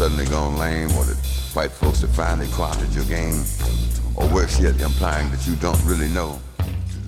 [0.00, 1.18] suddenly gone lame, or that
[1.52, 3.44] white folks have finally corrupted your game,
[4.16, 6.40] or worse yet, implying that you don't really know.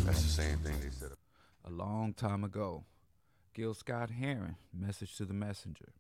[0.04, 1.13] That's the same thing they said.
[1.65, 2.84] A long time ago,
[3.55, 5.94] Gil Scott Heron, message to the messenger.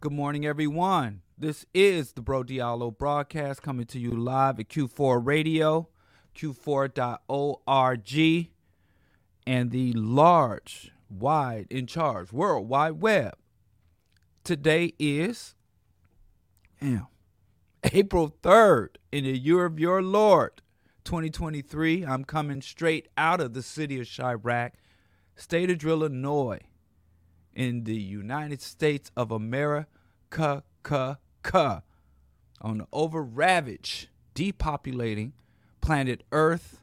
[0.00, 1.22] Good morning, everyone.
[1.38, 5.88] This is the Bro Diallo broadcast coming to you live at Q4 Radio,
[6.36, 8.50] Q4.org,
[9.46, 13.32] and the large, wide, in charge World Wide Web.
[14.44, 15.54] Today is
[16.82, 17.06] damn,
[17.92, 20.62] April 3rd in the year of your Lord,
[21.04, 22.04] 2023.
[22.04, 24.72] I'm coming straight out of the city of Chiraq,
[25.36, 26.60] state of Illinois,
[27.54, 35.32] in the United States of America, on the over ravaged, depopulating
[35.80, 36.80] planet Earth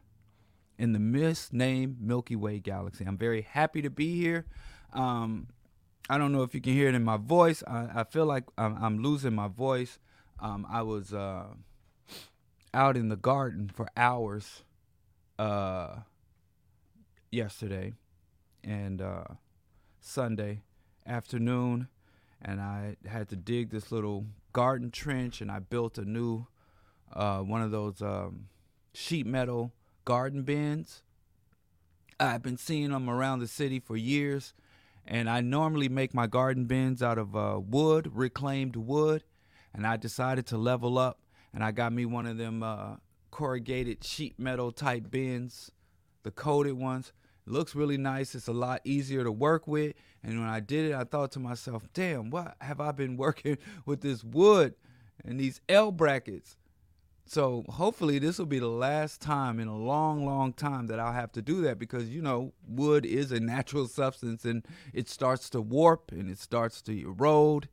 [0.77, 3.03] in the misnamed Milky Way galaxy.
[3.05, 4.45] I'm very happy to be here.
[4.93, 5.47] Um,
[6.09, 7.63] I don't know if you can hear it in my voice.
[7.67, 9.99] I, I feel like I'm, I'm, losing my voice.
[10.39, 11.45] Um, I was uh,
[12.73, 14.63] out in the garden for hours
[15.37, 15.97] uh,
[17.31, 17.93] yesterday
[18.63, 19.25] and uh,
[20.01, 20.63] Sunday
[21.05, 21.89] afternoon,
[22.41, 26.47] and I had to dig this little garden trench, and I built a new
[27.13, 28.47] uh, one of those um,
[28.93, 29.73] sheet metal
[30.05, 31.03] garden bins.
[32.19, 34.53] I've been seeing them around the city for years,
[35.09, 39.23] and I normally make my garden bins out of uh, wood, reclaimed wood,
[39.73, 41.19] and I decided to level up,
[41.51, 42.97] and I got me one of them uh,
[43.31, 45.71] corrugated sheet metal type bins,
[46.21, 47.11] the coated ones.
[47.47, 48.35] It looks really nice.
[48.35, 49.95] It's a lot easier to work with.
[50.23, 53.57] And when I did it, I thought to myself, damn, what have I been working
[53.87, 54.75] with this wood
[55.25, 56.55] and these L brackets?
[57.29, 61.13] So hopefully this will be the last time in a long, long time that I'll
[61.13, 65.47] have to do that because you know wood is a natural substance and it starts
[65.51, 67.69] to warp and it starts to erode,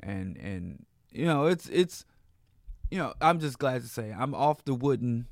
[0.00, 2.06] and and you know it's it's
[2.90, 5.26] you know I'm just glad to say I'm off the wooden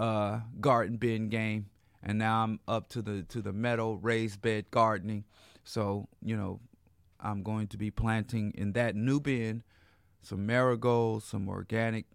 [0.00, 1.66] uh, garden bin game
[2.02, 5.22] and now I'm up to the to the metal raised bed gardening.
[5.62, 6.58] So you know
[7.20, 9.62] I'm going to be planting in that new bin
[10.22, 12.06] some marigolds, some organic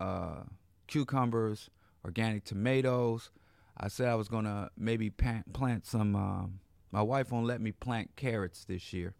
[0.00, 0.42] uh,
[0.86, 1.70] cucumbers,
[2.04, 3.30] organic tomatoes.
[3.76, 6.16] I said I was gonna maybe plant some.
[6.16, 6.46] Uh,
[6.90, 9.14] my wife won't let me plant carrots this year.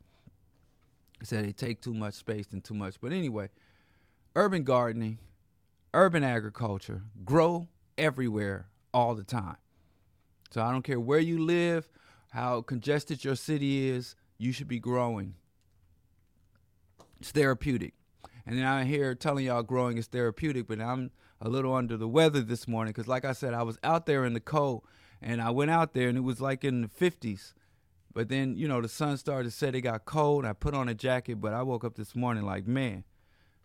[1.20, 3.00] She said they take too much space and too much.
[3.00, 3.50] But anyway,
[4.34, 5.18] urban gardening,
[5.92, 9.56] urban agriculture, grow everywhere all the time.
[10.50, 11.90] So I don't care where you live,
[12.30, 15.34] how congested your city is, you should be growing.
[17.20, 17.94] It's therapeutic.
[18.48, 22.08] And then I'm here telling y'all growing is therapeutic, but I'm a little under the
[22.08, 24.84] weather this morning because, like I said, I was out there in the cold
[25.20, 27.52] and I went out there and it was like in the 50s.
[28.14, 30.46] But then, you know, the sun started to set, it got cold.
[30.46, 33.04] I put on a jacket, but I woke up this morning like, man,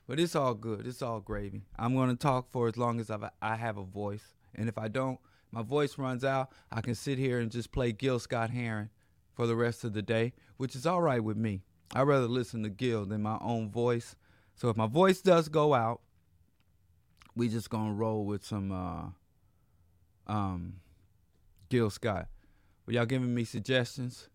[0.06, 0.86] but it's all good.
[0.86, 1.64] It's all gravy.
[1.80, 4.36] I'm going to talk for as long as I've, I have a voice.
[4.54, 5.18] And if I don't,
[5.50, 8.90] my voice runs out, I can sit here and just play Gil Scott Heron
[9.34, 11.62] for the rest of the day, which is all right with me.
[11.96, 14.18] I'd rather listen to Gil than my own voice
[14.64, 16.00] so if my voice does go out,
[17.36, 20.76] we just gonna roll with some uh, um,
[21.68, 22.30] Gil Scott.
[22.86, 24.30] Well, y'all giving me suggestions?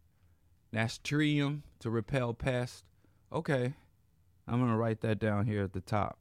[0.71, 2.85] Nasturtium to repel pests.
[3.33, 3.73] Okay,
[4.47, 6.19] I'm gonna write that down here at the top.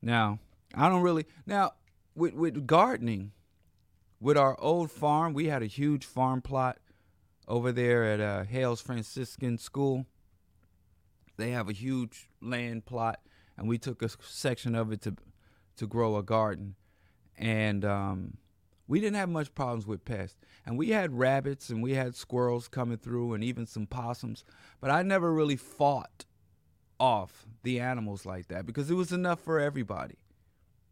[0.00, 0.38] Now,
[0.76, 1.72] I don't really now
[2.14, 3.32] with with gardening.
[4.20, 6.78] With our old farm, we had a huge farm plot
[7.46, 10.06] over there at uh, Hales Franciscan School.
[11.36, 13.20] They have a huge land plot,
[13.56, 15.16] and we took a section of it to
[15.76, 16.76] to grow a garden,
[17.36, 18.36] and um,
[18.86, 20.38] we didn't have much problems with pests.
[20.64, 24.44] And we had rabbits and we had squirrels coming through, and even some possums.
[24.80, 26.24] But I never really fought
[27.00, 30.18] off the animals like that because it was enough for everybody.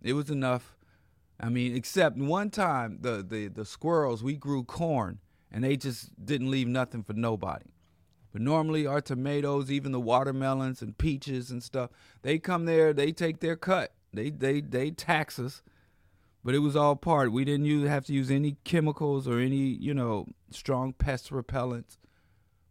[0.02, 0.76] It was enough.
[1.38, 5.20] I mean, except one time the the the squirrels we grew corn
[5.52, 7.66] and they just didn't leave nothing for nobody.
[8.32, 11.90] But normally our tomatoes, even the watermelons and peaches and stuff,
[12.22, 13.92] they come there, they take their cut.
[14.14, 15.62] They they they tax us.
[16.44, 17.30] But it was all part.
[17.30, 21.98] We didn't use, have to use any chemicals or any, you know, strong pest repellents.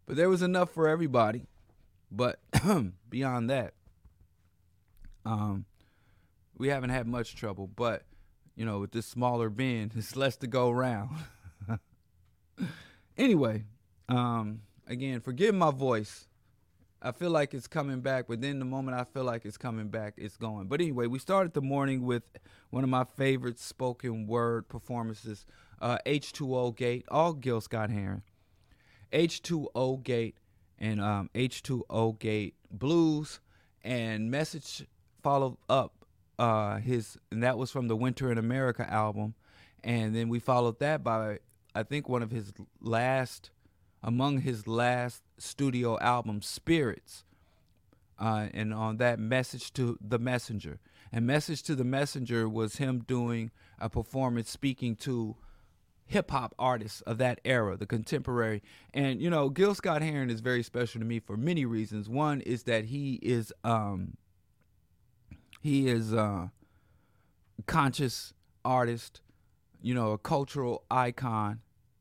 [0.04, 1.46] But there was enough for everybody.
[2.10, 2.38] But
[3.08, 3.72] beyond that,
[5.24, 5.64] um,
[6.58, 7.66] we haven't had much trouble.
[7.66, 8.02] But,
[8.54, 11.10] you know, with this smaller bin, it's less to go around.
[13.16, 13.64] anyway,
[14.08, 16.26] um, again, forgive my voice.
[17.04, 19.88] I feel like it's coming back, but then the moment I feel like it's coming
[19.88, 20.68] back, it's going.
[20.68, 22.22] But anyway, we started the morning with
[22.70, 25.44] one of my favorite spoken word performances,
[25.80, 28.22] uh, H2O Gate, all Gil Scott Heron.
[29.12, 30.36] H2O Gate,
[30.78, 33.40] and um, H2O Gate Blues,
[33.82, 34.86] and Message
[35.22, 36.06] followed up
[36.38, 39.34] uh, his, and that was from the Winter in America album,
[39.84, 41.38] and then we followed that by
[41.74, 43.50] I think one of his last,
[44.02, 47.24] among his last studio albums, Spirits,
[48.18, 50.78] uh, and on that Message to the Messenger,
[51.10, 55.36] and Message to the Messenger was him doing a performance speaking to
[56.06, 58.62] hip hop artists of that era, the contemporary.
[58.92, 62.08] And you know, Gil Scott Heron is very special to me for many reasons.
[62.08, 64.16] One is that he is um
[65.60, 66.50] he is a
[67.66, 68.34] conscious
[68.64, 69.20] artist,
[69.82, 71.60] you know, a cultural icon,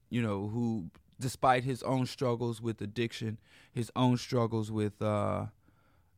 [0.10, 0.90] you know, who
[1.20, 3.38] despite his own struggles with addiction,
[3.72, 5.48] his own struggles with uh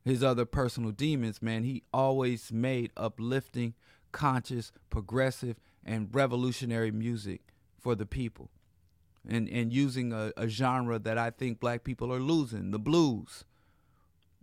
[0.06, 3.74] his other personal demons, man, he always made uplifting,
[4.12, 5.56] conscious, progressive,
[5.86, 7.42] and revolutionary music
[7.80, 8.50] for the people
[9.28, 13.46] and and using a, a, genre that I think black people are losing, the blues.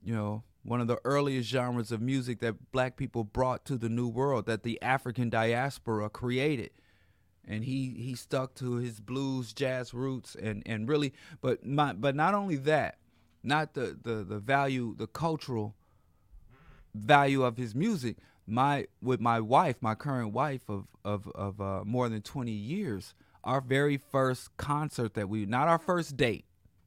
[0.02, 3.88] You know, one of the earliest genres of music that black people brought to the
[3.88, 6.70] new world that the African diaspora created.
[7.48, 12.14] And he, he stuck to his blues jazz roots and, and really but my but
[12.14, 12.98] not only that,
[13.42, 15.75] not the, the, the value, the cultural
[16.94, 18.19] value of his music.
[18.46, 23.14] My with my wife, my current wife of of, of uh, more than twenty years,
[23.43, 26.44] our very first concert that we not our first date.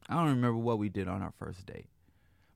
[0.07, 1.87] I don't remember what we did on our first date.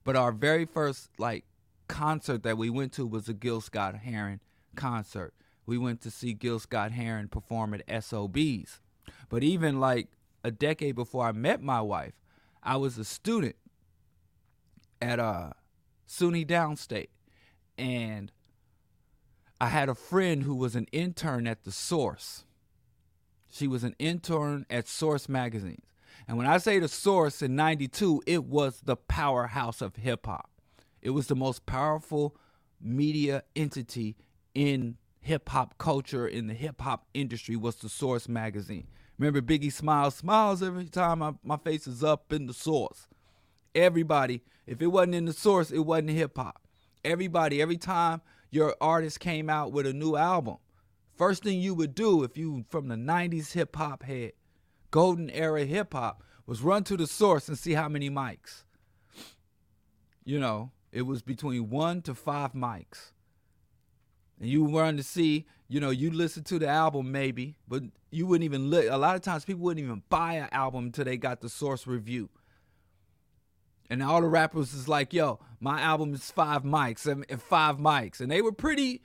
[0.03, 1.45] But our very first like
[1.87, 4.39] concert that we went to was a Gil Scott Heron
[4.75, 5.33] concert.
[5.67, 8.79] We went to see Gil Scott Heron perform at SOBs.
[9.29, 10.07] But even like
[10.43, 12.13] a decade before I met my wife,
[12.63, 13.55] I was a student
[14.99, 15.51] at uh
[16.07, 17.09] SUNY Downstate
[17.77, 18.31] and
[19.61, 22.45] I had a friend who was an intern at the Source
[23.49, 25.85] she was an intern at Source magazines.
[26.27, 30.49] And when I say the Source in 92, it was the powerhouse of hip hop.
[31.01, 32.35] It was the most powerful
[32.81, 34.15] media entity
[34.53, 34.97] in
[35.27, 38.87] hip hop culture, in the hip hop industry, was the Source magazine.
[39.17, 40.15] Remember Biggie Smalls?
[40.15, 43.07] Smiles every time my, my face is up in the Source.
[43.75, 46.61] Everybody, if it wasn't in the Source, it wasn't hip hop.
[47.03, 50.57] Everybody, every time your artist came out with a new album,
[51.17, 54.33] First thing you would do if you from the 90s hip hop head,
[54.91, 58.63] golden era hip hop, was run to the source and see how many mics.
[60.23, 63.13] You know, it was between one to five mics.
[64.39, 68.27] And you run to see, you know, you listen to the album maybe, but you
[68.27, 68.85] wouldn't even look.
[68.89, 71.87] A lot of times people wouldn't even buy an album until they got the source
[71.87, 72.29] review.
[73.89, 78.19] And all the rappers is like, yo, my album is five mics and five mics.
[78.19, 79.01] And they were pretty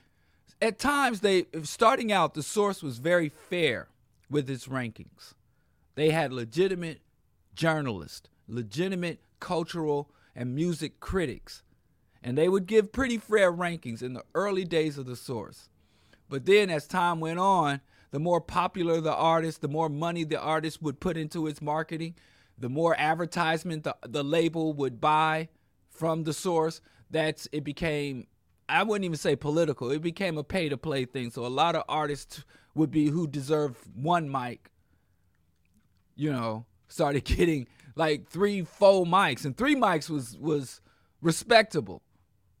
[0.61, 3.89] at times they starting out the source was very fair
[4.29, 5.33] with its rankings.
[5.95, 7.01] They had legitimate
[7.53, 11.62] journalists, legitimate cultural and music critics,
[12.23, 15.69] and they would give pretty fair rankings in the early days of the source.
[16.29, 17.81] But then as time went on,
[18.11, 22.15] the more popular the artist, the more money the artist would put into its marketing,
[22.57, 25.49] the more advertisement the, the label would buy
[25.89, 28.27] from the source, that's it became
[28.69, 29.91] I wouldn't even say political.
[29.91, 31.31] It became a pay to play thing.
[31.31, 34.69] So a lot of artists would be who deserve one mic,
[36.15, 39.45] you know, started getting like three, four mics.
[39.45, 40.81] And three mics was was
[41.21, 42.01] respectable.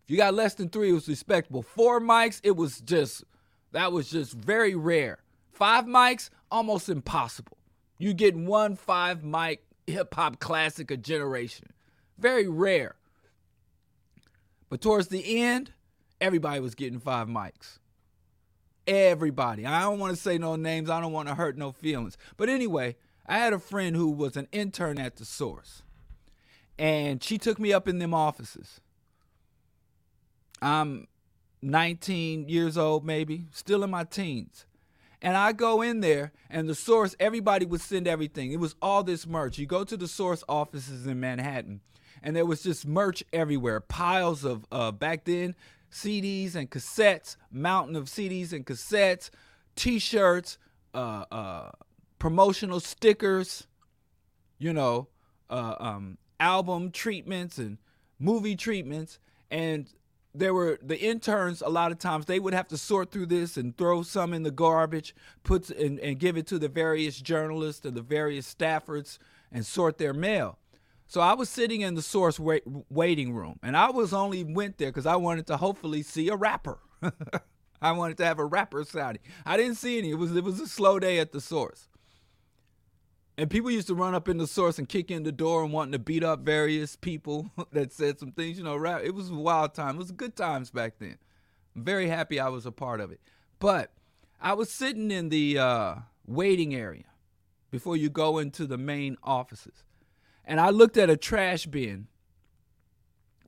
[0.03, 1.61] If you got less than three, it was respectable.
[1.61, 3.23] Four mics, it was just
[3.71, 5.19] that was just very rare.
[5.51, 7.57] Five mics, almost impossible.
[7.97, 11.67] You get one five mic hip hop classic a generation.
[12.17, 12.95] Very rare.
[14.69, 15.71] But towards the end,
[16.19, 17.79] everybody was getting five mics.
[18.85, 19.65] Everybody.
[19.65, 20.89] I don't want to say no names.
[20.89, 22.17] I don't want to hurt no feelings.
[22.37, 22.95] But anyway,
[23.25, 25.83] I had a friend who was an intern at the source.
[26.77, 28.81] And she took me up in them offices.
[30.63, 31.07] I'm
[31.61, 34.65] 19 years old, maybe, still in my teens.
[35.21, 38.51] And I go in there, and the source, everybody would send everything.
[38.51, 39.57] It was all this merch.
[39.57, 41.81] You go to the source offices in Manhattan,
[42.21, 43.79] and there was just merch everywhere.
[43.79, 45.55] Piles of, uh, back then,
[45.91, 49.29] CDs and cassettes, mountain of CDs and cassettes,
[49.75, 50.57] T-shirts,
[50.93, 51.71] uh, uh,
[52.19, 53.67] promotional stickers,
[54.57, 55.07] you know,
[55.49, 57.77] uh, um, album treatments and
[58.19, 59.19] movie treatments,
[59.51, 59.87] and
[60.35, 61.61] there were the interns.
[61.61, 64.43] A lot of times they would have to sort through this and throw some in
[64.43, 69.17] the garbage, put and, and give it to the various journalists and the various staffers
[69.51, 70.57] and sort their mail.
[71.07, 74.77] So I was sitting in the source wait, waiting room, and I was only went
[74.77, 76.79] there because I wanted to hopefully see a rapper.
[77.81, 79.21] I wanted to have a rapper signing.
[79.45, 80.11] I didn't see any.
[80.11, 81.89] It was it was a slow day at the source.
[83.37, 85.73] And people used to run up in the source and kick in the door and
[85.73, 88.57] wanting to beat up various people that said some things.
[88.57, 89.01] You know, rap.
[89.03, 89.95] It was a wild time.
[89.95, 91.17] It was good times back then.
[91.75, 93.19] I'm very happy I was a part of it.
[93.59, 93.91] But
[94.39, 95.95] I was sitting in the uh,
[96.27, 97.05] waiting area
[97.71, 99.83] before you go into the main offices,
[100.45, 102.07] and I looked at a trash bin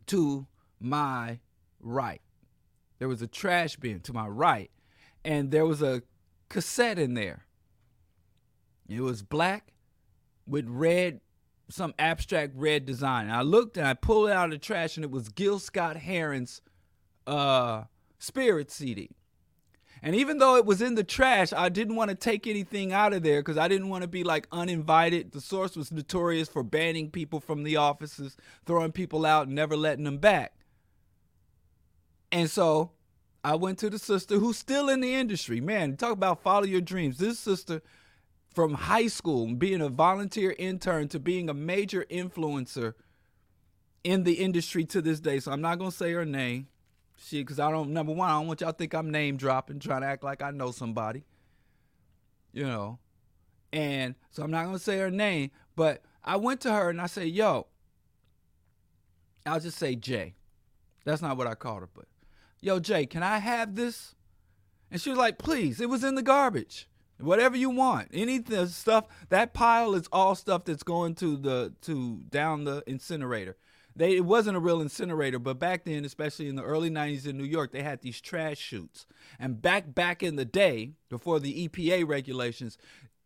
[0.08, 0.48] to
[0.80, 1.40] my
[1.80, 2.22] right.
[2.98, 4.72] There was a trash bin to my right,
[5.24, 6.02] and there was a
[6.50, 7.46] cassette in there.
[8.88, 9.74] It was black
[10.48, 11.22] with red,
[11.70, 13.26] some abstract red design.
[13.26, 15.60] And I looked and I pulled it out of the trash, and it was Gil
[15.60, 16.62] Scott Heron's
[17.28, 17.84] uh,
[18.20, 19.10] Spirit CD.
[20.02, 23.14] And even though it was in the trash, I didn't want to take anything out
[23.14, 25.32] of there because I didn't want to be like uninvited.
[25.32, 28.38] The source was notorious for banning people from the offices,
[28.68, 30.54] throwing people out, and never letting them back.
[32.32, 32.92] And so
[33.44, 35.62] I went to the sister who's still in the industry.
[35.62, 37.18] Man, talk about follow your dreams.
[37.18, 37.82] This sister
[38.56, 42.94] from high school, being a volunteer intern to being a major influencer
[44.06, 45.40] in the industry to this day.
[45.40, 46.68] So I'm not gonna say her name.
[47.18, 50.02] She because I don't number one, I don't want y'all think I'm name dropping, trying
[50.02, 51.26] to act like I know somebody.
[52.54, 53.00] You know.
[53.74, 57.08] And so I'm not gonna say her name, but I went to her and I
[57.08, 57.68] said, yo,
[59.46, 60.36] I'll just say Jay.
[61.04, 62.06] That's not what I called her, but
[62.62, 64.16] yo, Jay, can I have this?
[64.90, 66.88] And she was like, please, it was in the garbage.
[67.20, 68.10] Whatever you want.
[68.14, 73.56] Any stuff that pile is all stuff that's going to the to down the incinerator.
[73.96, 77.38] They it wasn't a real incinerator, but back then, especially in the early 90s in
[77.38, 79.06] New York, they had these trash chutes.
[79.40, 82.78] And back back in the day, before the EPA regulations,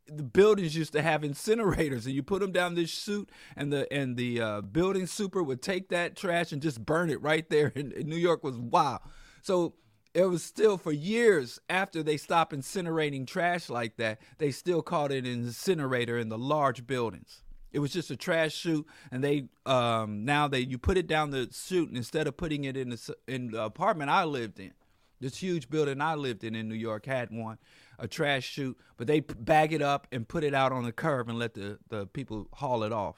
[0.05, 3.91] the buildings used to have incinerators and you put them down this chute and the
[3.91, 7.71] and the uh, building super would take that trash and just burn it right there
[7.75, 9.01] in, in New York was wow.
[9.41, 9.73] So
[10.13, 15.11] it was still for years after they stopped incinerating trash like that, they still called
[15.11, 17.43] it an incinerator in the large buildings.
[17.71, 21.29] It was just a trash chute, and they um, now they you put it down
[21.29, 24.73] the chute instead of putting it in the in the apartment I lived in.
[25.19, 27.59] This huge building I lived in in New York had one,
[27.99, 31.29] a trash chute, but they bag it up and put it out on the curb
[31.29, 33.17] and let the, the people haul it off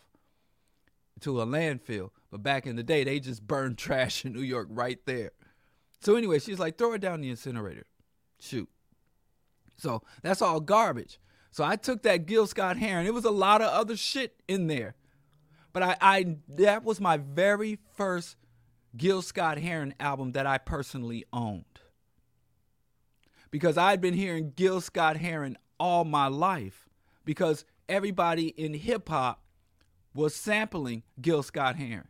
[1.22, 2.10] to a landfill.
[2.32, 5.32] But back in the day, they just burned trash in New York right there.
[6.02, 7.86] So anyway, she's like, throw it down the incinerator.
[8.40, 8.70] Shoot.
[9.78, 11.20] So that's all garbage.
[11.52, 13.06] So I took that Gil Scott Heron.
[13.06, 14.96] It was a lot of other shit in there.
[15.74, 18.36] But I, I that was my very first
[18.98, 21.66] Gil Scott Heron album that I personally owned.
[23.52, 26.90] Because I'd been hearing Gil Scott Heron all my life.
[27.26, 29.44] Because everybody in hip hop
[30.14, 32.08] was sampling Gil Scott Heron.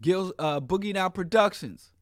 [0.00, 1.93] Gil uh, Boogie Down Productions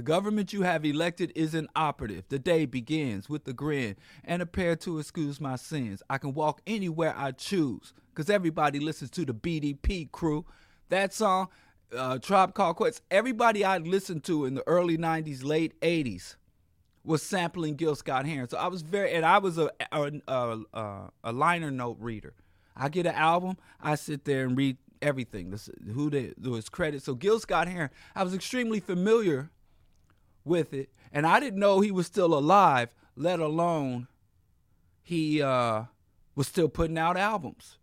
[0.00, 2.24] the government you have elected is inoperative.
[2.30, 6.02] The day begins with a grin and a prayer to excuse my sins.
[6.08, 10.46] I can walk anywhere I choose because everybody listens to the BDP crew.
[10.88, 11.48] That song,
[11.94, 16.36] uh, Tribe Called Quest, everybody I listened to in the early 90s, late 80s
[17.04, 18.48] was sampling Gil Scott Heron.
[18.48, 20.10] So I was very, and I was a, a,
[20.72, 22.32] a, a liner note reader.
[22.74, 27.02] I get an album, I sit there and read everything, this, who they, was credit.
[27.02, 29.50] So Gil Scott Heron, I was extremely familiar
[30.44, 30.90] with it.
[31.12, 34.08] And I didn't know he was still alive, let alone
[35.02, 35.84] he uh,
[36.34, 37.78] was still putting out albums.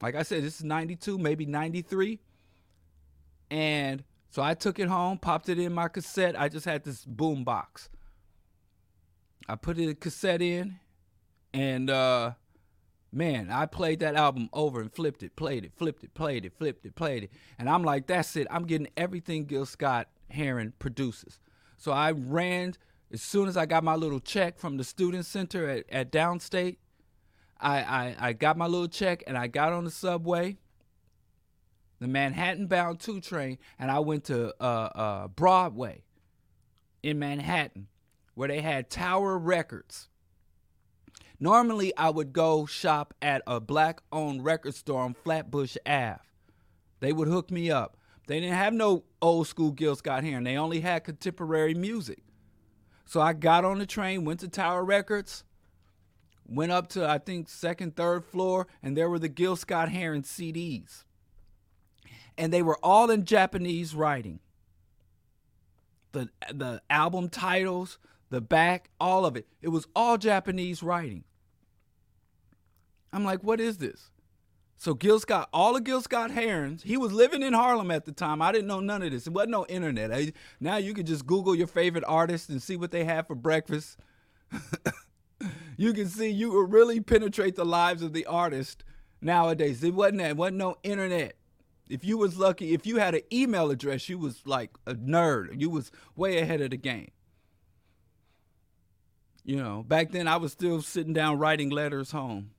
[0.00, 2.20] Like I said, this is 92, maybe 93.
[3.50, 6.38] And so I took it home, popped it in my cassette.
[6.38, 7.88] I just had this boom box.
[9.48, 10.78] I put the cassette in,
[11.54, 12.32] and uh,
[13.10, 16.52] man, I played that album over and flipped it, played it, flipped it, played it,
[16.58, 17.32] flipped it, played it.
[17.58, 18.46] And I'm like, that's it.
[18.50, 21.40] I'm getting everything Gil Scott Heron produces.
[21.76, 22.74] So I ran
[23.12, 26.76] as soon as I got my little check from the student center at, at Downstate.
[27.60, 30.58] I, I, I got my little check and I got on the subway,
[31.98, 36.02] the Manhattan bound 2 train, and I went to uh, uh, Broadway
[37.02, 37.88] in Manhattan
[38.34, 40.08] where they had Tower Records.
[41.40, 46.20] Normally, I would go shop at a black owned record store on Flatbush Ave.
[47.00, 47.96] They would hook me up.
[48.28, 50.44] They didn't have no old school Gil Scott Heron.
[50.44, 52.18] They only had contemporary music.
[53.06, 55.44] So I got on the train, went to Tower Records,
[56.46, 60.22] went up to I think second, third floor, and there were the Gil Scott Heron
[60.22, 61.04] CDs.
[62.36, 64.40] And they were all in Japanese writing.
[66.12, 69.46] The the album titles, the back, all of it.
[69.62, 71.24] It was all Japanese writing.
[73.10, 74.10] I'm like, what is this?
[74.80, 78.12] So Gil Scott, all of Gil Scott Herons, he was living in Harlem at the
[78.12, 78.40] time.
[78.40, 79.26] I didn't know none of this.
[79.26, 80.12] It wasn't no internet.
[80.12, 83.34] I, now you can just Google your favorite artist and see what they have for
[83.34, 83.98] breakfast.
[85.76, 88.84] you can see you really penetrate the lives of the artist
[89.20, 89.82] nowadays.
[89.82, 91.34] It wasn't that, it wasn't no internet.
[91.90, 95.60] If you was lucky, if you had an email address, you was like a nerd.
[95.60, 97.10] You was way ahead of the game.
[99.42, 102.50] You know, back then I was still sitting down writing letters home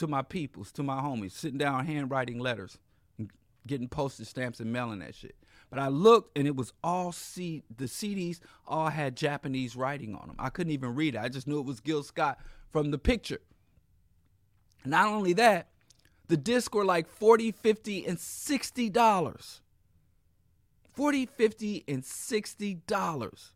[0.00, 2.78] to my peoples, to my homies, sitting down handwriting letters,
[3.66, 5.36] getting postage stamps and mailing that shit.
[5.68, 10.28] But I looked and it was all C the CDs all had Japanese writing on
[10.28, 10.36] them.
[10.38, 11.20] I couldn't even read it.
[11.20, 12.38] I just knew it was Gil Scott
[12.70, 13.40] from the picture.
[14.86, 15.68] Not only that,
[16.28, 19.60] the discs were like 40, 50, and 60 dollars.
[20.94, 23.50] 40, 50, and 60 dollars.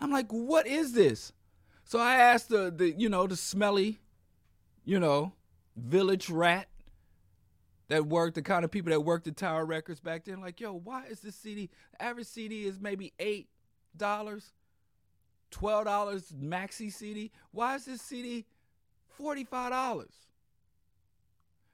[0.00, 1.32] I'm like, what is this?
[1.84, 3.98] So I asked the, the you know, the smelly,
[4.86, 5.32] you know,
[5.76, 6.68] village rat
[7.88, 10.72] that worked, the kind of people that worked at Tower Records back then, like, yo,
[10.72, 11.68] why is this CD?
[12.00, 13.48] Average CD is maybe eight
[13.96, 14.52] dollars,
[15.50, 17.32] twelve dollars maxi CD.
[17.50, 18.46] Why is this CD
[19.08, 20.14] forty-five dollars?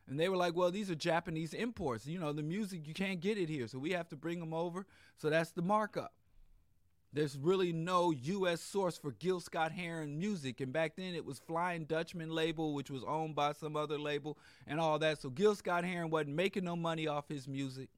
[0.09, 2.07] And they were like, well, these are Japanese imports.
[2.07, 4.53] You know, the music you can't get it here, so we have to bring them
[4.53, 4.87] over.
[5.17, 6.13] So that's the markup.
[7.15, 8.63] There's really no U.S.
[8.63, 12.91] source for Gil Scott Heron music, and back then it was Flying Dutchman label, which
[12.91, 15.21] was owned by some other label, and all that.
[15.21, 17.91] So Gil Scott Heron wasn't making no money off his music.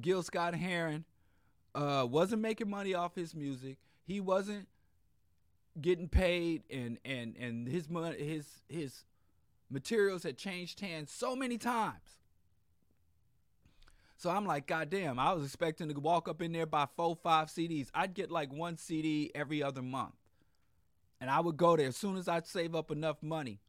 [0.00, 1.04] Gil Scott Heron
[1.74, 3.76] uh, wasn't making money off his music.
[4.06, 4.66] He wasn't
[5.78, 7.88] getting paid, and and and his
[8.18, 9.04] his his
[9.68, 12.19] materials had changed hands so many times.
[14.20, 17.16] So I'm like, God damn, I was expecting to walk up in there buy four,
[17.16, 17.88] five CDs.
[17.94, 20.12] I'd get like one CD every other month.
[21.22, 23.60] And I would go there as soon as I'd save up enough money.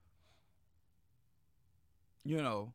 [2.25, 2.73] You know,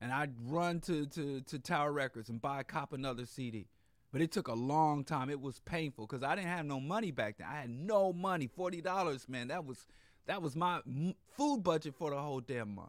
[0.00, 3.66] and I'd run to, to, to Tower Records and buy a cop another CD.
[4.10, 5.28] But it took a long time.
[5.28, 7.46] It was painful because I didn't have no money back then.
[7.46, 8.46] I had no money.
[8.46, 9.48] Forty dollars, man.
[9.48, 9.86] That was
[10.24, 10.80] that was my
[11.36, 12.88] food budget for the whole damn month.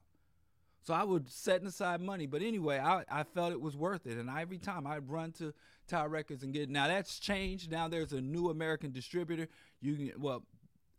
[0.89, 2.25] So I would setting aside money.
[2.25, 4.17] But anyway, I, I felt it was worth it.
[4.17, 5.53] And every time I'd run to
[5.87, 6.69] Tower Records and get it.
[6.71, 7.71] now that's changed.
[7.71, 9.49] Now there's a new American distributor.
[9.81, 10.45] You can well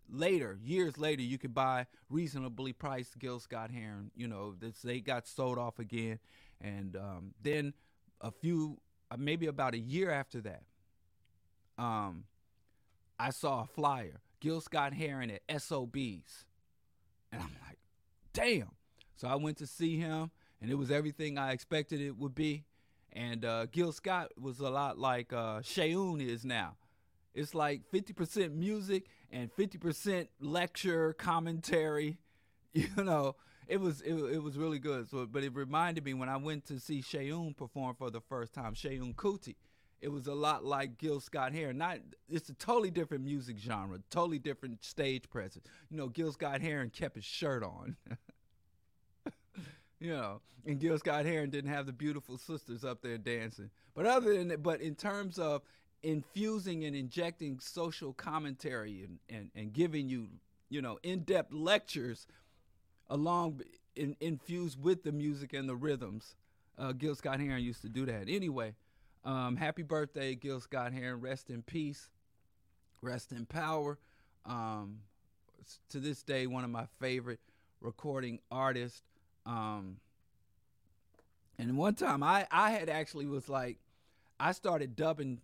[0.08, 4.12] later, years later, you could buy reasonably priced Gil Scott Heron.
[4.14, 6.20] You know, this, they got sold off again.
[6.60, 7.74] And um, then
[8.20, 8.78] a few,
[9.10, 10.62] uh, maybe about a year after that,
[11.78, 12.26] um,
[13.18, 16.44] I saw a flyer, Gil Scott Heron at SOBs.
[17.32, 17.80] And I'm like,
[18.32, 18.70] damn.
[19.20, 20.30] So I went to see him,
[20.62, 22.64] and it was everything I expected it would be.
[23.12, 26.76] And uh, Gil Scott was a lot like uh, is now.
[27.34, 32.18] It's like 50% music and 50% lecture, commentary.
[32.72, 33.34] You know,
[33.66, 35.10] it was it, it was really good.
[35.10, 38.52] So, but it reminded me when I went to see Seun perform for the first
[38.52, 39.56] time, Seun Kuti.
[40.00, 41.78] It was a lot like Gil Scott Heron.
[41.78, 45.66] Not it's a totally different music genre, totally different stage presence.
[45.90, 47.96] You know, Gil Scott Heron kept his shirt on.
[50.00, 53.70] you know, and Gil Scott Heron didn't have the beautiful sisters up there dancing.
[53.94, 55.62] But other than that, but in terms of
[56.02, 60.28] infusing and injecting social commentary and, and, and giving you,
[60.68, 62.26] you know, in-depth lectures
[63.08, 63.60] along
[63.94, 66.34] in, infused with the music and the rhythms,
[66.78, 68.24] uh, Gil Scott Heron used to do that.
[68.28, 68.74] Anyway,
[69.24, 71.20] um, happy birthday, Gil Scott Heron.
[71.20, 72.08] Rest in peace.
[73.02, 73.98] Rest in power.
[74.46, 75.00] Um,
[75.90, 77.40] to this day, one of my favorite
[77.80, 79.02] recording artists.
[79.50, 79.96] Um,
[81.58, 83.78] and one time I, I had actually was like,
[84.38, 85.40] I started dubbing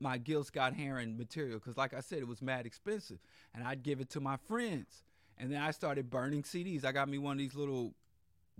[0.00, 3.18] my Gil Scott Heron material because, like I said, it was mad expensive.
[3.54, 5.04] And I'd give it to my friends.
[5.38, 6.84] And then I started burning CDs.
[6.84, 7.94] I got me one of these little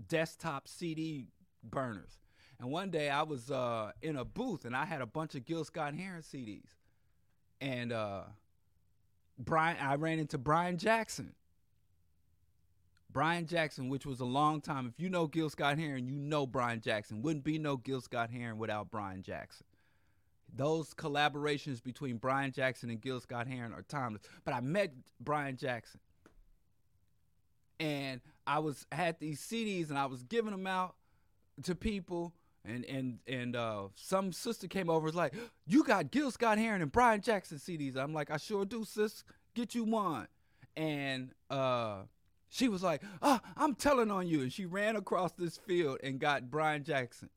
[0.07, 1.25] desktop CD
[1.63, 2.19] burners.
[2.59, 5.45] And one day I was uh, in a booth and I had a bunch of
[5.45, 6.69] Gil Scott Heron CDs.
[7.61, 8.23] And uh,
[9.39, 11.33] Brian, I ran into Brian Jackson.
[13.13, 14.87] Brian Jackson, which was a long time.
[14.87, 17.21] If you know Gil Scott Heron, you know Brian Jackson.
[17.21, 19.65] Wouldn't be no Gil Scott Heron without Brian Jackson.
[20.55, 24.23] Those collaborations between Brian Jackson and Gil Scott Heron are timeless.
[24.43, 25.99] But I met Brian Jackson,
[27.79, 30.95] and I was had these CDs, and I was giving them out
[31.63, 32.33] to people.
[32.65, 35.33] And and and uh, some sister came over was like,
[35.67, 39.23] "You got Gil Scott Heron and Brian Jackson CDs." I'm like, "I sure do, sis.
[39.53, 40.27] Get you one."
[40.75, 42.03] And uh,
[42.53, 46.19] she was like, "Oh, I'm telling on you," and she ran across this field and
[46.19, 47.29] got Brian Jackson,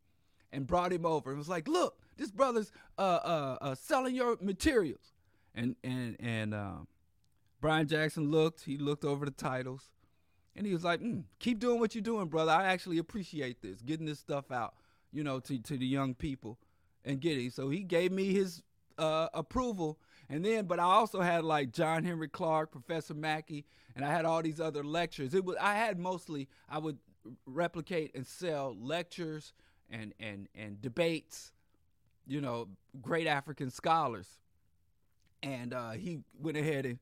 [0.52, 4.36] and brought him over and was like, "Look, this brother's uh, uh, uh, selling your
[4.42, 5.14] materials,"
[5.54, 6.86] and and and um,
[7.62, 8.64] Brian Jackson looked.
[8.64, 9.90] He looked over the titles,
[10.54, 12.52] and he was like, mm, "Keep doing what you're doing, brother.
[12.52, 14.74] I actually appreciate this, getting this stuff out,
[15.12, 16.58] you know, to to the young people
[17.06, 18.62] and getting." So he gave me his
[18.98, 24.04] uh, approval, And then, but I also had like John Henrik Clarke, Professor Mackey, and
[24.04, 25.34] I had all these other lectures.
[25.34, 26.98] It was I had mostly I would
[27.46, 29.52] replicate and sell lectures
[29.90, 31.52] and and and debates,
[32.26, 32.68] you know,
[33.00, 34.28] great African scholars.
[35.42, 36.98] And uh, he went ahead and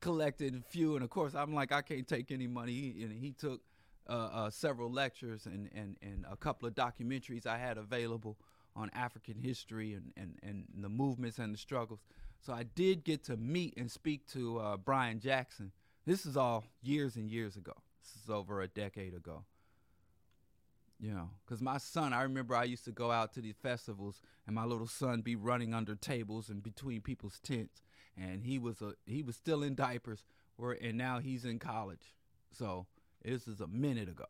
[0.00, 3.32] collected a few, and of course I'm like I can't take any money, and he
[3.32, 3.60] took
[4.08, 8.36] uh, uh, several lectures and, and, and a couple of documentaries I had available
[8.76, 12.00] on African history and, and, and the movements and the struggles.
[12.44, 15.72] So I did get to meet and speak to uh, Brian Jackson.
[16.04, 17.72] This is all years and years ago.
[18.02, 19.44] This is over a decade ago.
[21.00, 24.20] You know, because my son, I remember I used to go out to these festivals
[24.46, 27.82] and my little son be running under tables and between people's tents.
[28.16, 30.24] And he was a he was still in diapers,
[30.56, 32.14] where and now he's in college.
[32.52, 32.86] So
[33.24, 34.26] this is a minute ago.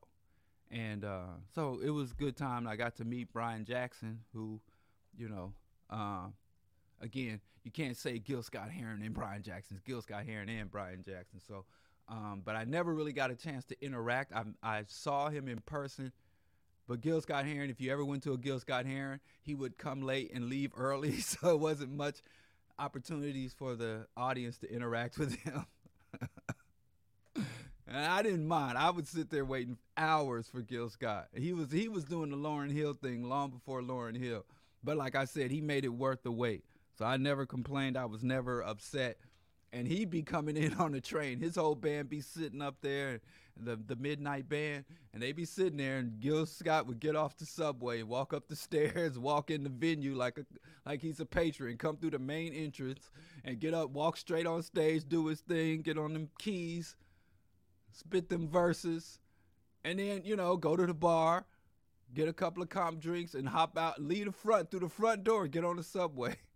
[0.71, 2.67] And uh, so it was a good time.
[2.67, 4.61] I got to meet Brian Jackson, who,
[5.17, 5.53] you know,
[5.91, 6.29] uh,
[7.05, 9.81] again, you can't say Gil Scott Heron and Brian Jackson.
[9.85, 11.41] Gil Scott Heron and Brian Jackson.
[11.47, 11.65] So,
[12.09, 14.33] um, but I never really got a chance to interact.
[14.33, 16.13] I, I saw him in person.
[16.87, 19.79] But Gil Scott Heron, if you ever went to a Gil Scott Heron, he would
[19.79, 21.13] come late and leave early.
[21.21, 22.17] So it wasn't much
[22.79, 25.67] opportunities for the audience to interact with him.
[27.87, 28.77] And I didn't mind.
[28.77, 31.29] I would sit there waiting hours for Gil Scott.
[31.35, 34.45] He was he was doing the Lauryn Hill thing long before Lauryn Hill.
[34.83, 36.65] But like I said, he made it worth the wait.
[36.97, 37.97] So I never complained.
[37.97, 39.19] I was never upset.
[39.73, 41.41] And he'd be coming in on the train.
[41.41, 43.21] His whole band be sitting up there,
[43.57, 45.99] the the midnight band, and they be sitting there.
[45.99, 49.71] And Gil Scott would get off the subway, walk up the stairs, walk in the
[49.71, 50.47] venue like a
[50.87, 53.11] like he's a patron, come through the main entrance,
[53.45, 56.97] and get up, walk straight on stage, do his thing, get on them keys,
[57.91, 59.19] spit them verses,
[59.85, 61.45] and then, you know, go to the bar,
[62.15, 65.25] get a couple of comp drinks, and hop out, leave the front through the front
[65.25, 66.37] door, get on the subway.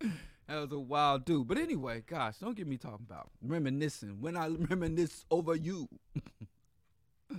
[0.00, 1.48] that was a wild dude.
[1.48, 5.88] But anyway, gosh, don't get me talking about reminiscing when I reminisce over you.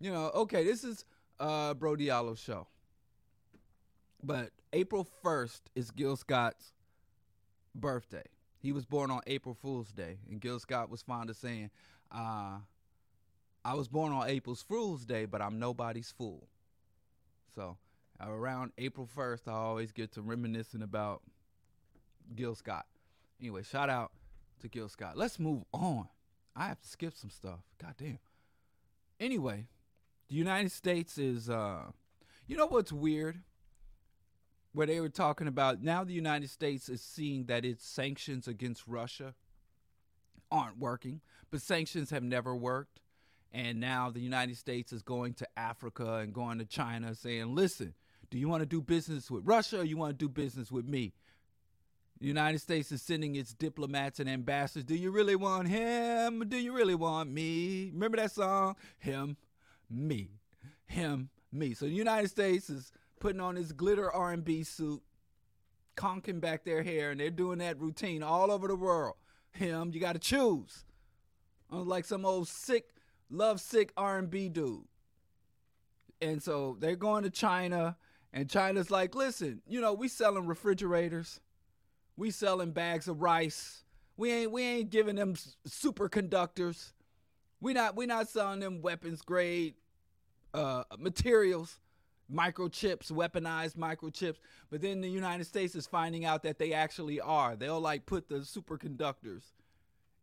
[0.00, 1.04] you know, okay, this is
[1.40, 2.66] uh Bro Diallo show.
[4.22, 6.72] But April 1st is Gil Scott's
[7.74, 8.24] birthday.
[8.58, 11.70] He was born on April Fool's Day, and Gil Scott was fond of saying,
[12.10, 12.60] uh,
[13.62, 16.48] "I was born on April Fool's Day, but I'm nobody's fool."
[17.54, 17.76] So
[18.20, 21.22] around April 1st, I always get to reminiscing about
[22.34, 22.86] Gil Scott.
[23.40, 24.12] Anyway, shout out
[24.60, 25.16] to Gil Scott.
[25.16, 26.08] Let's move on.
[26.56, 27.60] I have to skip some stuff.
[27.80, 28.18] God damn.
[29.18, 29.66] Anyway,
[30.28, 31.86] the United States is uh
[32.46, 33.40] you know what's weird?
[34.74, 38.82] where they were talking about now the United States is seeing that its sanctions against
[38.86, 39.34] Russia
[40.50, 43.00] aren't working, but sanctions have never worked.
[43.52, 47.94] And now the United States is going to Africa and going to China saying, listen,
[48.34, 50.88] do you want to do business with Russia or you want to do business with
[50.88, 51.12] me?
[52.20, 54.82] The United States is sending its diplomats and ambassadors.
[54.82, 56.42] Do you really want him?
[56.48, 57.92] Do you really want me?
[57.94, 58.74] Remember that song?
[58.98, 59.36] Him,
[59.88, 60.30] me.
[60.86, 61.74] Him, me.
[61.74, 65.00] So the United States is putting on his glitter R&B suit,
[65.96, 69.14] conking back their hair, and they're doing that routine all over the world.
[69.52, 70.84] Him, you got to choose.
[71.70, 72.96] Like some old sick,
[73.30, 74.88] love sick R&B dude.
[76.20, 77.96] And so they're going to China,
[78.34, 81.40] and China's like, listen, you know, we selling refrigerators,
[82.16, 83.84] we selling bags of rice.
[84.16, 85.34] We ain't we ain't giving them
[85.68, 86.92] superconductors.
[87.60, 89.74] We not we not selling them weapons grade
[90.52, 91.78] uh, materials
[92.32, 94.36] microchips, weaponized microchips.
[94.70, 97.54] But then the United States is finding out that they actually are.
[97.54, 99.42] They'll like put the superconductors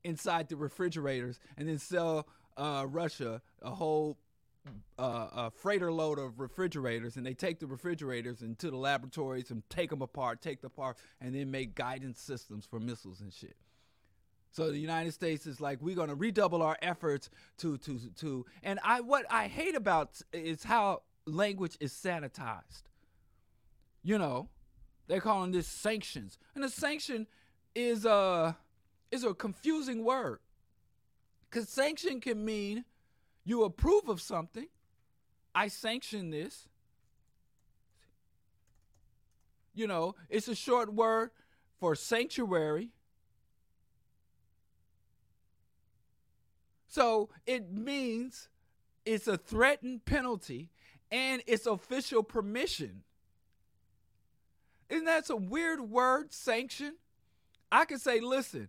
[0.04, 4.18] inside the refrigerators and then sell uh, Russia a whole
[5.00, 9.68] uh, a freighter load of refrigerators, and they take the refrigerators into the laboratories and
[9.70, 13.56] take them apart, take the apart, and then make guidance systems for missiles and shit.
[14.52, 18.46] So the United States is like, we're gonna redouble our efforts to to to.
[18.64, 22.84] And I what I hate about is how language is sanitized.
[24.04, 24.50] You know,
[25.08, 27.28] they're calling this sanctions, and a sanction
[27.74, 28.58] is a
[29.10, 30.40] is a confusing word.
[31.50, 32.86] Cause sanction can mean
[33.44, 34.68] you approve of something.
[35.54, 36.68] I sanction this.
[39.74, 41.32] You know, it's a short word
[41.80, 42.90] for sanctuary.
[46.88, 48.50] So it means
[49.06, 50.70] it's a threatened penalty
[51.10, 53.04] and it's official permission.
[54.90, 56.96] Isn't that a weird word, sanction?
[57.72, 58.68] I could say, listen,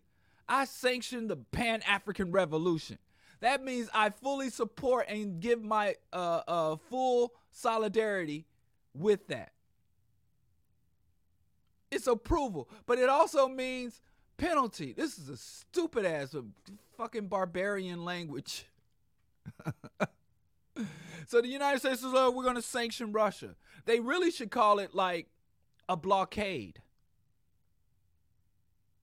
[0.48, 2.98] I sanction the Pan African Revolution.
[3.42, 8.46] That means I fully support and give my uh, uh, full solidarity
[8.94, 9.52] with that.
[11.90, 14.00] it's approval, but it also means
[14.36, 14.92] penalty.
[14.92, 16.36] This is a stupid ass
[16.96, 18.66] fucking barbarian language.
[21.26, 24.78] so the United States says, "Oh, we're going to sanction Russia." They really should call
[24.78, 25.26] it like
[25.88, 26.80] a blockade.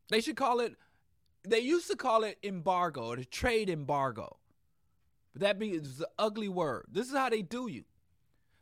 [0.09, 0.75] They should call it.
[1.43, 4.37] They used to call it embargo, a trade embargo,
[5.33, 6.87] but that means an ugly word.
[6.91, 7.85] This is how they do you.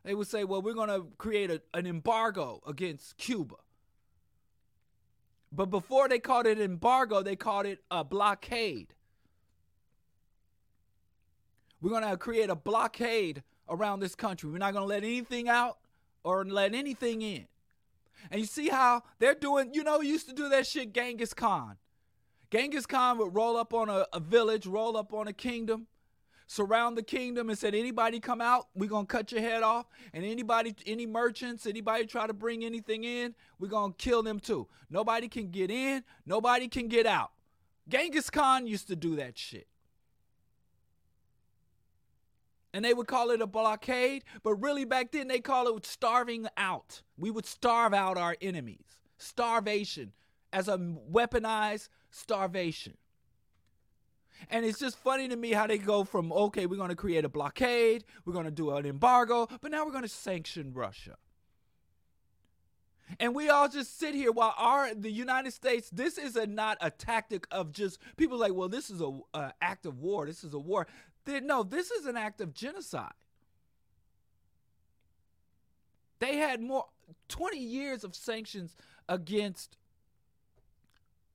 [0.04, 3.56] They would say, "Well, we're going to create a, an embargo against Cuba."
[5.52, 8.94] But before they called it embargo, they called it a blockade.
[11.82, 14.50] We're going to create a blockade around this country.
[14.50, 15.78] We're not going to let anything out
[16.24, 17.48] or let anything in.
[18.32, 21.78] And you see how they're doing, you know, used to do that shit Genghis Khan.
[22.52, 25.88] Genghis Khan would roll up on a, a village, roll up on a kingdom,
[26.48, 29.86] surround the kingdom and said, anybody come out, we're going to cut your head off.
[30.14, 34.40] And anybody, any merchants, anybody try to bring anything in, we're going to kill them
[34.40, 34.68] too.
[34.90, 37.32] Nobody can get in, nobody can get out.
[37.90, 39.68] Genghis Khan used to do that shit
[42.78, 46.48] and they would call it a blockade, but really back then they call it starving
[46.58, 47.02] out.
[47.18, 49.00] We would starve out our enemies.
[49.18, 50.12] Starvation
[50.54, 52.93] as a weaponized starvation.
[54.50, 57.26] And it's just funny to me how they go from, okay, we're going to create
[57.26, 61.17] a blockade, we're going to do an embargo, but now we're going to sanction Russia.
[63.20, 65.89] And we all just sit here while our the United States.
[65.89, 69.54] This is a not a tactic of just people like, well, this is a, a
[69.62, 70.26] act of war.
[70.26, 70.88] This is a war.
[71.26, 73.13] No, this is an act of genocide.
[76.20, 76.86] They had more
[77.30, 78.76] 20 years of sanctions
[79.08, 79.78] against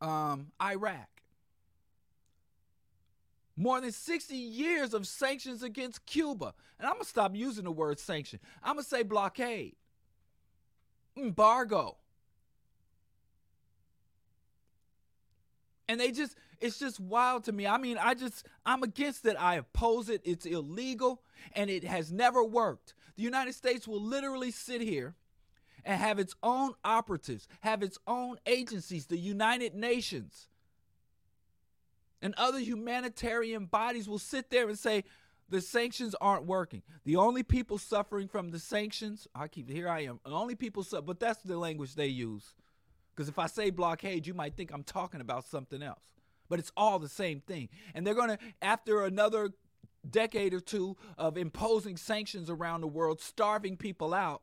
[0.03, 1.09] um, Iraq.
[3.57, 6.55] More than 60 years of sanctions against Cuba.
[6.79, 8.41] And I'm going to stop using the word sanction.
[8.63, 9.77] I'm going to say blockade,
[11.17, 11.97] embargo.
[15.93, 19.37] and they just it's just wild to me i mean i just i'm against it
[19.39, 21.23] i oppose it it's illegal
[21.55, 25.15] and it has never worked the united states will literally sit here
[25.85, 30.49] and have its own operatives have its own agencies the united nations
[32.23, 35.05] and other humanitarian bodies will sit there and say
[35.49, 36.83] the sanctions aren't working.
[37.05, 40.21] The only people suffering from the sanctions, I keep here I am.
[40.25, 42.55] The only people, su- but that's the language they use.
[43.15, 46.05] Because if I say blockade, you might think I'm talking about something else.
[46.49, 47.69] But it's all the same thing.
[47.95, 49.51] And they're going to, after another
[50.09, 54.43] decade or two of imposing sanctions around the world, starving people out,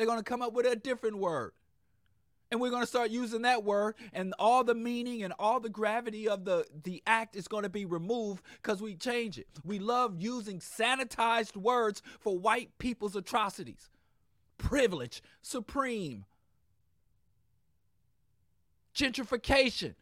[0.00, 1.52] they're going to come up with a different word.
[2.50, 5.68] And we're going to start using that word, and all the meaning and all the
[5.68, 9.46] gravity of the, the act is going to be removed because we change it.
[9.62, 13.90] We love using sanitized words for white people's atrocities
[14.56, 16.24] privilege, supreme,
[18.94, 19.94] gentrification.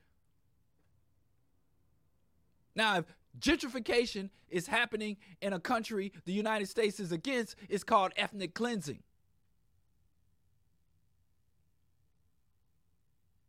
[2.76, 3.04] Now, if
[3.40, 9.02] gentrification is happening in a country the United States is against, it's called ethnic cleansing.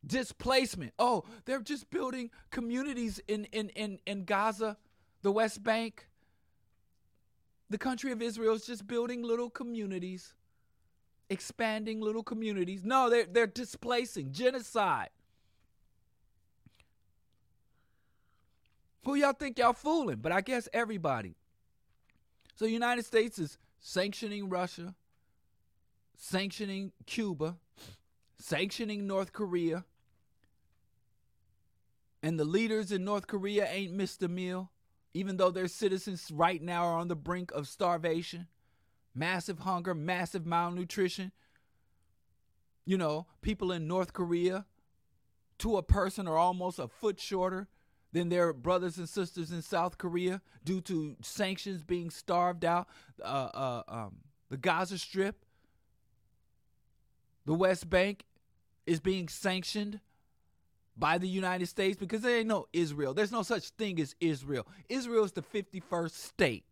[0.05, 0.93] Displacement.
[0.97, 4.77] Oh, they're just building communities in, in, in, in Gaza,
[5.21, 6.07] the West Bank.
[7.69, 10.33] The country of Israel is just building little communities,
[11.29, 12.83] expanding little communities.
[12.83, 15.09] No, they're, they're displacing, genocide.
[19.03, 20.17] Who y'all think y'all fooling?
[20.21, 21.35] But I guess everybody.
[22.55, 24.95] So the United States is sanctioning Russia,
[26.17, 27.57] sanctioning Cuba,
[28.37, 29.85] sanctioning North Korea.
[32.21, 34.71] And the leaders in North Korea ain't missed a meal,
[35.13, 38.47] even though their citizens right now are on the brink of starvation,
[39.15, 41.31] massive hunger, massive malnutrition.
[42.85, 44.65] You know, people in North Korea
[45.59, 47.67] to a person are almost a foot shorter
[48.11, 52.87] than their brothers and sisters in South Korea due to sanctions being starved out,
[53.23, 54.17] uh, uh, um,
[54.49, 55.45] the Gaza Strip,
[57.45, 58.25] the West Bank
[58.85, 59.99] is being sanctioned
[60.99, 63.13] by the United States because there ain't no Israel.
[63.13, 64.67] There's no such thing as Israel.
[64.89, 66.65] Israel is the 51st state.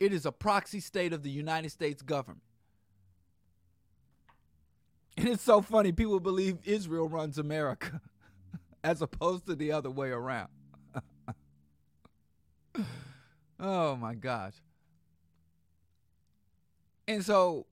[0.00, 2.42] It is a proxy state of the United States government.
[5.16, 5.92] And it's so funny.
[5.92, 8.00] People believe Israel runs America.
[8.84, 10.48] as opposed to the other way around.
[13.60, 14.54] oh my gosh.
[17.06, 17.66] And so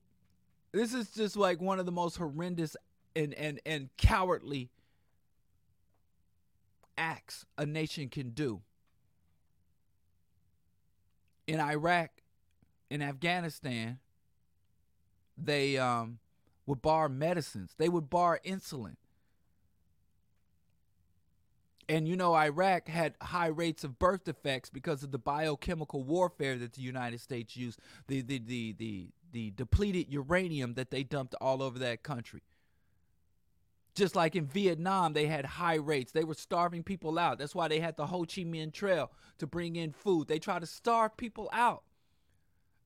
[0.71, 2.77] this is just like one of the most horrendous
[3.15, 4.69] and and and cowardly
[6.97, 8.61] acts a nation can do.
[11.47, 12.11] In Iraq,
[12.89, 13.99] in Afghanistan,
[15.37, 16.19] they um
[16.65, 18.95] would bar medicines, they would bar insulin.
[21.89, 26.57] And you know, Iraq had high rates of birth defects because of the biochemical warfare
[26.57, 31.35] that the United States used, the the the the, the depleted uranium that they dumped
[31.41, 32.43] all over that country.
[33.93, 36.11] Just like in Vietnam, they had high rates.
[36.13, 37.37] They were starving people out.
[37.37, 40.27] That's why they had the Ho Chi Minh Trail to bring in food.
[40.27, 41.83] They try to starve people out.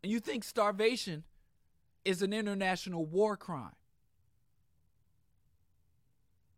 [0.02, 1.24] And you think starvation
[2.04, 3.76] is an international war crime.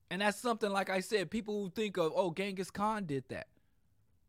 [0.10, 3.48] And that's something, like I said, people who think of, oh, Genghis Khan did that.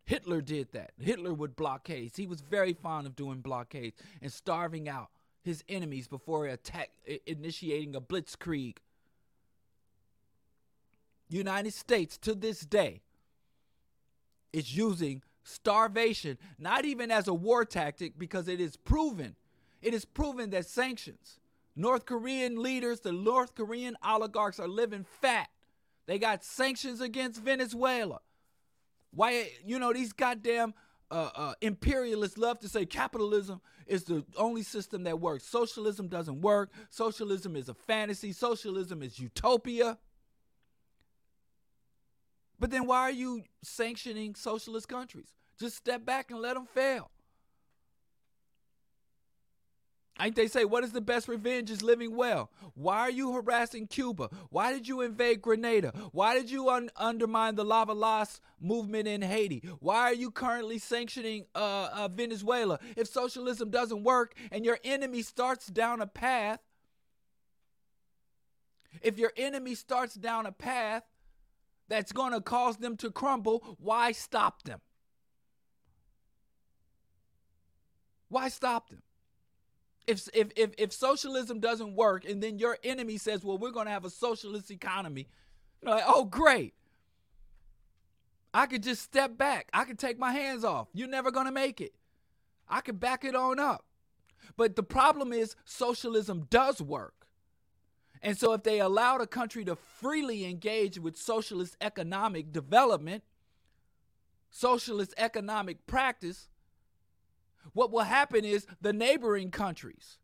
[0.04, 0.92] Hitler did that.
[0.98, 2.16] Hitler would blockades.
[2.16, 5.10] He was very fond of doing blockades and starving out
[5.42, 6.90] his enemies before attack,
[7.26, 8.78] initiating a blitzkrieg.
[11.28, 13.02] United States to this day
[14.52, 19.34] is using starvation not even as a war tactic because it is proven
[19.80, 21.40] it is proven that sanctions
[21.74, 25.48] north korean leaders the north korean oligarchs are living fat
[26.08, 28.20] they got sanctions against Venezuela.
[29.10, 30.72] Why, you know, these goddamn
[31.10, 35.44] uh, uh, imperialists love to say capitalism is the only system that works.
[35.44, 36.72] Socialism doesn't work.
[36.88, 38.32] Socialism is a fantasy.
[38.32, 39.98] Socialism is utopia.
[42.58, 45.34] But then why are you sanctioning socialist countries?
[45.58, 47.10] Just step back and let them fail.
[50.20, 52.50] Ain't they say, what is the best revenge is living well?
[52.74, 54.30] Why are you harassing Cuba?
[54.50, 55.92] Why did you invade Grenada?
[56.10, 59.62] Why did you un- undermine the Lava Lavalas movement in Haiti?
[59.78, 62.80] Why are you currently sanctioning uh, uh, Venezuela?
[62.96, 66.58] If socialism doesn't work and your enemy starts down a path,
[69.02, 71.04] if your enemy starts down a path
[71.88, 74.80] that's going to cause them to crumble, why stop them?
[78.28, 79.02] Why stop them?
[80.08, 83.86] if if if, if socialism doesn't work and then your enemy says, "Well, we're going
[83.86, 85.28] to have a socialist economy,"
[85.82, 86.74] you're like, "Oh, great."
[88.54, 89.68] I could just step back.
[89.74, 90.88] I could take my hands off.
[90.94, 91.92] You're never going to make it.
[92.66, 93.84] I could back it on up.
[94.56, 97.17] But the problem is socialism does work.
[98.22, 103.22] And so if they allow a country to freely engage with socialist economic development,
[104.50, 106.48] socialist economic practice,
[107.72, 110.18] what will happen is the neighboring countries,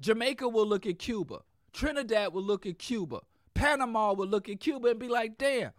[0.00, 1.40] Jamaica will look at Cuba,
[1.72, 3.20] Trinidad will look at Cuba,
[3.54, 5.72] Panama will look at Cuba and be like, damn,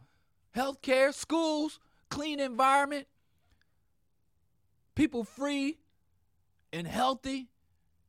[0.56, 3.08] healthcare, schools, clean environment,
[4.96, 5.78] people free
[6.74, 7.50] and healthy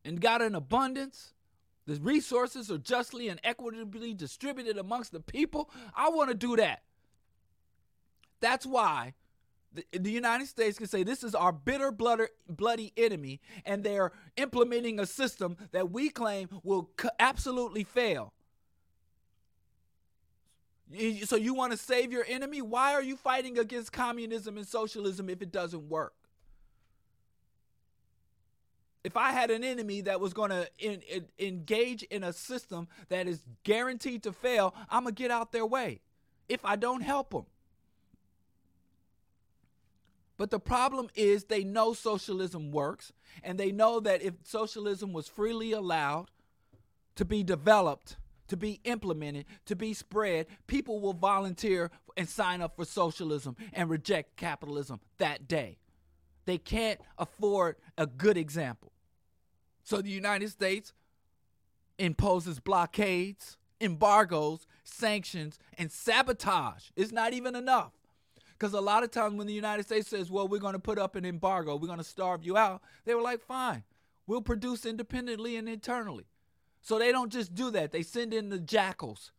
[0.04, 1.34] and got an abundance.
[1.86, 5.70] The resources are justly and equitably distributed amongst the people.
[5.94, 6.82] I want to do that.
[8.40, 9.14] That's why
[9.92, 15.06] the, United States can say this is our bitter, bloody enemy, and they're implementing a
[15.06, 18.32] system that we claim will absolutely fail.
[21.24, 22.62] So you want to save your enemy?
[22.62, 26.14] Why are you fighting against communism and socialism if it doesn't work?
[29.06, 30.68] If I had an enemy that was going to
[31.38, 35.64] engage in a system that is guaranteed to fail, I'm going to get out their
[35.64, 36.00] way
[36.48, 37.46] if I don't help them.
[40.36, 43.12] But the problem is they know socialism works,
[43.44, 46.26] and they know that if socialism was freely allowed
[47.14, 48.16] to be developed,
[48.48, 53.88] to be implemented, to be spread, people will volunteer and sign up for socialism and
[53.88, 55.78] reject capitalism that day.
[56.44, 58.90] They can't afford a good example.
[59.86, 60.92] So the United States
[61.96, 66.90] imposes blockades, embargoes, sanctions, and sabotage.
[66.96, 67.92] It's not even enough.
[68.58, 70.98] Because a lot of times when the United States says, well, we're going to put
[70.98, 73.84] up an embargo, we're going to starve you out, they were like, fine,
[74.26, 76.26] we'll produce independently and internally.
[76.82, 77.92] So they don't just do that.
[77.92, 79.30] They send in the jackals,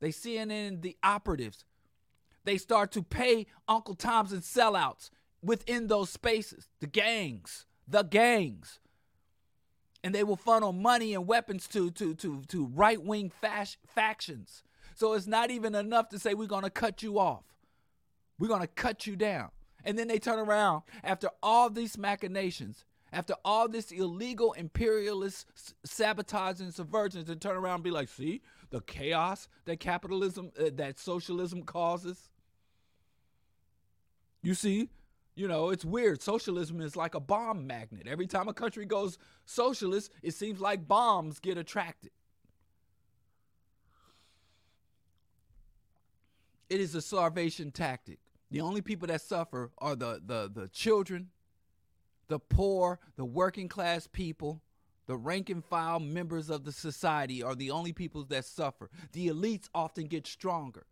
[0.00, 1.64] they send in the operatives.
[2.44, 5.08] They start to pay Uncle Toms and sellouts
[5.42, 8.78] within those spaces, the gangs, the gangs.
[10.02, 13.30] And they will funnel money and weapons to, to, to, to right wing
[13.86, 14.62] factions.
[14.94, 17.44] So it's not even enough to say we're going to cut you off.
[18.38, 19.50] We're going to cut you down.
[19.84, 26.60] And then they turn around after all these machinations, after all this illegal imperialist sabotage
[26.60, 30.98] and subversion, and turn around and be like, see the chaos that capitalism, uh, that
[30.98, 32.30] socialism causes?
[34.42, 34.88] You see,
[35.34, 36.20] you know, it's weird.
[36.22, 38.06] Socialism is like a bomb magnet.
[38.06, 42.10] Every time a country goes socialist, it seems like bombs get attracted.
[46.68, 48.18] It is a starvation tactic.
[48.50, 51.30] The only people that suffer are the, the, the children,
[52.28, 54.62] the poor, the working class people,
[55.10, 58.88] The rank and file members of the society are the only people that suffer.
[59.10, 60.86] The elites often get stronger.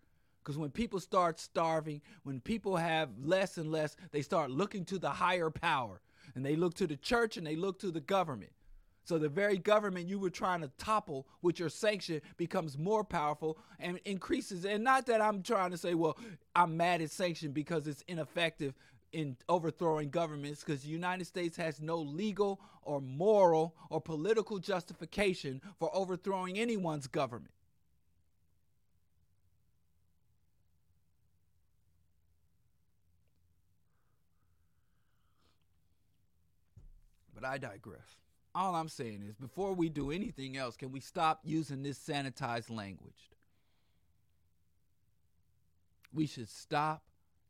[0.48, 4.98] Because when people start starving, when people have less and less, they start looking to
[4.98, 6.00] the higher power.
[6.34, 8.52] And they look to the church and they look to the government.
[9.04, 13.58] So the very government you were trying to topple with your sanction becomes more powerful
[13.78, 14.64] and increases.
[14.64, 16.16] And not that I'm trying to say, well,
[16.56, 18.72] I'm mad at sanction because it's ineffective
[19.12, 25.60] in overthrowing governments because the United States has no legal or moral or political justification
[25.78, 27.52] for overthrowing anyone's government.
[37.40, 38.16] But I digress.
[38.54, 42.70] All I'm saying is before we do anything else, can we stop using this sanitized
[42.70, 43.30] language?
[46.12, 47.04] We should stop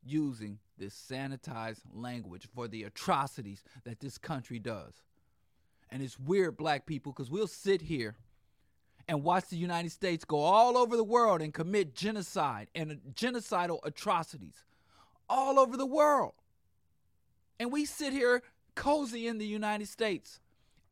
[0.05, 4.93] using this sanitized language for the atrocities that this country does.
[5.91, 8.16] And it's weird, black people, because we'll sit here
[9.07, 13.78] and watch the United States go all over the world and commit genocide and genocidal
[13.84, 14.64] atrocities
[15.30, 16.34] all over the world.
[17.59, 18.43] And we sit here
[18.79, 20.39] cozy in the United States.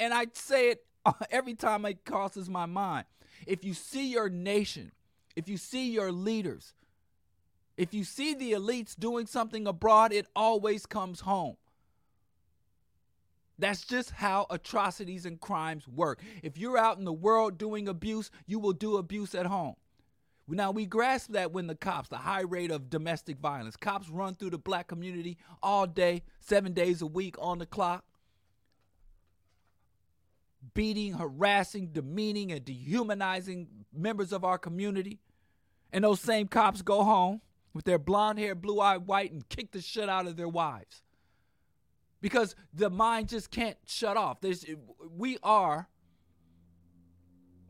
[0.01, 0.85] And I say it
[1.31, 3.07] every time it crosses my mind.
[3.47, 4.91] If you see your nation,
[5.37, 6.75] if you see your leaders,
[7.77, 11.57] if you see the elites doing something abroad, it always comes home.
[13.59, 16.21] That's just how atrocities and crimes work.
[16.43, 19.77] If you're out in the world doing abuse, you will do abuse at home.
[20.49, 24.37] Now, we grasp that when the cops, the high rate of domestic violence, cops run
[24.37, 28.05] through the black community all day, seven days a week on the clock,
[30.73, 35.19] beating, harassing, demeaning, and dehumanizing members of our community.
[35.93, 37.41] And those same cops go home
[37.75, 41.03] with their blonde hair, blue eyed white, and kick the shit out of their wives.
[42.21, 44.41] Because the mind just can't shut off.
[44.41, 44.65] There's,
[45.11, 45.89] we are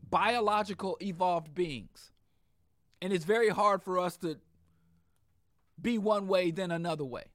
[0.09, 2.11] biological evolved beings.
[3.01, 4.37] And it's very hard for us to
[5.81, 7.25] be one way then another way.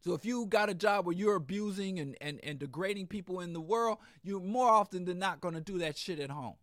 [0.00, 3.52] So if you got a job where you're abusing and, and, and degrading people in
[3.52, 6.54] the world, you're more often than not going to do that shit at home.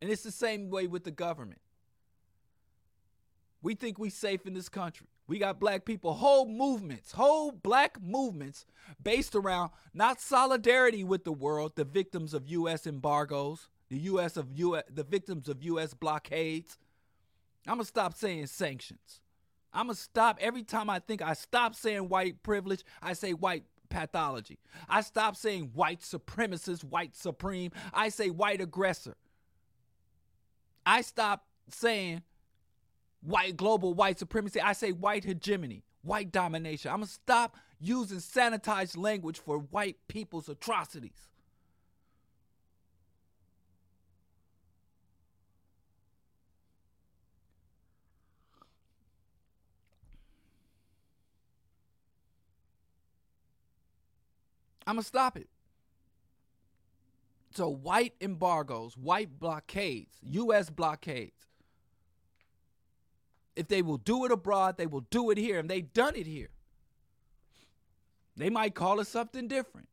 [0.00, 1.60] And it's the same way with the government.
[3.62, 5.06] We think we're safe in this country.
[5.28, 8.66] We got black people, whole movements, whole black movements
[9.02, 14.48] based around not solidarity with the world, the victims of US embargoes, the US of
[14.54, 16.78] US the victims of US blockades.
[17.66, 19.20] I'm to stop saying sanctions.
[19.70, 23.64] I'm to stop every time I think I stop saying white privilege, I say white
[23.90, 24.58] pathology.
[24.88, 27.70] I stop saying white supremacist, white supreme.
[27.92, 29.14] I say white aggressor.
[30.86, 32.22] I stop saying
[33.20, 34.58] white global white supremacy.
[34.58, 36.90] I say white hegemony, white domination.
[36.90, 41.28] I'm to stop using sanitized language for white people's atrocities.
[54.86, 55.48] I'm going to stop it.
[57.54, 60.70] So, white embargoes, white blockades, U.S.
[60.70, 61.46] blockades,
[63.54, 65.58] if they will do it abroad, they will do it here.
[65.58, 66.48] And they've done it here.
[68.36, 69.88] They might call it something different.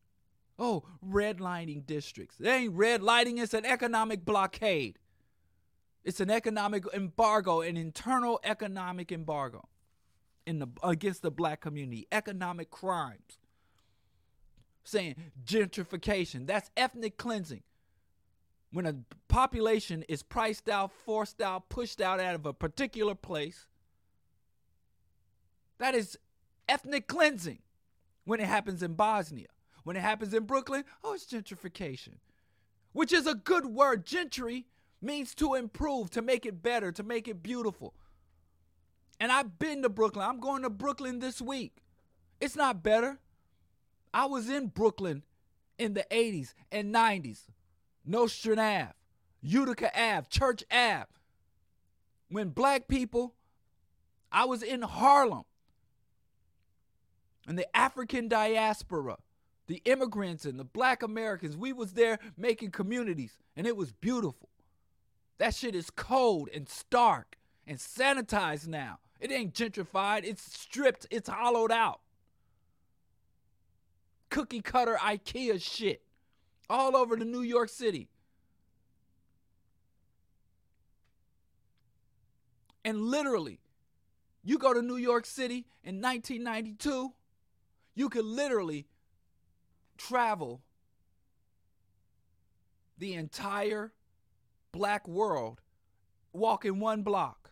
[0.58, 2.38] Oh, redlining districts.
[2.38, 4.98] They ain't redlining, it's an economic blockade.
[6.04, 9.68] It's an economic embargo, an internal economic embargo
[10.46, 13.38] in the against the black community, economic crimes.
[14.90, 15.16] Saying
[15.46, 17.62] gentrification, that's ethnic cleansing
[18.72, 18.96] when a
[19.28, 23.66] population is priced out, forced out, pushed out out of a particular place,
[25.80, 26.18] that is
[26.68, 27.60] ethnic cleansing
[28.26, 29.48] when it happens in Bosnia.
[29.84, 32.16] When it happens in Brooklyn, oh, it's gentrification,
[32.92, 34.06] which is a good word.
[34.06, 34.68] Gentry
[35.02, 37.94] means to improve, to make it better, to make it beautiful.
[39.20, 40.28] And I've been to Brooklyn.
[40.28, 41.78] I'm going to Brooklyn this week.
[42.40, 43.20] It's not better.
[44.14, 45.24] I was in Brooklyn
[45.78, 47.41] in the 80s and 90s
[48.05, 48.93] Nostrand Ave,
[49.41, 51.05] Utica Ave, Church Ave.
[52.30, 53.36] When black people,
[54.32, 55.45] I was in Harlem,
[57.47, 59.18] and the African diaspora,
[59.68, 64.49] the immigrants and the black Americans, we was there making communities, and it was beautiful.
[65.39, 68.99] That shit is cold and stark and sanitized now.
[69.20, 72.01] It ain't gentrified, it's stripped, it's hollowed out.
[74.30, 76.02] Cookie cutter IKEA shit
[76.70, 78.10] all over the New York City.
[82.86, 83.60] And literally,
[84.44, 87.14] you go to New York City in 1992,
[87.96, 88.88] you could literally
[89.98, 90.62] travel
[92.98, 93.92] the entire
[94.72, 95.62] black world
[96.34, 97.52] walk in one block.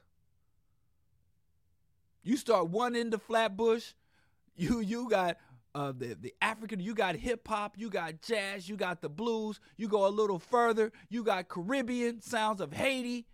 [2.24, 3.94] You start one end of Flatbush,
[4.56, 5.38] you you got
[5.76, 9.60] uh, the the African, you got hip hop, you got jazz, you got the blues.
[9.78, 13.26] You go a little further, you got Caribbean sounds of Haiti.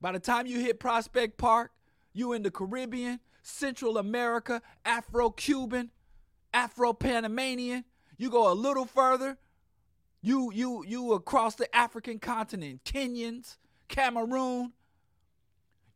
[0.00, 1.72] By the time you hit Prospect Park,
[2.12, 5.90] you in the Caribbean, Central America, Afro-Cuban,
[6.54, 7.84] Afro-Panamanian.
[8.16, 9.38] You go a little further,
[10.22, 13.56] you you you across the African continent, Kenyans,
[13.88, 14.72] Cameroon.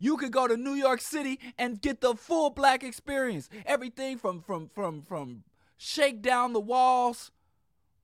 [0.02, 3.48] You could go to New York City and get the full black experience.
[3.64, 5.44] Everything from from from from
[5.76, 7.30] shake down the walls,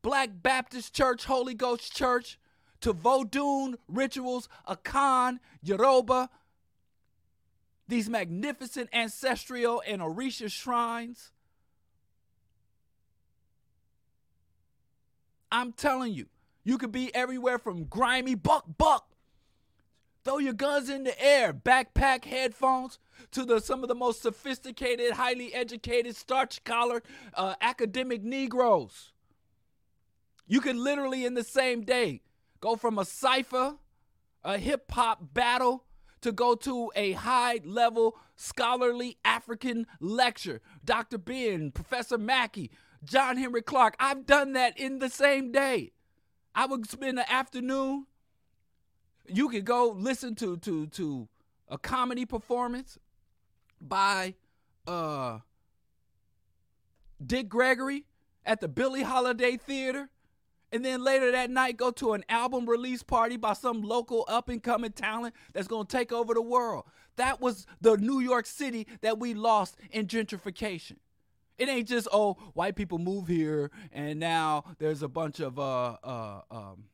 [0.01, 2.39] Black Baptist Church, Holy Ghost Church,
[2.83, 6.31] to Vodun rituals, Akan, Yoruba,
[7.89, 11.33] these magnificent ancestral and Orisha shrines.
[15.51, 16.27] I'm telling you,
[16.63, 19.09] you could be everywhere from grimy buck buck.
[20.29, 22.99] Throw your guns in the air, backpack headphones
[23.31, 27.03] to the some of the most sophisticated, highly educated, starch collar
[27.33, 29.12] uh, academic Negroes.
[30.47, 32.20] You could literally in the same day
[32.61, 33.76] go from a cipher,
[34.45, 35.85] a hip hop battle,
[36.20, 40.61] to go to a high level scholarly African lecture.
[40.85, 41.16] Dr.
[41.16, 42.70] Ben, Professor Mackey,
[43.03, 43.97] John Henrik Clarke.
[43.99, 45.93] I've done that in the same day.
[46.55, 48.05] I would spend the afternoon.
[49.29, 51.29] You could go listen to to to
[51.68, 52.99] a comedy performance
[53.81, 54.35] by
[54.87, 55.41] uh
[57.24, 58.05] Dick Gregory
[58.47, 60.09] at the Billie Holiday Theater.
[60.70, 64.51] And then later that night, go to an album release party by some local up
[64.51, 66.85] and coming talent that's gonna take over the world.
[67.16, 70.97] That was the New York City that we lost in gentrification.
[71.57, 75.97] It ain't just oh white people move here and now there's a bunch of uh
[76.05, 76.85] uh um,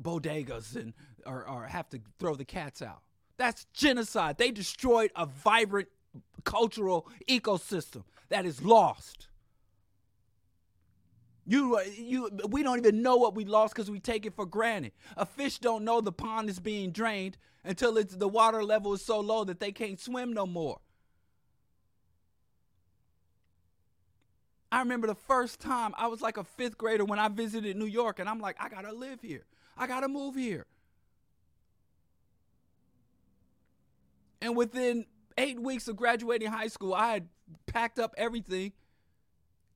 [0.00, 0.94] bodegas and
[1.26, 3.02] or, or have to throw the cats out.
[3.36, 4.38] That's genocide.
[4.38, 5.88] They destroyed a vibrant
[6.44, 9.28] cultural ecosystem that is lost.
[11.46, 14.44] You, uh, you, we don't even know what we lost because we take it for
[14.44, 14.92] granted.
[15.16, 19.02] A fish don't know the pond is being drained until it's the water level is
[19.02, 20.80] so low that they can't swim no more.
[24.70, 27.86] I remember the first time I was like a fifth grader when I visited New
[27.86, 29.46] York, and I'm like, I gotta live here.
[29.78, 30.66] I gotta move here.
[34.40, 35.06] And within
[35.36, 37.28] eight weeks of graduating high school, I had
[37.66, 38.72] packed up everything,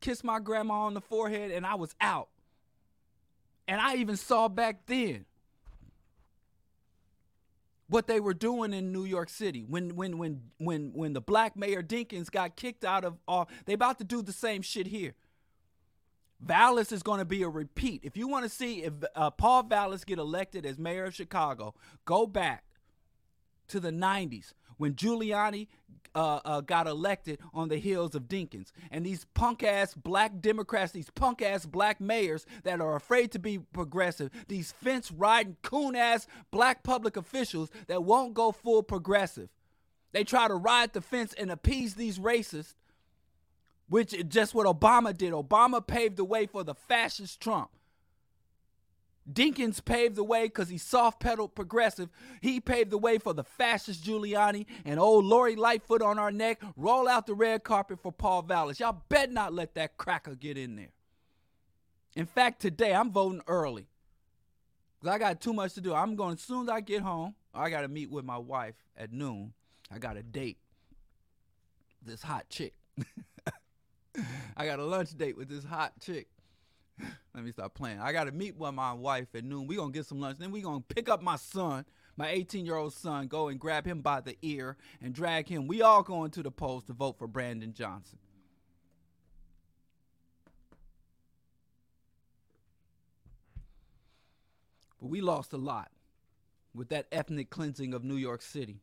[0.01, 2.29] kissed my grandma on the forehead, and I was out.
[3.67, 5.25] And I even saw back then
[7.89, 11.57] what they were doing in New York City when when when when when the black
[11.57, 15.15] mayor Dinkins got kicked out of all they about to do the same shit here.
[16.43, 18.01] Vallas is going to be a repeat.
[18.03, 21.75] If you want to see if uh, Paul Vallas get elected as mayor of Chicago,
[22.05, 22.65] go back
[23.69, 25.69] to the 90s when Giuliani
[26.15, 28.73] uh, uh, got elected on the heels of Dinkins.
[28.91, 33.39] And these punk ass black Democrats, these punk ass black mayors that are afraid to
[33.39, 39.49] be progressive, these fence riding coon ass black public officials that won't go full progressive.
[40.13, 42.75] They try to ride the fence and appease these racists,
[43.93, 45.35] which is just what Obama did.
[45.35, 47.69] Obama paved the way for the fascist Trump.
[49.31, 52.09] Dinkins paved the way because he's soft pedaled progressive.
[52.41, 56.63] He paved the way for the fascist Giuliani and old Lori Lightfoot on our neck.
[56.75, 58.81] Roll out the red carpet for Paul Vallas.
[58.81, 60.93] Y'all bet not let that cracker get in there.
[62.17, 63.89] In fact, today I'm voting early
[64.99, 65.93] because I got too much to do.
[65.93, 67.35] I'm going as soon as I get home.
[67.55, 69.53] I got to meet with my wife at noon.
[69.91, 70.57] I got a date.
[72.03, 72.73] This hot chick.
[74.57, 76.29] I got a lunch date with this hot chick.
[77.35, 78.01] Let me stop playing.
[78.01, 79.67] I got to meet with my wife at noon.
[79.67, 80.39] we going to get some lunch.
[80.39, 81.85] Then we going to pick up my son,
[82.17, 85.67] my 18 year old son, go and grab him by the ear and drag him.
[85.67, 88.19] We all going to the polls to vote for Brandon Johnson.
[95.01, 95.91] But we lost a lot
[96.75, 98.83] with that ethnic cleansing of New York City.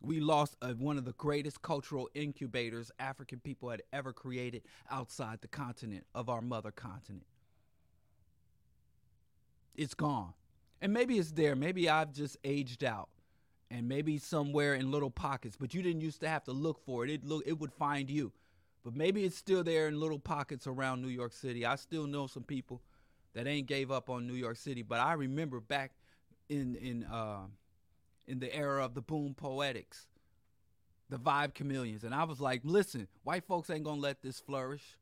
[0.00, 5.40] We lost uh, one of the greatest cultural incubators African people had ever created outside
[5.40, 7.26] the continent of our mother continent.
[9.74, 10.34] It's gone.
[10.80, 11.56] And maybe it's there.
[11.56, 13.08] Maybe I've just aged out.
[13.70, 17.04] And maybe somewhere in little pockets, but you didn't used to have to look for
[17.04, 17.10] it.
[17.10, 18.32] It look it would find you.
[18.82, 21.66] But maybe it's still there in little pockets around New York City.
[21.66, 22.80] I still know some people
[23.34, 25.92] that ain't gave up on New York City, but I remember back
[26.48, 27.40] in in uh,
[28.28, 30.06] in the era of the boom poetics,
[31.08, 32.04] the vibe chameleons.
[32.04, 34.98] And I was like, listen, white folks ain't gonna let this flourish.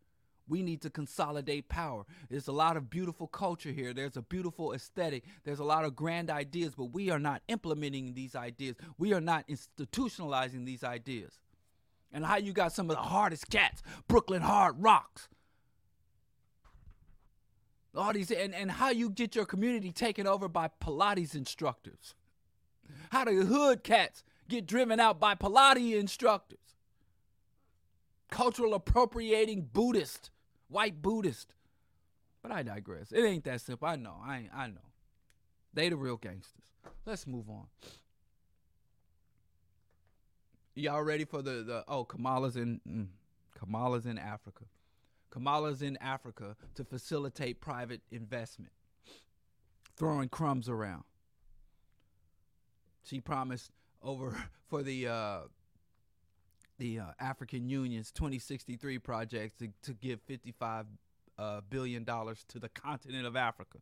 [0.49, 2.05] We need to consolidate power.
[2.31, 3.93] There's a lot of beautiful culture here.
[3.93, 5.24] There's a beautiful aesthetic.
[5.43, 8.77] There's a lot of grand ideas, but we are not implementing these ideas.
[8.97, 11.41] We are not institutionalizing these ideas.
[12.12, 15.29] And how you got some of the hardest cats, Brooklyn Hard Rocks.
[17.97, 22.14] All these and, and how you get your community taken over by Pilates instructors.
[23.11, 26.59] How do hood cats get driven out by Pilates instructors.
[28.30, 30.30] Cultural appropriating Buddhist
[30.68, 31.55] white Buddhist.
[32.43, 33.12] But I digress.
[33.12, 33.89] It ain't that simple.
[33.89, 34.16] I know.
[34.22, 34.87] I I know.
[35.74, 36.64] They the real gangsters.
[37.05, 37.66] Let's move on.
[40.74, 43.07] Y'all ready for the the oh Kamala's in mm,
[43.59, 44.64] Kamala's in Africa.
[45.30, 48.72] Kamala's in Africa to facilitate private investment.
[49.97, 51.05] Throwing crumbs around.
[53.07, 53.70] She promised
[54.02, 54.36] over
[54.68, 55.38] for the uh,
[56.78, 60.86] the uh, African Union's 2063 project to, to give 55
[61.38, 63.78] uh, billion dollars to the continent of Africa.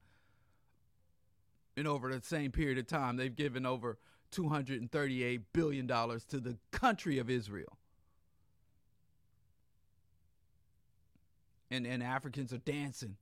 [1.77, 3.99] And over the same period of time, they've given over
[4.31, 7.79] 238 billion dollars to the country of Israel.
[11.71, 13.17] And and Africans are dancing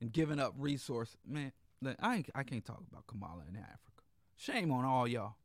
[0.00, 1.16] and giving up resource.
[1.26, 1.52] Man,
[2.00, 3.95] I I can't talk about Kamala in Africa.
[4.36, 5.36] Shame on all y'all.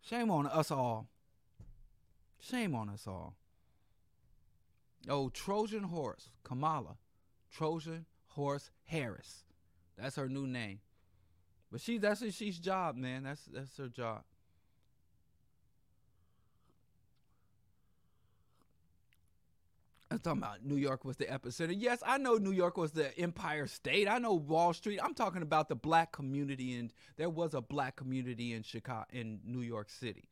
[0.00, 1.08] Shame on us all.
[2.40, 3.34] Shame on us all.
[5.08, 6.96] Oh, Trojan horse, Kamala.
[7.50, 9.44] Trojan horse Harris.
[9.96, 10.80] That's her new name.
[11.70, 13.22] But she that's she's job, man.
[13.24, 14.22] That's that's her job.
[20.22, 21.74] Talking about New York was the epicenter.
[21.76, 24.08] Yes, I know New York was the Empire State.
[24.08, 25.00] I know Wall Street.
[25.02, 29.40] I'm talking about the black community, and there was a black community in Chicago, in
[29.44, 30.24] New York City.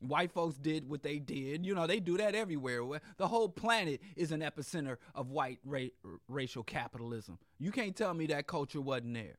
[0.00, 1.66] White folks did what they did.
[1.66, 2.82] You know, they do that everywhere.
[3.18, 5.92] The whole planet is an epicenter of white ra-
[6.26, 7.38] racial capitalism.
[7.58, 9.36] You can't tell me that culture wasn't there.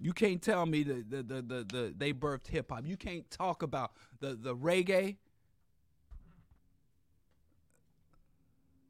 [0.00, 2.86] You can't tell me the the the the, the they birthed hip hop.
[2.86, 5.16] You can't talk about the the reggae,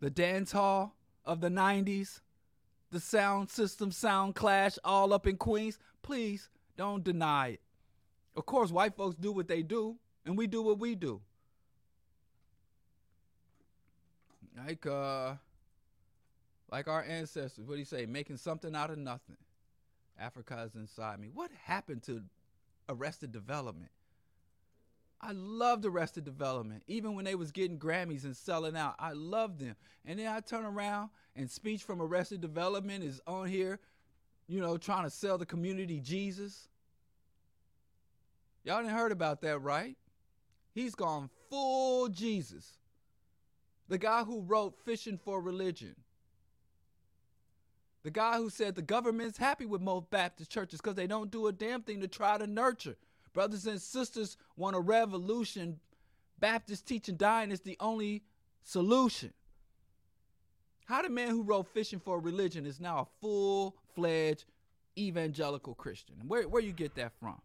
[0.00, 0.94] the dance hall
[1.24, 2.20] of the 90s,
[2.90, 5.78] the sound system, sound clash all up in Queens.
[6.02, 7.60] Please don't deny it.
[8.36, 11.20] Of course, white folks do what they do, and we do what we do.
[14.56, 15.34] Like uh
[16.70, 18.06] like our ancestors, what do you say?
[18.06, 19.36] Making something out of nothing.
[20.18, 21.28] Africa is inside me.
[21.32, 22.22] What happened to
[22.88, 23.90] Arrested Development?
[25.20, 28.94] I loved Arrested Development, even when they was getting Grammys and selling out.
[28.98, 29.74] I loved them.
[30.04, 33.80] And then I turn around and speech from Arrested Development is on here,
[34.46, 36.68] you know, trying to sell the community Jesus.
[38.62, 39.96] Y'all didn't heard about that, right?
[40.72, 42.78] He's gone full Jesus.
[43.88, 45.96] The guy who wrote Fishing for Religion.
[48.04, 51.48] The guy who said the government's happy with most Baptist churches because they don't do
[51.48, 52.96] a damn thing to try to nurture.
[53.32, 55.80] Brothers and sisters want a revolution.
[56.38, 58.22] Baptist teaching dying is the only
[58.62, 59.32] solution.
[60.86, 64.44] How the man who wrote Fishing for a Religion is now a full fledged
[64.96, 66.16] evangelical Christian?
[66.26, 67.40] Where where you get that from?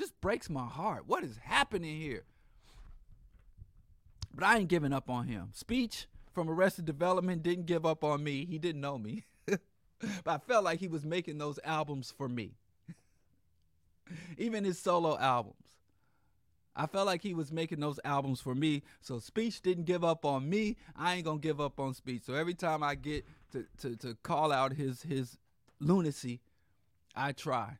[0.00, 1.04] just breaks my heart.
[1.06, 2.24] What is happening here?
[4.34, 5.50] But I ain't giving up on him.
[5.52, 8.46] Speech from Arrested Development didn't give up on me.
[8.46, 9.24] He didn't know me.
[9.46, 9.60] but
[10.26, 12.54] I felt like he was making those albums for me.
[14.38, 15.56] Even his solo albums.
[16.76, 18.82] I felt like he was making those albums for me.
[19.00, 20.76] So Speech didn't give up on me.
[20.96, 22.22] I ain't gonna give up on Speech.
[22.24, 25.36] So every time I get to, to, to call out his his
[25.80, 26.40] lunacy,
[27.14, 27.78] I try.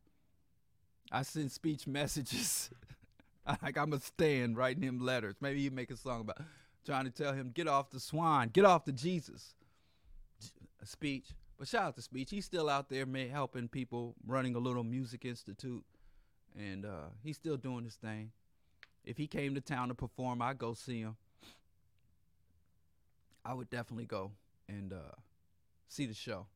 [1.13, 2.71] I send speech messages.
[3.63, 5.37] like I'm a stand writing him letters.
[5.41, 6.39] Maybe you make a song about
[6.85, 9.55] trying to tell him get off the swine, get off the Jesus
[10.85, 11.27] speech.
[11.59, 12.31] But shout out to speech.
[12.31, 15.85] He's still out there man, helping people, running a little music institute,
[16.59, 18.33] and uh, he's still doing his thing.
[19.05, 21.17] If he came to town to perform, I'd go see him.
[23.45, 24.33] I would definitely go
[24.69, 25.17] and uh,
[25.89, 26.47] see the show.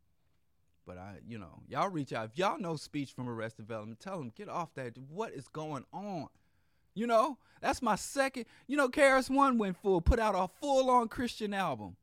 [0.86, 2.30] But I, you know, y'all reach out.
[2.32, 4.98] If y'all know speech from Arrested Development, tell him get off that.
[5.08, 6.28] What is going on?
[6.94, 8.44] You know, that's my second.
[8.66, 11.96] You know, KRS One went full, put out a full on Christian album.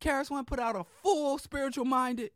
[0.00, 2.32] KRS One put out a full spiritual minded.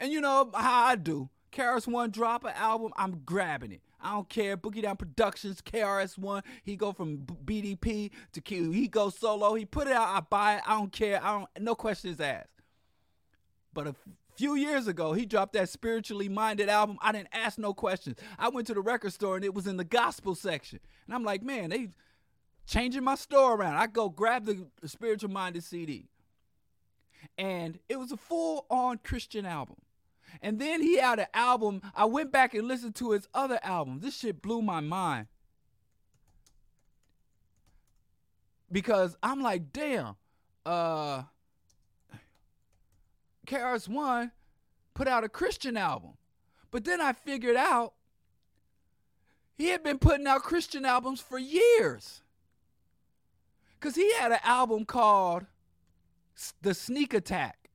[0.00, 1.28] And you know how I do.
[1.52, 3.80] KRS One drop an album, I'm grabbing it.
[4.00, 4.56] I don't care.
[4.56, 6.42] Boogie Down Productions, KRS One.
[6.62, 8.70] He go from BDP to Q.
[8.70, 9.54] He go solo.
[9.54, 10.08] He put it out.
[10.08, 10.62] I buy it.
[10.66, 11.22] I don't care.
[11.22, 11.48] I don't.
[11.58, 12.48] No questions asked.
[13.72, 13.94] But a
[14.36, 16.98] few years ago, he dropped that spiritually minded album.
[17.00, 18.18] I didn't ask no questions.
[18.38, 20.80] I went to the record store and it was in the gospel section.
[21.06, 21.88] And I'm like, man, they
[22.66, 23.76] changing my store around.
[23.76, 26.08] I go grab the spiritual minded CD.
[27.38, 29.76] And it was a full on Christian album.
[30.42, 31.82] And then he had an album.
[31.94, 34.02] I went back and listened to his other albums.
[34.02, 35.26] This shit blew my mind.
[38.70, 40.16] Because I'm like, damn,
[40.64, 41.22] uh
[43.46, 44.32] KRS One
[44.94, 46.14] put out a Christian album.
[46.70, 47.94] But then I figured out
[49.56, 52.22] he had been putting out Christian albums for years.
[53.80, 55.46] Cause he had an album called
[56.62, 57.65] The Sneak Attack.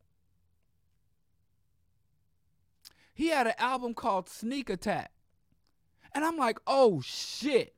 [3.22, 5.12] He had an album called Sneak Attack.
[6.16, 7.76] And I'm like, oh shit.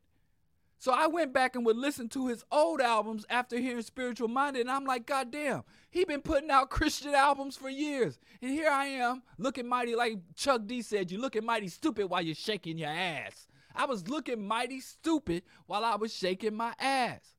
[0.80, 4.62] So I went back and would listen to his old albums after hearing Spiritual Minded,
[4.62, 8.20] and I'm like, God damn, he been putting out Christian albums for years.
[8.42, 12.22] And here I am, looking mighty, like Chuck D said, you looking mighty stupid while
[12.22, 13.46] you're shaking your ass.
[13.76, 17.34] I was looking mighty stupid while I was shaking my ass.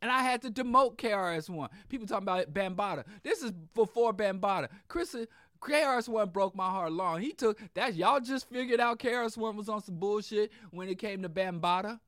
[0.00, 1.68] And I had to demote KRS1.
[1.88, 3.04] People talking about Bambaataa.
[3.22, 4.68] This is before Bambaataa.
[4.86, 5.16] Chris
[5.60, 7.20] KRS One broke my heart long.
[7.20, 10.98] He took that y'all just figured out KRS One was on some bullshit when it
[10.98, 12.00] came to Bambaataa.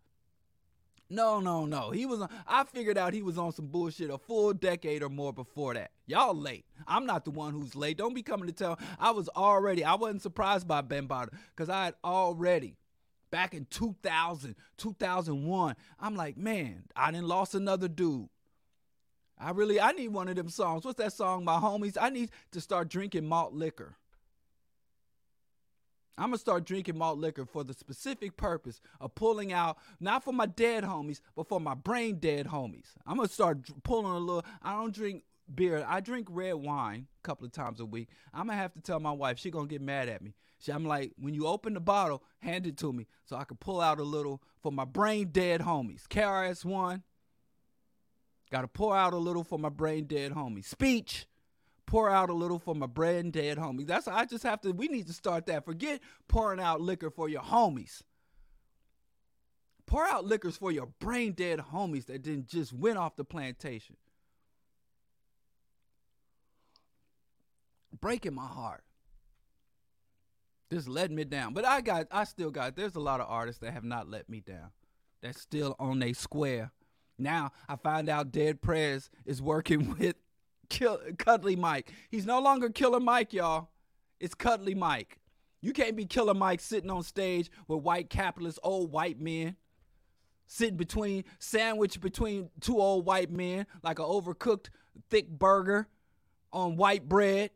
[1.12, 1.90] No, no, no.
[1.90, 5.32] He was I figured out he was on some bullshit a full decade or more
[5.32, 5.90] before that.
[6.07, 6.64] Y'all late.
[6.86, 7.98] I'm not the one who's late.
[7.98, 8.78] Don't be coming to tell.
[8.98, 12.76] I was already, I wasn't surprised by Bambaataa because I had already
[13.32, 15.76] back in 2000, 2001.
[15.98, 18.28] I'm like, man, I didn't lost another dude.
[19.41, 20.84] I really I need one of them songs.
[20.84, 21.97] What's that song, my homies?
[22.01, 23.97] I need to start drinking malt liquor.
[26.18, 30.32] I'm gonna start drinking malt liquor for the specific purpose of pulling out, not for
[30.32, 32.88] my dead homies, but for my brain dead homies.
[33.07, 34.45] I'm gonna start pulling a little.
[34.62, 35.22] I don't drink
[35.55, 35.84] beer.
[35.88, 38.09] I drink red wine a couple of times a week.
[38.34, 39.38] I'm gonna have to tell my wife.
[39.38, 40.34] She gonna get mad at me.
[40.70, 43.80] I'm like, when you open the bottle, hand it to me so I can pull
[43.80, 46.07] out a little for my brain dead homies.
[46.07, 47.03] KRS One,
[48.51, 50.64] Got to pour out a little for my brain dead homie.
[50.64, 51.26] Speech.
[51.86, 53.86] Pour out a little for my brain dead homies.
[53.86, 54.70] That's I just have to.
[54.70, 55.64] We need to start that.
[55.64, 58.03] Forget pouring out liquor for your homies.
[59.86, 63.96] Pour out liquors for your brain dead homies that didn't just went off the plantation.
[68.01, 68.84] Breaking my heart.
[70.70, 71.55] This letting me down.
[71.55, 74.28] But I got I still got there's a lot of artists that have not let
[74.28, 74.70] me down.
[75.22, 76.70] That's still on a square
[77.21, 80.16] now I find out Dead Prez is working with
[80.68, 81.93] Kill, Cuddly Mike.
[82.11, 83.68] He's no longer Killer Mike, y'all.
[84.18, 85.18] It's Cuddly Mike.
[85.61, 89.57] You can't be Killer Mike sitting on stage with white capitalists, old white men,
[90.47, 94.71] sitting between, sandwiched between two old white men like an overcooked
[95.11, 95.89] thick burger
[96.53, 97.51] on white bread.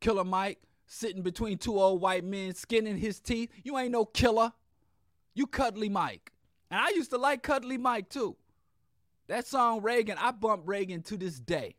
[0.00, 3.50] Killer Mike sitting between two old white men, skinning his teeth.
[3.62, 4.52] You ain't no killer.
[5.34, 6.32] You Cuddly Mike.
[6.70, 8.36] And I used to like Cuddly Mike too.
[9.28, 11.76] That song Reagan, I bump Reagan to this day.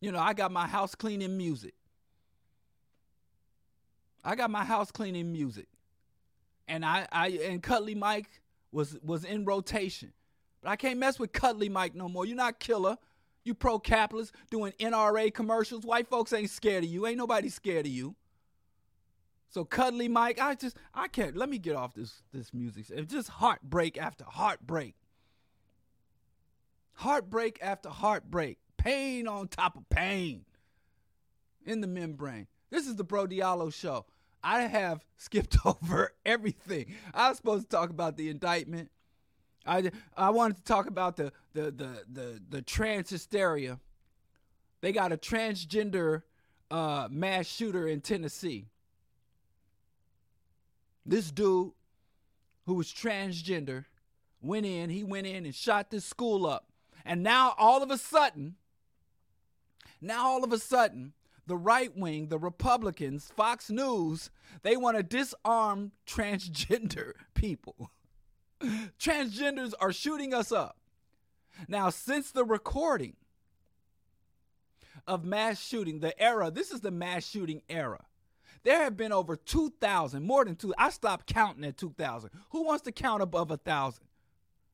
[0.00, 1.74] You know, I got my house cleaning music.
[4.22, 5.68] I got my house cleaning music.
[6.68, 8.40] And I, I and Cuddly Mike
[8.72, 10.12] was was in rotation.
[10.62, 12.26] But I can't mess with Cuddly Mike no more.
[12.26, 12.98] You're not killer.
[13.44, 15.84] You pro capitalist doing NRA commercials.
[15.84, 17.06] White folks ain't scared of you.
[17.06, 18.16] Ain't nobody scared of you.
[19.48, 22.86] So cuddly Mike, I just I can't let me get off this this music.
[22.90, 24.94] It's just heartbreak after heartbreak.
[26.94, 28.58] Heartbreak after heartbreak.
[28.76, 30.44] Pain on top of pain
[31.64, 32.46] in the membrane.
[32.70, 34.06] This is the Bro Diallo show.
[34.42, 36.94] I have skipped over everything.
[37.14, 38.90] I was supposed to talk about the indictment.
[39.66, 43.80] I I wanted to talk about the the the the, the trans hysteria.
[44.80, 46.22] They got a transgender
[46.70, 48.68] uh, mass shooter in Tennessee.
[51.06, 51.70] This dude
[52.66, 53.84] who was transgender
[54.42, 56.66] went in, he went in and shot this school up.
[57.04, 58.56] And now all of a sudden,
[60.00, 61.12] now all of a sudden,
[61.46, 64.30] the right wing, the Republicans, Fox News,
[64.62, 67.92] they want to disarm transgender people.
[68.98, 70.76] Transgenders are shooting us up.
[71.68, 73.14] Now, since the recording
[75.06, 78.04] of mass shooting, the era, this is the mass shooting era.
[78.66, 80.74] There have been over 2,000, more than two.
[80.76, 82.30] I stopped counting at 2,000.
[82.50, 84.02] Who wants to count above a 1,000?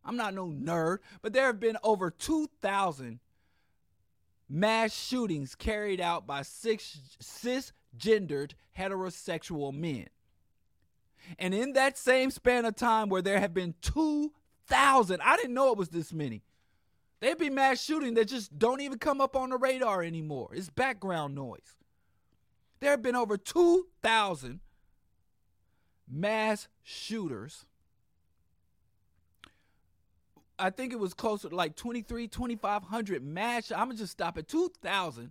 [0.03, 3.21] I'm not no nerd, but there have been over 2,000
[4.49, 10.09] mass shootings carried out by six cisgendered heterosexual men.
[11.39, 15.71] And in that same span of time where there have been 2,000, I didn't know
[15.71, 16.43] it was this many.
[17.21, 20.49] There'd be mass shooting that just don't even come up on the radar anymore.
[20.55, 21.77] It's background noise.
[22.83, 24.59] There have been over 2,000
[26.11, 27.65] mass shooters
[30.59, 33.71] I think it was closer to like 23, 2,500 mass.
[33.71, 35.31] I'm gonna just stop at 2,000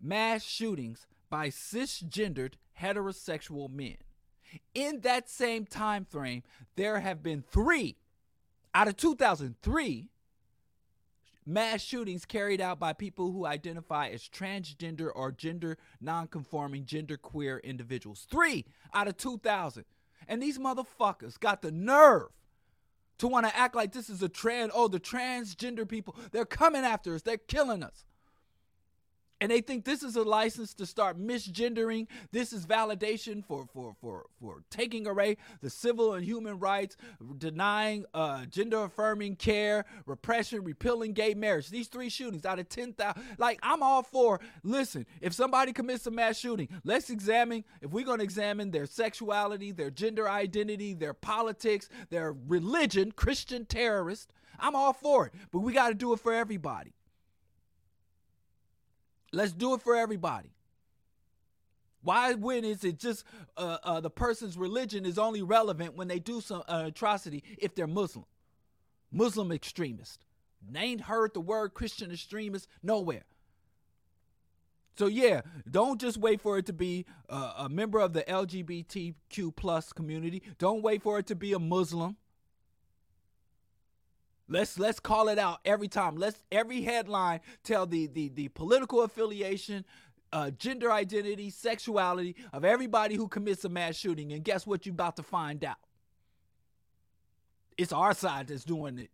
[0.00, 3.96] mass shootings by cisgendered heterosexual men.
[4.74, 6.44] In that same time frame,
[6.76, 7.96] there have been three
[8.74, 10.08] out of 2003
[11.48, 17.58] mass shootings carried out by people who identify as transgender or gender nonconforming, gender queer
[17.58, 18.26] individuals.
[18.30, 19.84] Three out of 2,000.
[20.28, 22.28] And these motherfuckers got the nerve
[23.18, 24.72] to want to act like this is a trend.
[24.74, 28.04] Oh, the transgender people, they're coming after us, they're killing us
[29.40, 32.06] and they think this is a license to start misgendering.
[32.32, 36.96] This is validation for for for for taking away the civil and human rights,
[37.38, 41.68] denying uh, gender affirming care, repression, repealing gay marriage.
[41.68, 43.22] These three shootings out of ten thousand.
[43.38, 44.40] Like I'm all for.
[44.62, 47.64] Listen, if somebody commits a mass shooting, let's examine.
[47.80, 54.30] If we're to examine their sexuality, their gender identity, their politics, their religion, Christian terrorist.
[54.60, 56.92] I'm all for it, but we got to do it for everybody.
[59.32, 60.50] Let's do it for everybody.
[62.02, 63.24] Why, when is it just
[63.56, 67.74] uh, uh, the person's religion is only relevant when they do some uh, atrocity if
[67.74, 68.24] they're Muslim?
[69.10, 70.24] Muslim extremist.
[70.70, 73.24] They ain't heard the word Christian extremist nowhere.
[74.96, 79.54] So yeah, don't just wait for it to be uh, a member of the LGBTQ
[79.54, 80.42] plus community.
[80.58, 82.16] Don't wait for it to be a Muslim.
[84.48, 86.16] Let's let's call it out every time.
[86.16, 89.84] Let's every headline tell the the the political affiliation,
[90.32, 94.32] uh, gender identity, sexuality of everybody who commits a mass shooting.
[94.32, 94.86] And guess what?
[94.86, 95.76] You're about to find out.
[97.76, 99.10] It's our side that's doing it.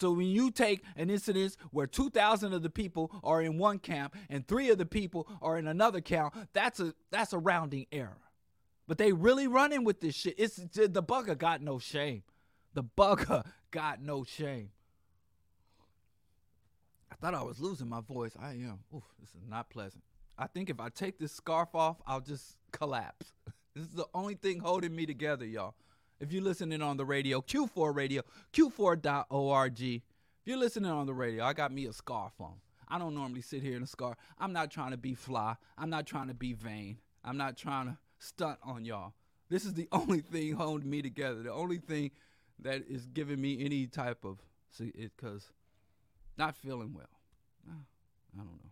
[0.00, 4.16] So when you take an incident where 2,000 of the people are in one camp
[4.30, 8.16] and three of the people are in another camp, that's a that's a rounding error.
[8.88, 10.36] But they really running with this shit.
[10.38, 12.22] It's the bugger got no shame.
[12.72, 14.70] The bugger got no shame.
[17.10, 18.36] I thought I was losing my voice.
[18.40, 18.80] I am.
[18.94, 20.02] Oof, this is not pleasant.
[20.38, 23.32] I think if I take this scarf off, I'll just collapse.
[23.74, 25.74] this is the only thing holding me together, y'all.
[26.18, 29.80] If you're listening on the radio, Q4 radio, q4.org.
[29.80, 30.02] If
[30.44, 32.54] you're listening on the radio, I got me a scarf on.
[32.88, 34.16] I don't normally sit here in a scarf.
[34.38, 35.56] I'm not trying to be fly.
[35.78, 36.98] I'm not trying to be vain.
[37.24, 39.12] I'm not trying to stunt on y'all.
[39.48, 41.42] This is the only thing holding me together.
[41.42, 42.10] The only thing
[42.62, 44.38] that is giving me any type of
[44.70, 45.50] see it because
[46.38, 47.20] not feeling well.
[47.68, 47.84] Ah,
[48.34, 48.70] I don't know.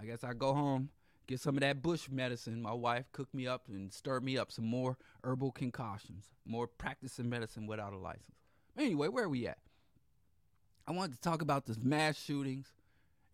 [0.00, 0.90] I guess I go home,
[1.26, 2.62] get some of that bush medicine.
[2.62, 7.28] My wife cooked me up and stirred me up some more herbal concoctions, more practicing
[7.28, 8.36] medicine without a license.
[8.76, 9.58] Anyway, where are we at?
[10.86, 12.72] I wanted to talk about the mass shootings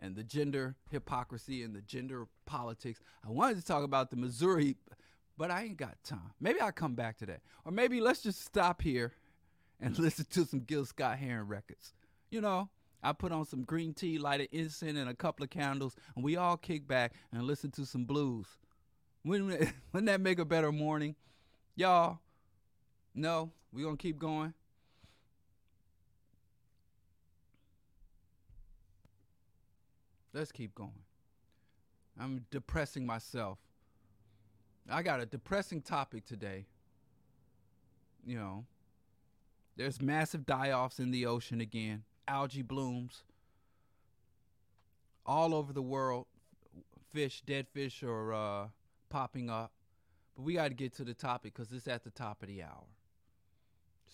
[0.01, 3.01] and the gender hypocrisy and the gender politics.
[3.25, 4.77] I wanted to talk about the Missouri,
[5.39, 6.33] but I ain't got time.
[6.41, 7.43] Maybe I'll come back to that.
[7.65, 9.13] Or maybe let's just stop here
[9.81, 11.95] and listen to some Gil Scott Heron records.
[12.31, 12.69] You know,
[13.03, 16.37] I put on some green tea, lighted incense, and a couple of candles, and we
[16.37, 18.47] all kick back and listen to some blues.
[19.25, 19.51] Wouldn't,
[19.93, 21.15] wouldn't that make a better morning?
[21.77, 22.21] Y'all,
[23.15, 24.55] no, we gonna keep going.
[30.33, 30.91] Let's keep going.
[32.19, 33.59] I'm depressing myself.
[34.91, 36.67] I got a depressing topic today.
[38.27, 38.65] You know,
[39.77, 43.25] there's massive die offs in the ocean again, algae blooms
[45.27, 46.27] all over the world.
[47.13, 48.67] Fish, dead fish are uh,
[49.09, 49.73] popping up.
[50.37, 52.63] But we got to get to the topic because it's at the top of the
[52.63, 52.87] hour.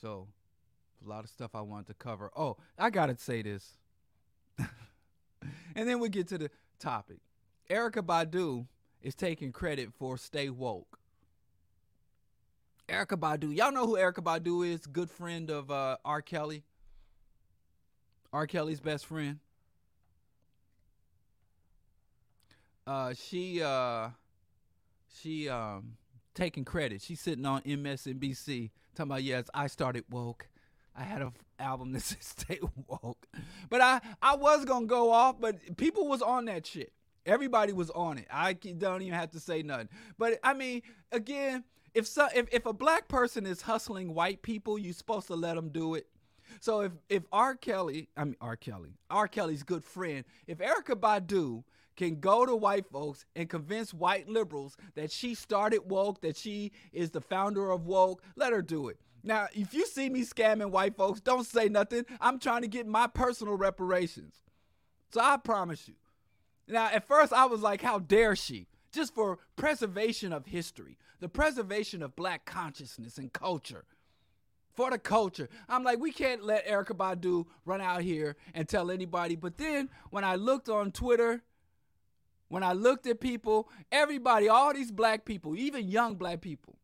[0.00, 0.28] So,
[1.04, 2.30] a lot of stuff I wanted to cover.
[2.36, 3.78] Oh, I got to say this.
[4.58, 7.18] and then we get to the topic.
[7.70, 8.66] Erykah Badu
[9.02, 10.99] is taking credit for Stay Woke.
[12.90, 13.54] Erykah Badu.
[13.54, 14.86] Y'all know who Erykah Badu is?
[14.86, 16.20] Good friend of uh, R.
[16.20, 16.64] Kelly.
[18.32, 18.46] R.
[18.46, 19.38] Kelly's best friend.
[22.86, 24.08] Uh, she uh,
[25.20, 25.96] she um
[26.34, 27.02] taking credit.
[27.02, 30.48] She's sitting on MSNBC talking about yes, I started woke.
[30.96, 33.28] I had an album that said "Stay Woke,"
[33.68, 36.92] but I I was gonna go off, but people was on that shit.
[37.26, 38.26] Everybody was on it.
[38.32, 39.90] I don't even have to say nothing.
[40.18, 40.82] But I mean,
[41.12, 41.64] again,
[41.94, 45.54] if so, if if a black person is hustling white people, you're supposed to let
[45.54, 46.06] them do it.
[46.60, 47.54] So if if R.
[47.54, 48.56] Kelly, I mean R.
[48.56, 49.28] Kelly, R.
[49.28, 51.64] Kelly's good friend, if Erykah Badu
[51.96, 56.72] can go to white folks and convince white liberals that she started woke, that she
[56.92, 58.98] is the founder of woke, let her do it.
[59.22, 62.06] Now, if you see me scamming white folks, don't say nothing.
[62.20, 64.40] I'm trying to get my personal reparations.
[65.12, 65.94] So I promise you.
[66.68, 68.66] Now, at first I was like, how dare she?
[68.92, 73.84] Just for preservation of history, the preservation of black consciousness and culture.
[74.72, 75.48] for the culture.
[75.68, 79.36] I'm like, we can't let Erykah Badu run out here and tell anybody.
[79.36, 81.42] But then when I looked on Twitter,
[82.48, 86.76] when I looked at people, everybody, all these black people, even young black people,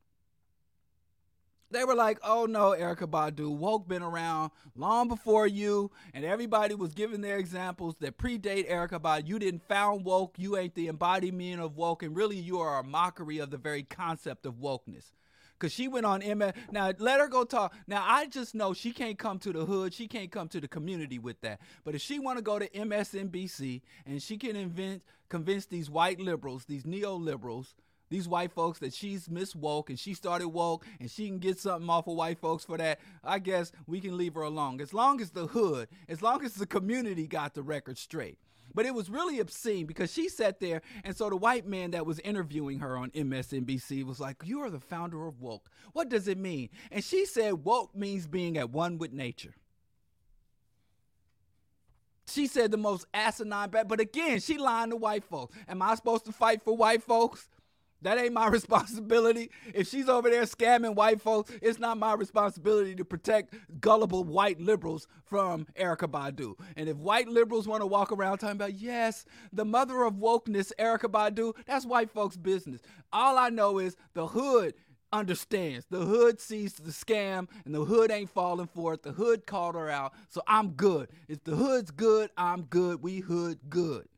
[1.70, 6.74] they were like, oh no, Erykah Badu, woke been around long before you, and everybody
[6.74, 9.28] was giving their examples that predate Erykah Badu.
[9.28, 12.84] You didn't found woke, you ain't the embodiment of woke, and really you are a
[12.84, 15.12] mockery of the very concept of wokeness.
[15.58, 16.52] Cause she went on MS.
[16.70, 17.74] Now let her go talk.
[17.86, 19.94] Now I just know she can't come to the hood.
[19.94, 21.60] She can't come to the community with that.
[21.82, 26.20] But if she want to go to MSNBC and she can invent, convince these white
[26.20, 27.72] liberals, these neoliberals,
[28.08, 31.58] these white folks that she's miss woke and she started woke and she can get
[31.58, 34.80] something off of white folks for that, I guess we can leave her alone.
[34.80, 38.38] As long as the hood, as long as the community got the record straight.
[38.74, 42.04] But it was really obscene because she sat there, and so the white man that
[42.04, 45.70] was interviewing her on MSNBC was like, You are the founder of woke.
[45.94, 46.68] What does it mean?
[46.90, 49.54] And she said, Woke means being at one with nature.
[52.28, 55.56] She said the most asinine, but again, she lying to white folks.
[55.68, 57.48] Am I supposed to fight for white folks?
[58.02, 59.50] That ain't my responsibility.
[59.74, 64.60] If she's over there scamming white folks, it's not my responsibility to protect gullible white
[64.60, 66.58] liberals from Erykah Badu.
[66.76, 70.72] And if white liberals want to walk around talking about, yes, the mother of wokeness,
[70.78, 72.80] Erykah Badu, that's white folks' business.
[73.12, 74.74] All I know is the hood
[75.12, 75.86] understands.
[75.90, 79.02] The hood sees the scam and the hood ain't falling for it.
[79.02, 80.12] The hood called her out.
[80.28, 81.08] So I'm good.
[81.28, 83.02] If the hood's good, I'm good.
[83.02, 84.08] We hood good.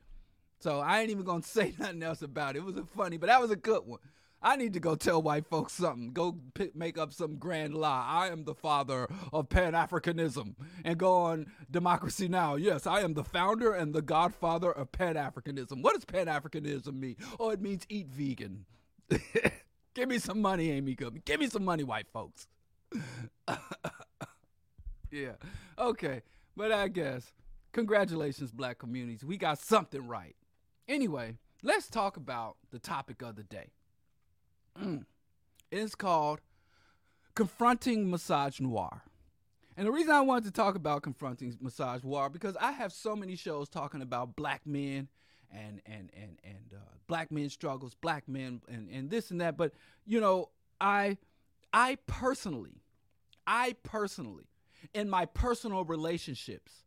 [0.61, 2.61] So I ain't even gonna say nothing else about it.
[2.61, 4.00] It was a funny, but that was a good one.
[4.40, 6.12] I need to go tell white folks something.
[6.12, 8.06] Go pick, make up some grand lie.
[8.09, 10.54] I am the father of Pan Africanism
[10.84, 12.54] and go on Democracy Now.
[12.54, 15.82] Yes, I am the founder and the godfather of Pan Africanism.
[15.82, 17.16] What does Pan Africanism mean?
[17.40, 18.64] Oh, it means eat vegan.
[19.94, 21.22] Give me some money, Amy Goodman.
[21.24, 22.46] Give me some money, white folks.
[25.11, 25.32] yeah.
[25.76, 26.22] Okay.
[26.56, 27.32] But I guess,
[27.72, 29.24] congratulations, black communities.
[29.24, 30.36] We got something right.
[30.89, 33.70] Anyway, let's talk about the topic of the day.
[35.70, 36.41] It's called
[37.34, 39.03] Confronting Misogynoir.
[39.76, 43.36] And the reason I wanted to talk about confronting misogynoir because I have so many
[43.36, 45.07] shows talking about black men
[45.53, 49.57] and and and and uh, black men struggles, black men and and this and that.
[49.57, 49.74] But
[50.05, 50.49] you know,
[50.80, 51.18] I
[51.72, 52.82] I personally,
[53.47, 54.49] I personally,
[54.95, 56.84] in my personal relationships,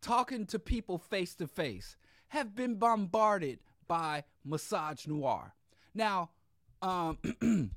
[0.00, 1.96] talking to people face to face,
[2.30, 5.52] have been bombarded by misogynoir.
[5.94, 6.30] Now,
[6.80, 7.18] um,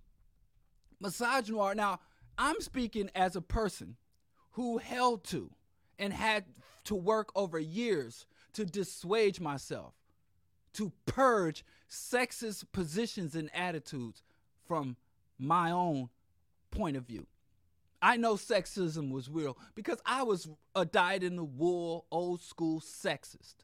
[1.04, 1.76] misogynoir.
[1.76, 2.00] Now,
[2.38, 3.98] I'm speaking as a person
[4.52, 5.52] who held to
[6.00, 6.46] and had
[6.86, 9.94] to work over years to dissuade myself,
[10.74, 14.22] to purge sexist positions and attitudes
[14.68, 14.98] from
[15.40, 16.10] my own
[16.72, 17.26] point of view.
[18.02, 22.82] I know sexism was real because I was a dyed in the wool, old school
[22.82, 23.56] sexist.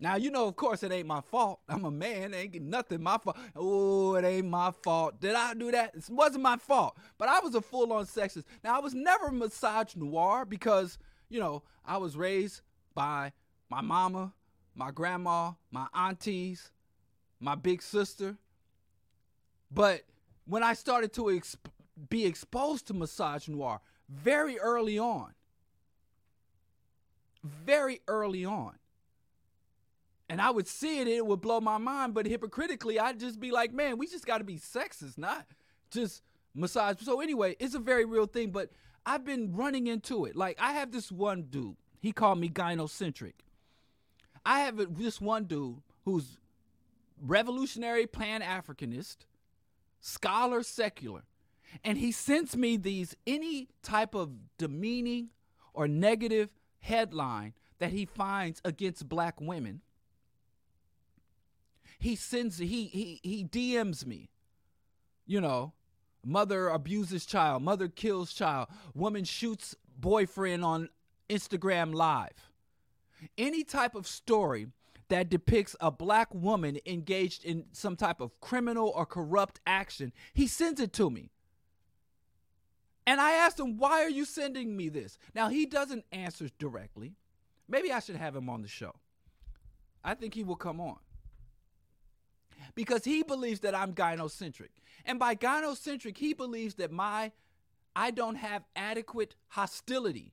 [0.00, 1.60] Now you know, of course, it ain't my fault.
[1.68, 2.32] I'm a man.
[2.32, 3.36] It ain't nothing my fault.
[3.56, 5.20] Oh, it ain't my fault.
[5.20, 5.94] Did I do that?
[5.94, 6.96] It wasn't my fault.
[7.18, 8.44] But I was a full-on sexist.
[8.62, 12.60] Now I was never misogynoir because you know I was raised
[12.94, 13.32] by
[13.68, 14.32] my mama,
[14.74, 16.70] my grandma, my aunties,
[17.40, 18.36] my big sister.
[19.70, 20.02] But
[20.46, 21.42] when I started to
[22.08, 25.34] be exposed to misogynoir very early on,
[27.42, 28.74] very early on
[30.28, 32.14] and I would see it, it would blow my mind.
[32.14, 35.46] But hypocritically, I'd just be like, man, we just got to be sexist, not
[35.90, 36.22] just
[36.54, 37.00] massage.
[37.00, 38.50] So anyway, it's a very real thing.
[38.50, 38.70] But
[39.06, 40.36] I've been running into it.
[40.36, 41.76] Like I have this one dude.
[42.00, 43.34] He called me gynocentric.
[44.44, 46.38] I have this one dude who's
[47.20, 49.18] revolutionary pan Africanist,
[50.00, 51.24] scholar secular,
[51.84, 55.30] and he sends me these any type of demeaning
[55.74, 56.50] or negative
[56.80, 59.82] headline that he finds against black women
[61.98, 64.30] he sends he he he DMs me.
[65.26, 65.72] You know,
[66.24, 70.88] mother abuses child, mother kills child, woman shoots boyfriend on
[71.28, 72.50] Instagram live.
[73.36, 74.68] Any type of story
[75.08, 80.46] that depicts a black woman engaged in some type of criminal or corrupt action, he
[80.46, 81.30] sends it to me.
[83.06, 85.18] And I asked him, Why are you sending me this?
[85.34, 87.14] Now, he doesn't answer directly.
[87.66, 88.94] Maybe I should have him on the show.
[90.04, 90.98] I think he will come on
[92.78, 94.68] because he believes that I'm gynocentric.
[95.04, 97.32] And by gynocentric, he believes that my
[97.96, 100.32] I don't have adequate hostility,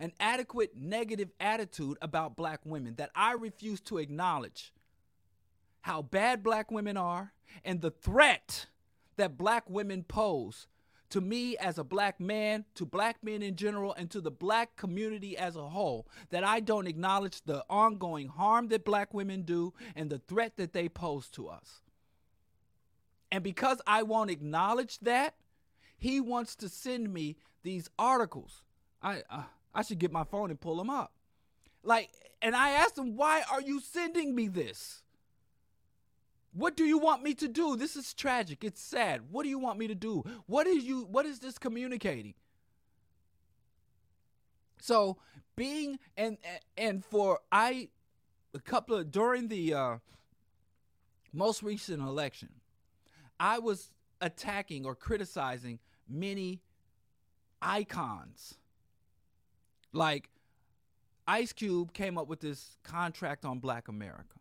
[0.00, 4.72] an adequate negative attitude about black women, that I refuse to acknowledge
[5.82, 7.32] how bad black women are
[7.64, 8.66] and the threat
[9.16, 10.66] that black women pose
[11.10, 14.74] to me as a black man, to black men in general, and to the black
[14.74, 19.74] community as a whole that I don't acknowledge the ongoing harm that black women do
[19.94, 21.83] and the threat that they pose to us.
[23.34, 25.34] And because I won't acknowledge that,
[25.98, 28.62] he wants to send me these articles.
[29.02, 29.42] I uh,
[29.74, 31.12] I should get my phone and pull them up.
[31.82, 32.10] Like,
[32.40, 35.02] and I asked him, "Why are you sending me this?"
[36.52, 37.74] What do you want me to do?
[37.74, 38.62] This is tragic.
[38.62, 39.22] It's sad.
[39.32, 40.22] What do you want me to do?
[40.46, 42.34] What is you what is this communicating?
[44.80, 45.16] So,
[45.56, 46.38] being and
[46.78, 47.88] and for I
[48.54, 49.98] a couple of during the uh
[51.32, 52.50] most recent election,
[53.38, 55.78] I was attacking or criticizing
[56.08, 56.60] many
[57.60, 58.54] icons.
[59.92, 60.30] Like
[61.26, 64.38] Ice Cube came up with this contract on Black America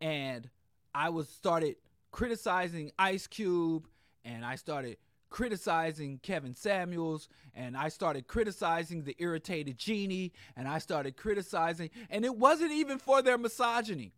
[0.00, 0.48] and
[0.94, 1.76] I was started
[2.10, 3.86] criticizing Ice Cube
[4.24, 4.96] and I started
[5.28, 12.24] criticizing Kevin Samuels and I started criticizing the irritated genie and I started criticizing and
[12.24, 14.12] it wasn't even for their misogyny.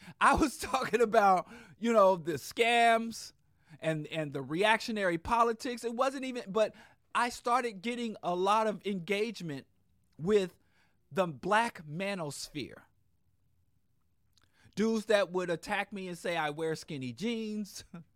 [0.20, 3.32] I was talking about, you know, the scams
[3.80, 5.84] and and the reactionary politics.
[5.84, 6.74] It wasn't even but
[7.14, 9.66] I started getting a lot of engagement
[10.20, 10.54] with
[11.10, 12.82] the black manosphere
[14.78, 17.84] dudes that would attack me and say I wear skinny jeans.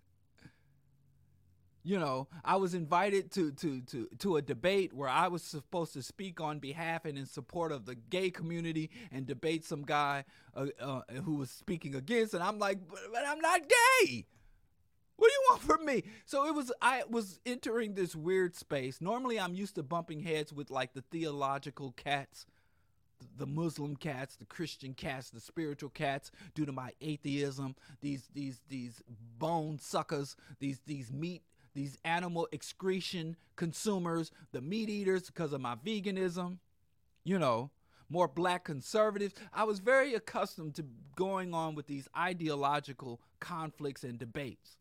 [1.85, 5.93] you know, I was invited to to to to a debate where I was supposed
[5.95, 10.25] to speak on behalf and in support of the gay community and debate some guy
[10.55, 14.27] uh, uh, who was speaking against, and I'm like, but, but I'm not gay.
[15.17, 16.05] What do you want from me?
[16.25, 19.01] So it was I was entering this weird space.
[19.01, 22.47] Normally I'm used to bumping heads with like the theological cats
[23.37, 28.61] the Muslim cats, the Christian cats, the spiritual cats, due to my atheism, these these
[28.69, 29.03] these
[29.39, 31.43] bone suckers, these these meat
[31.75, 36.59] these animal excretion consumers, the meat eaters because of my veganism,
[37.25, 37.71] you know,
[38.09, 39.35] more black conservatives.
[39.53, 40.85] I was very accustomed to
[41.17, 44.77] going on with these ideological conflicts and debates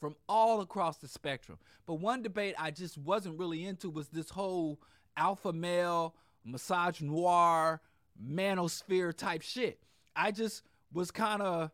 [0.00, 1.58] from all across the spectrum.
[1.86, 4.80] But one debate I just wasn't really into was this whole
[5.16, 6.14] alpha male
[6.46, 7.80] misogynoir,
[8.22, 9.82] manosphere type shit.
[10.14, 10.62] I just
[10.92, 11.70] was kind of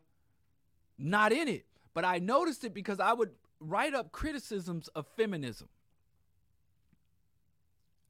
[0.97, 1.65] not in it.
[1.93, 3.31] But I noticed it because I would
[3.69, 5.69] write up criticisms of feminism.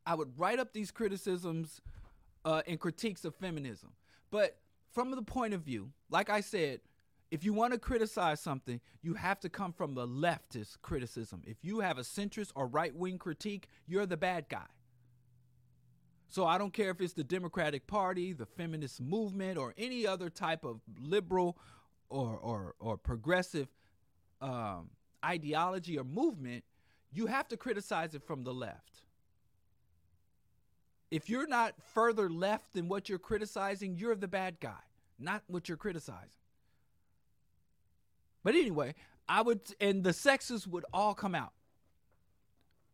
[0.06, 1.82] I would write up these criticisms
[2.44, 3.94] uh, and critiques of feminism.
[4.30, 4.58] But
[4.92, 6.82] from the point of view, like I said,
[7.32, 11.42] if you want to criticize something, you have to come from the leftist criticism.
[11.46, 14.68] If you have a centrist or right wing critique, you're the bad guy.
[16.28, 20.30] So I don't care if it's the Democratic Party, the feminist movement, or any other
[20.30, 21.58] type of liberal
[22.10, 23.68] or or or progressive
[24.42, 24.90] um,
[25.26, 26.64] ideology or movement.
[27.12, 29.02] You have to criticize it from the left.
[31.12, 34.84] If you're not further left than what you're criticizing, you're the bad guy,
[35.20, 36.30] not what you're criticizing.
[38.44, 38.96] But anyway,
[39.28, 41.54] I would, and the sexes would all come out.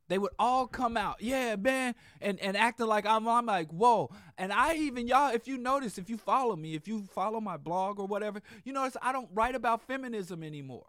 [0.07, 4.11] They would all come out, yeah, man, and, and acting like I'm, I'm like, whoa.
[4.37, 7.55] And I even, y'all, if you notice, if you follow me, if you follow my
[7.55, 10.85] blog or whatever, you notice I don't write about feminism anymore.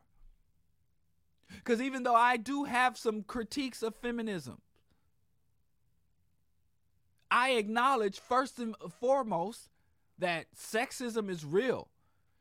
[1.57, 4.61] Because even though I do have some critiques of feminism,
[7.31, 9.71] I acknowledge first and foremost
[10.19, 11.89] that sexism is real,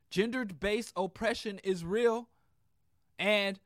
[0.10, 2.28] gendered based oppression is real,
[3.18, 3.60] and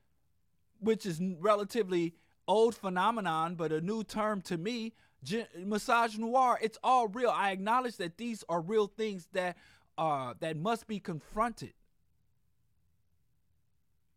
[0.79, 2.13] which is relatively
[2.47, 4.93] old phenomenon, but a new term to me.
[5.25, 6.57] misogynoir.
[6.61, 7.31] it's all real.
[7.31, 9.57] I acknowledge that these are real things that
[9.97, 11.73] uh, that must be confronted.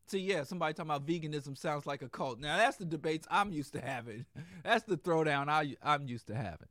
[0.08, 2.40] See, yeah, somebody talking about veganism sounds like a cult.
[2.40, 4.24] Now that's the debates I'm used to having.
[4.64, 6.68] That's the throwdown I, I'm used to having.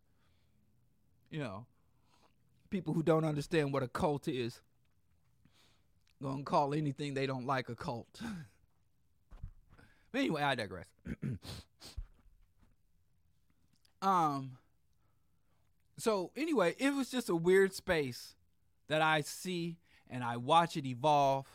[1.30, 1.66] You know,
[2.72, 4.60] people who don't understand what a cult is
[6.22, 8.22] gonna call anything they don't like a cult.
[10.10, 10.88] But anyway, I digress.
[14.02, 14.58] um
[15.98, 18.36] so anyway, it was just a weird space
[18.88, 19.78] that I see
[20.10, 21.46] and I watch it evolve.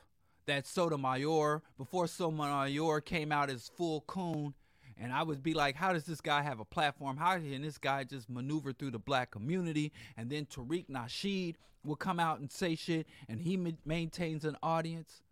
[0.46, 4.54] That Sotomayor, before Sotomayor came out as full coon,
[4.98, 7.16] and I would be like, how does this guy have a platform?
[7.16, 9.92] How can this guy just maneuver through the black community?
[10.16, 11.54] And then Tariq Nasheed
[11.84, 15.22] will come out and say shit, and he ma- maintains an audience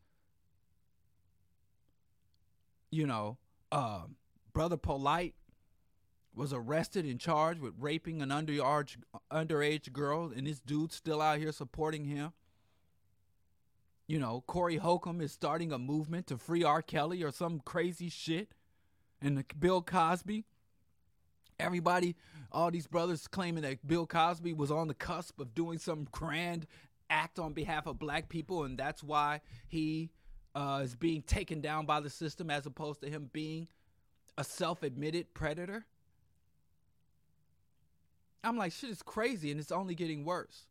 [2.90, 3.38] you know,
[3.72, 4.02] uh,
[4.52, 5.32] Brother Polight
[6.34, 8.96] was arrested and charged with raping an underage
[9.32, 12.32] underage girl, and this dude's still out here supporting him.
[14.10, 16.82] You know, Corey Holcomb is starting a movement to free R.
[16.82, 18.48] Kelly or some crazy shit.
[19.22, 20.46] and Bill Cosby.
[21.60, 22.16] Everybody,
[22.50, 26.66] all these brothers claiming that Bill Cosby was on the cusp of doing some grand
[27.08, 30.10] act on behalf of black people, and that's why he
[30.56, 33.68] uh, is being taken down by the system as opposed to him being
[34.36, 35.86] a self admitted predator.
[38.42, 40.66] I'm like, shit is crazy, and it's only getting worse.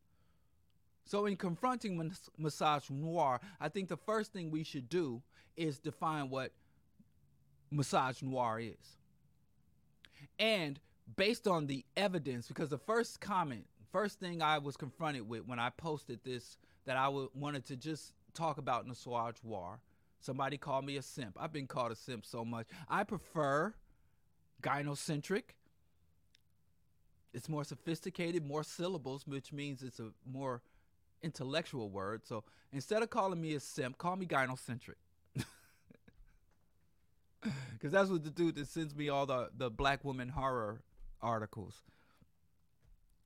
[1.06, 5.22] So, in confronting misogynoir, I think the first thing we should do
[5.58, 6.52] is define what
[7.74, 8.98] misogynoir is.
[10.38, 10.80] And
[11.16, 15.60] based on the evidence, because the first comment, first thing I was confronted with when
[15.60, 19.80] I posted this, that I w- wanted to just talk about misogynoir,
[20.20, 21.38] somebody called me a simp.
[21.40, 22.68] I've been called a simp so much.
[22.88, 23.74] I prefer
[24.62, 25.44] gynocentric.
[27.34, 30.62] It's more sophisticated, more syllables, which means it's a more
[31.24, 32.22] intellectual word.
[32.26, 34.96] So instead of calling me a simp, call me gynocentric.
[37.72, 40.82] Because that's what the dude that sends me all the, the black woman horror
[41.22, 41.76] articles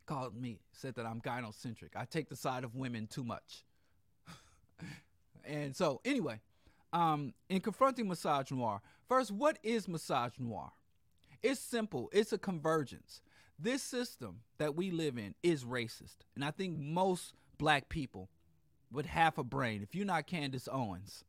[0.06, 1.96] called me, said that I'm gynocentric.
[1.96, 3.64] I take the side of women too much.
[5.46, 6.40] and so, anyway,
[6.92, 10.72] um, in confronting misogynoir, first, what is misogynoir?
[11.42, 13.22] It's simple, it's a convergence.
[13.60, 16.18] This system that we live in is racist.
[16.36, 17.34] And I think most
[17.64, 18.28] black people
[18.92, 21.24] with half a brain, if you're not Candace Owens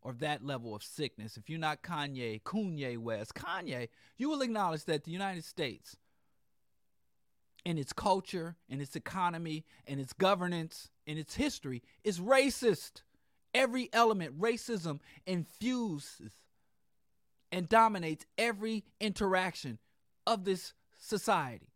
[0.00, 4.84] or that level of sickness, if you're not Kanye, Kanye West, Kanye, you will acknowledge
[4.84, 5.96] that the United States
[7.64, 13.02] in its culture, in its economy, in its governance, in its history is racist.
[13.52, 16.30] Every element, racism infuses
[17.50, 19.80] and dominates every interaction
[20.28, 21.72] of this society.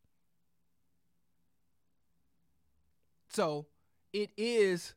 [3.30, 3.66] So
[4.16, 4.94] it is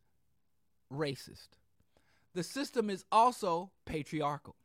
[0.91, 1.49] racist.
[2.33, 4.55] The system is also patriarchal.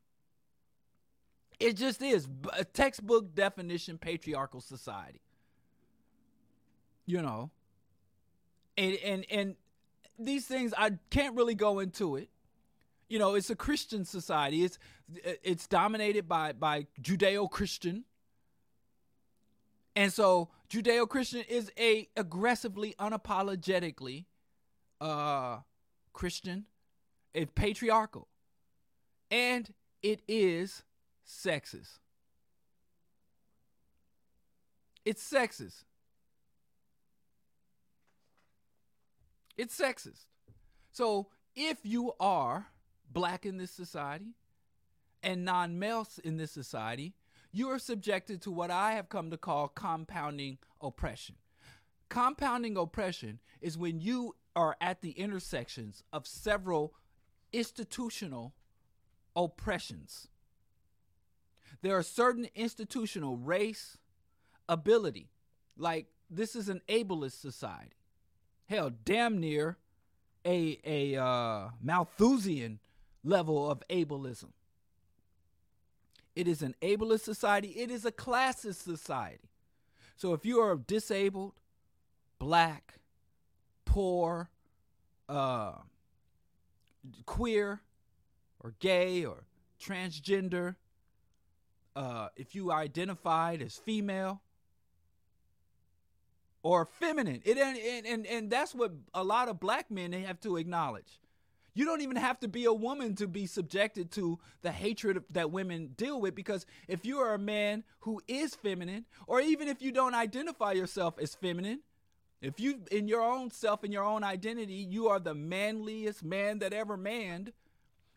[1.59, 5.22] It just is a textbook definition patriarchal society.
[7.05, 7.51] You know.
[8.76, 9.56] And and and
[10.18, 12.28] these things I can't really go into it.
[13.09, 14.62] You know, it's a Christian society.
[14.62, 14.78] It's
[15.43, 18.05] it's dominated by by Judeo-Christian.
[19.97, 24.26] And so Judeo-Christian is a aggressively unapologetically
[25.05, 25.59] uh
[26.12, 26.64] Christian,
[27.35, 28.28] it's patriarchal.
[29.31, 29.72] And
[30.02, 30.85] it is
[31.26, 31.98] sexist.
[35.05, 35.85] It's sexist.
[39.56, 40.26] It's sexist.
[40.93, 42.68] So if you are
[43.12, 44.35] black in this society
[45.22, 47.14] and non males in this society,
[47.52, 51.36] you are subjected to what I have come to call compounding oppression.
[52.09, 56.94] Compounding oppression is when you are at the intersections of several
[57.52, 58.55] institutional
[59.36, 60.28] oppressions.
[61.82, 63.98] There are certain institutional race,
[64.68, 65.31] ability,
[65.76, 67.97] like this is an ableist society
[68.66, 69.78] hell, damn near
[70.44, 72.81] a a uh, Malthusian
[73.22, 74.51] level of ableism.
[76.35, 77.68] It is an ableist society.
[77.68, 79.51] It is a classist society.
[80.16, 81.55] So if you are disabled,
[82.39, 82.94] black,
[83.94, 84.50] poor,
[85.28, 85.74] uh,
[87.26, 87.80] queer,
[88.58, 89.44] or gay, or
[89.80, 90.74] transgender,
[91.94, 94.42] uh, if you identified as female,
[96.64, 97.40] or feminine.
[97.44, 101.20] It and, and and that's what a lot of black men they have to acknowledge.
[101.72, 105.52] You don't even have to be a woman to be subjected to the hatred that
[105.52, 109.80] women deal with because if you are a man who is feminine or even if
[109.80, 111.80] you don't identify yourself as feminine,
[112.44, 116.58] if you in your own self in your own identity, you are the manliest man
[116.58, 117.52] that ever manned.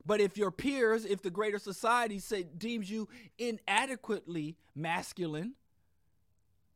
[0.06, 5.54] But if your peers, if the greater society say, deems you inadequately masculine,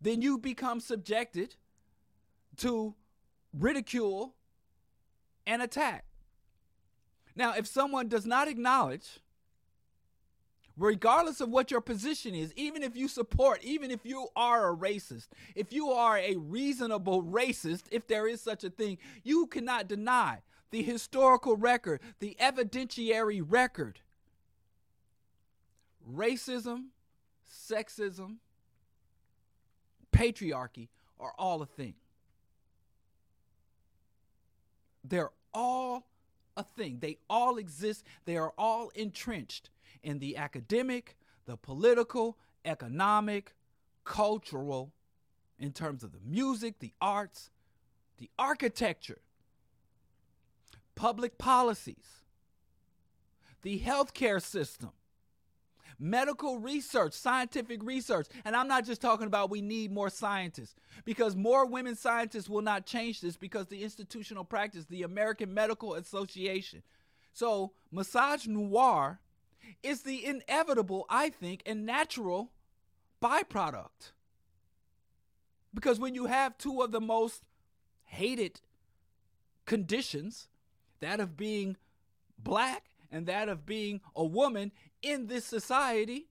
[0.01, 1.55] then you become subjected
[2.57, 2.95] to
[3.57, 4.35] ridicule
[5.45, 6.05] and attack.
[7.35, 9.19] Now, if someone does not acknowledge,
[10.77, 14.75] regardless of what your position is, even if you support, even if you are a
[14.75, 19.87] racist, if you are a reasonable racist, if there is such a thing, you cannot
[19.87, 20.39] deny
[20.71, 23.99] the historical record, the evidentiary record.
[26.09, 26.85] Racism,
[27.69, 28.37] sexism,
[30.11, 30.87] patriarchy
[31.19, 31.93] are all a thing.
[35.03, 36.07] They're all
[36.55, 36.99] a thing.
[37.01, 38.05] They all exist.
[38.25, 39.69] They are all entrenched
[40.03, 43.53] in the academic, the political, economic,
[44.03, 44.91] cultural,
[45.59, 47.51] in terms of the music, the arts,
[48.17, 49.21] the architecture,
[50.95, 52.23] public policies,
[53.61, 54.91] the healthcare system,
[55.99, 58.27] medical research, scientific research.
[58.43, 60.75] And I'm not just talking about we need more scientists
[61.05, 65.93] because more women scientists will not change this because the institutional practice, the American Medical
[65.93, 66.81] Association.
[67.33, 69.19] So, misogynoir
[69.83, 72.51] is the inevitable, I think, and natural
[73.21, 74.11] byproduct.
[75.73, 77.43] Because when you have two of the most
[78.05, 78.61] hated
[79.65, 80.49] conditions,
[80.99, 81.77] that of being
[82.37, 84.71] black and that of being a woman
[85.01, 86.27] in this society,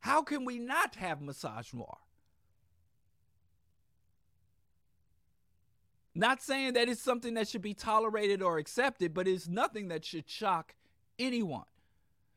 [0.00, 1.96] how can we not have misogynoir?
[6.14, 10.04] Not saying that it's something that should be tolerated or accepted, but it's nothing that
[10.04, 10.74] should shock
[11.18, 11.64] anyone.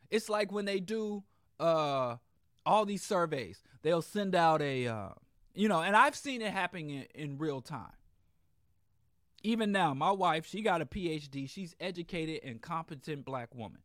[0.10, 1.24] It's like when they do
[1.60, 2.18] uh,
[2.66, 5.10] all these surveys, they'll send out a, uh,
[5.54, 7.92] you know, and I've seen it happening in, in real time
[9.44, 11.50] even now, my wife, she got a PhD.
[11.50, 13.80] She's educated and competent black woman.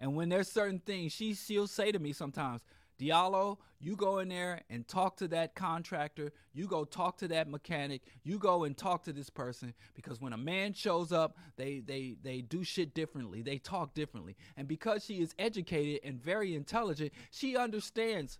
[0.00, 2.60] And when there's certain things, she she'll say to me sometimes,
[2.98, 6.32] Diallo, you go in there and talk to that contractor.
[6.52, 8.02] You go talk to that mechanic.
[8.22, 12.16] You go and talk to this person because when a man shows up, they they
[12.22, 13.42] they do shit differently.
[13.42, 14.36] They talk differently.
[14.56, 18.38] And because she is educated and very intelligent, she understands,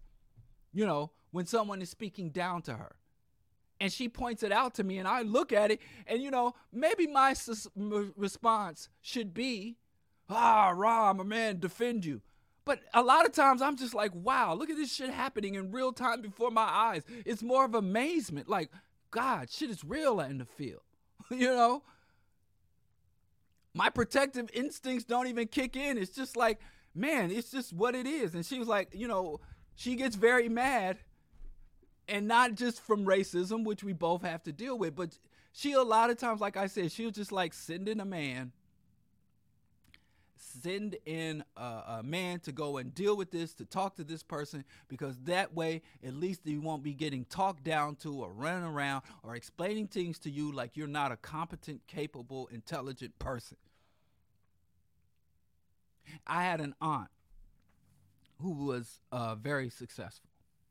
[0.72, 2.96] you know, when someone is speaking down to her
[3.80, 6.54] and she points it out to me and I look at it and you know
[6.72, 9.76] maybe my sus- response should be
[10.30, 12.22] ah rah my man defend you
[12.64, 15.72] but a lot of times I'm just like wow look at this shit happening in
[15.72, 17.02] real time before my eyes.
[17.24, 18.70] It's more of amazement like
[19.10, 20.82] god shit is real in the field
[21.30, 21.82] you know?
[23.76, 25.98] My protective instincts don't even kick in.
[25.98, 26.60] It's just like
[26.94, 28.34] man it's just what it is.
[28.34, 29.40] And she was like you know
[29.76, 30.98] she gets very mad
[32.08, 35.18] and not just from racism, which we both have to deal with, but
[35.52, 38.52] she a lot of times, like I said, she'll just like send in a man,
[40.62, 41.62] send in a,
[41.98, 45.54] a, man to go and deal with this, to talk to this person, because that
[45.54, 49.86] way at least you won't be getting talked down to or running around or explaining
[49.86, 53.56] things to you like you're not a competent, capable, intelligent person.
[56.26, 57.08] I had an aunt
[58.40, 60.28] who was uh, very successful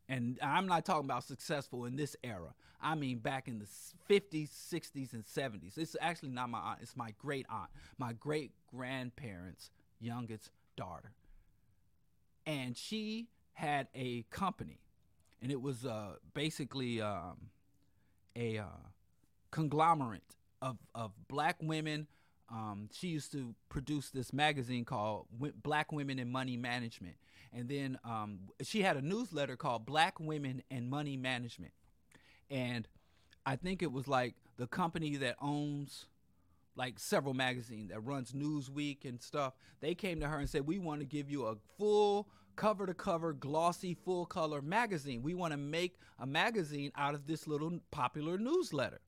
[0.10, 2.54] and I'm not talking about successful in this era.
[2.82, 3.66] I mean back in the
[4.10, 5.78] 50s, 60s, and 70s.
[5.78, 11.12] It's actually not my aunt, it's my great aunt, my great grandparents' youngest daughter.
[12.46, 14.80] And she had a company,
[15.42, 17.50] and it was uh, basically um,
[18.36, 18.66] a uh,
[19.52, 22.08] conglomerate of, of black women.
[22.52, 25.28] Um, she used to produce this magazine called
[25.64, 27.16] Black Women in Money Management
[27.56, 31.74] and then um, she had a newsletter called Black Women and Money Management.
[32.50, 32.88] And
[33.46, 36.06] I think it was like the company that owns
[36.76, 39.54] like several magazines that runs Newsweek and stuff.
[39.80, 42.94] They came to her and said, "We want to give you a full cover to
[42.94, 45.22] cover glossy full color magazine.
[45.22, 49.02] We want to make a magazine out of this little popular newsletter."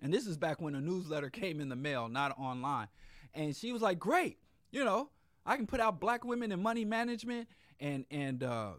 [0.00, 2.88] And this is back when a newsletter came in the mail, not online.
[3.34, 4.38] And she was like, "Great.
[4.70, 5.10] You know,
[5.44, 7.48] I can put out black women and money management
[7.80, 8.72] and and uh,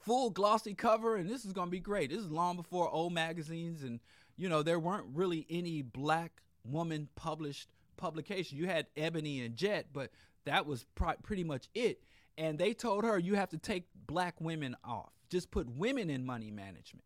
[0.00, 2.10] full glossy cover, and this is gonna be great.
[2.10, 4.00] This is long before old magazines, and
[4.36, 8.58] you know there weren't really any black woman published publication.
[8.58, 10.10] You had Ebony and Jet, but
[10.44, 12.02] that was pr- pretty much it.
[12.36, 15.12] And they told her you have to take black women off.
[15.30, 17.04] Just put women in money management.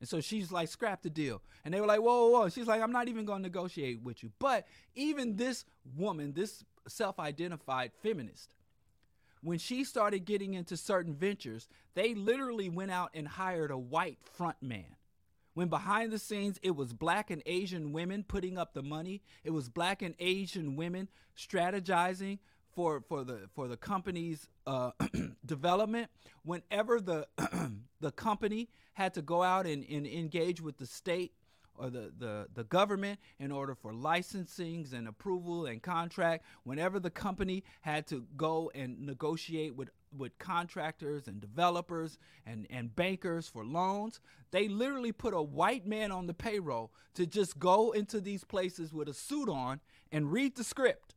[0.00, 1.42] And so she's like, scrap the deal.
[1.64, 2.48] And they were like, whoa, whoa, whoa.
[2.48, 4.30] She's like, I'm not even going to negotiate with you.
[4.38, 5.64] But even this
[5.96, 8.54] woman, this self identified feminist,
[9.46, 14.18] when she started getting into certain ventures, they literally went out and hired a white
[14.20, 14.96] front man.
[15.54, 19.52] When behind the scenes, it was black and Asian women putting up the money, it
[19.52, 21.08] was black and Asian women
[21.38, 22.40] strategizing
[22.74, 24.90] for, for the for the company's uh,
[25.46, 26.10] development.
[26.42, 27.28] Whenever the
[28.00, 31.32] the company had to go out and, and engage with the state
[31.78, 36.44] or the, the, the government in order for licensings and approval and contract.
[36.64, 42.94] Whenever the company had to go and negotiate with, with contractors and developers and, and
[42.94, 44.20] bankers for loans,
[44.50, 48.92] they literally put a white man on the payroll to just go into these places
[48.92, 49.80] with a suit on
[50.12, 51.14] and read the script.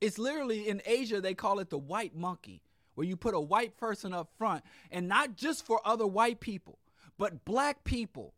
[0.00, 2.60] It's literally in Asia, they call it the white monkey,
[2.94, 6.78] where you put a white person up front and not just for other white people,
[7.18, 8.34] but black people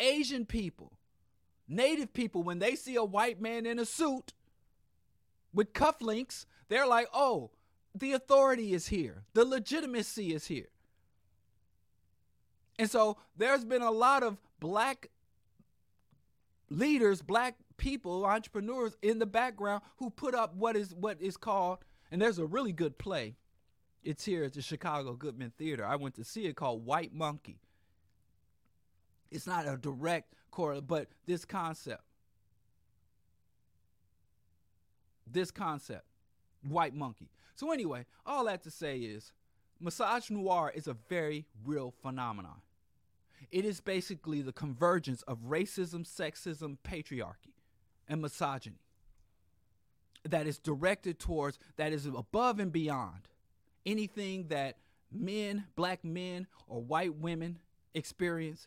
[0.00, 0.92] Asian people,
[1.68, 4.32] Native people, when they see a white man in a suit
[5.52, 7.50] with cufflinks, they're like, oh,
[7.94, 10.68] the authority is here, the legitimacy is here.
[12.78, 15.10] And so there's been a lot of black
[16.68, 21.78] leaders, black people, entrepreneurs in the background who put up what is what is called,
[22.10, 23.36] and there's a really good play.
[24.04, 25.84] It's here at the Chicago Goodman Theater.
[25.84, 27.60] I went to see it called White Monkey.
[29.30, 32.02] It's not a direct correlate, but this concept.
[35.30, 36.04] This concept.
[36.62, 37.28] White monkey.
[37.54, 39.32] So anyway, all that to say is
[39.80, 42.60] massage misogynoir is a very real phenomenon.
[43.50, 47.54] It is basically the convergence of racism, sexism, patriarchy,
[48.08, 48.80] and misogyny
[50.24, 53.28] that is directed towards, that is above and beyond
[53.84, 54.78] anything that
[55.12, 57.58] men, black men, or white women
[57.94, 58.66] experience.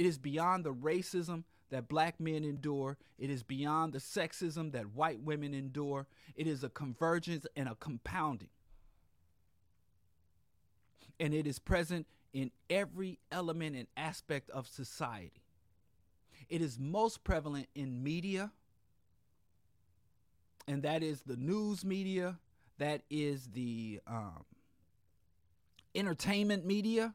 [0.00, 2.96] It is beyond the racism that black men endure.
[3.18, 6.06] It is beyond the sexism that white women endure.
[6.34, 8.48] It is a convergence and a compounding.
[11.20, 15.42] And it is present in every element and aspect of society.
[16.48, 18.52] It is most prevalent in media,
[20.66, 22.38] and that is the news media,
[22.78, 24.46] that is the um,
[25.94, 27.12] entertainment media.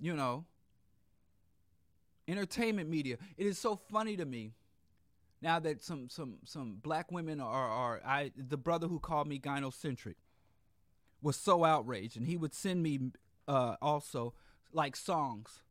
[0.00, 0.44] You know,
[2.28, 3.16] entertainment media.
[3.36, 4.52] It is so funny to me
[5.40, 9.38] now that some some some black women are are I the brother who called me
[9.38, 10.14] gynocentric
[11.22, 13.12] was so outraged, and he would send me
[13.48, 14.34] uh, also
[14.72, 15.62] like songs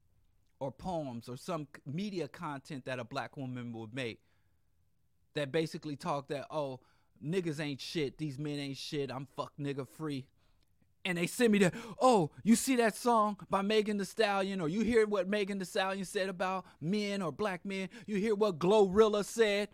[0.59, 4.19] or poems or some media content that a black woman would make
[5.33, 6.79] that basically talk that oh
[7.23, 8.17] niggas ain't shit.
[8.17, 9.11] These men ain't shit.
[9.11, 10.25] I'm fuck nigga free
[11.05, 14.69] and they send me that, oh you see that song by megan the stallion or
[14.69, 18.59] you hear what megan the stallion said about men or black men you hear what
[18.59, 19.69] glorilla said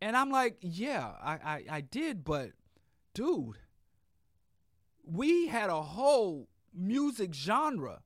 [0.00, 2.50] and i'm like yeah i i, I did but
[3.14, 3.58] dude
[5.04, 8.02] we had a whole music genre.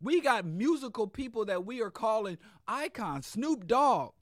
[0.00, 3.26] We got musical people that we are calling icons.
[3.26, 4.12] Snoop Dogg,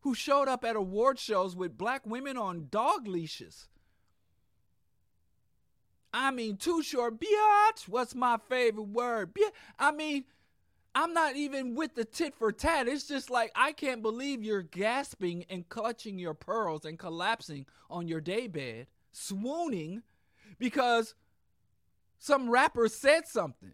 [0.00, 3.68] who showed up at award shows with black women on dog leashes.
[6.12, 7.88] I mean, too short, biatch.
[7.88, 9.30] What's my favorite word?
[9.78, 10.24] I mean,
[10.94, 12.86] I'm not even with the tit for tat.
[12.86, 18.08] It's just like I can't believe you're gasping and clutching your pearls and collapsing on
[18.08, 20.02] your daybed, swooning
[20.58, 21.14] because
[22.18, 23.72] some rapper said something.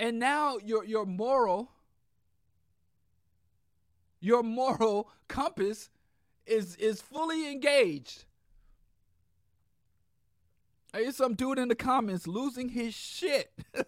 [0.00, 1.70] And now your your moral
[4.20, 5.88] your moral compass
[6.46, 8.24] is is fully engaged.
[10.92, 13.52] Hear some dude in the comments losing his shit.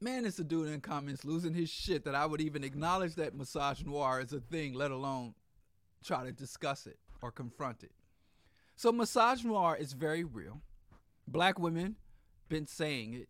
[0.00, 3.16] Man, it's a dude in the comments losing his shit that I would even acknowledge
[3.16, 5.34] that misogynoir is a thing, let alone
[6.04, 7.90] try to discuss it or confront it.
[8.76, 10.60] So misogynoir is very real.
[11.26, 11.96] Black women
[12.48, 13.28] been saying it.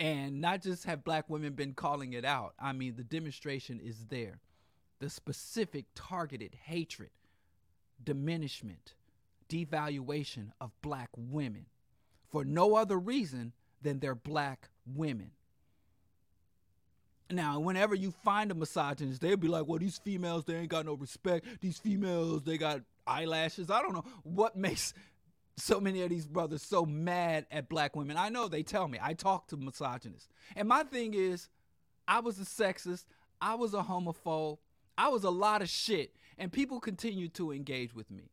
[0.00, 2.54] And not just have black women been calling it out.
[2.58, 4.40] I mean, the demonstration is there.
[5.00, 7.10] The specific targeted hatred,
[8.02, 8.94] diminishment,
[9.48, 11.66] devaluation of black women
[12.28, 13.52] for no other reason
[13.82, 15.32] than they're black women.
[17.30, 20.84] Now, whenever you find a misogynist, they'll be like, well, these females, they ain't got
[20.84, 21.46] no respect.
[21.60, 23.70] These females, they got eyelashes.
[23.70, 24.94] I don't know what makes
[25.56, 28.16] so many of these brothers so mad at black women.
[28.16, 28.98] I know they tell me.
[29.00, 30.28] I talk to misogynists.
[30.56, 31.48] And my thing is,
[32.08, 33.04] I was a sexist.
[33.40, 34.58] I was a homophobe.
[35.00, 36.14] I was a lot of shit.
[36.36, 38.30] And people continue to engage with me.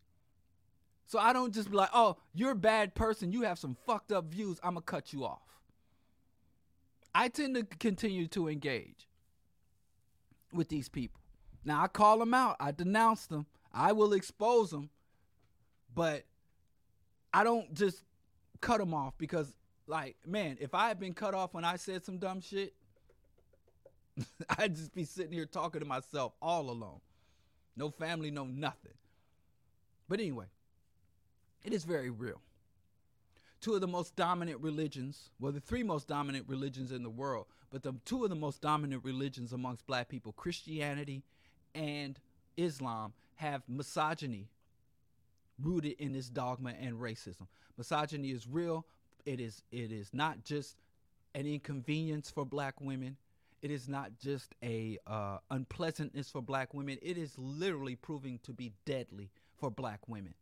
[1.06, 3.32] So I don't just be like, oh, you're a bad person.
[3.32, 4.60] You have some fucked up views.
[4.62, 5.42] I'm going to cut you off.
[7.16, 9.08] I tend to continue to engage
[10.54, 11.22] with these people.
[11.66, 14.90] Now I call them out, I denounce them, I will expose them,
[15.94, 16.24] but
[17.34, 18.04] I don't just
[18.62, 19.54] cut them off because,
[19.86, 22.74] like, man, if I had been cut off when I said some dumb shit,
[24.58, 27.00] I'd just be sitting here talking to myself all alone.
[27.76, 28.94] No family, no nothing.
[30.10, 30.46] But anyway,
[31.64, 32.42] it is very real
[33.62, 37.48] two of the most dominant religions, well, the three most dominant religions in the world,
[37.72, 41.24] but the two of the most dominant religions amongst black people, Christianity
[41.76, 42.20] and
[42.56, 44.50] Islam, have misogyny
[45.62, 47.48] rooted in this dogma and racism.
[47.78, 48.86] Misogyny is real.
[49.26, 50.78] It is it is not just
[51.36, 53.18] an inconvenience for black women.
[53.62, 56.98] It is not just a uh, unpleasantness for black women.
[57.02, 60.36] It is literally proving to be deadly for black women.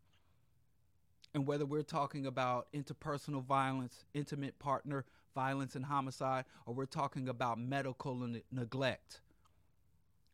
[1.33, 7.27] And whether we're talking about interpersonal violence, intimate partner violence and homicide, or we're talking
[7.27, 9.19] about medical ne- neglect,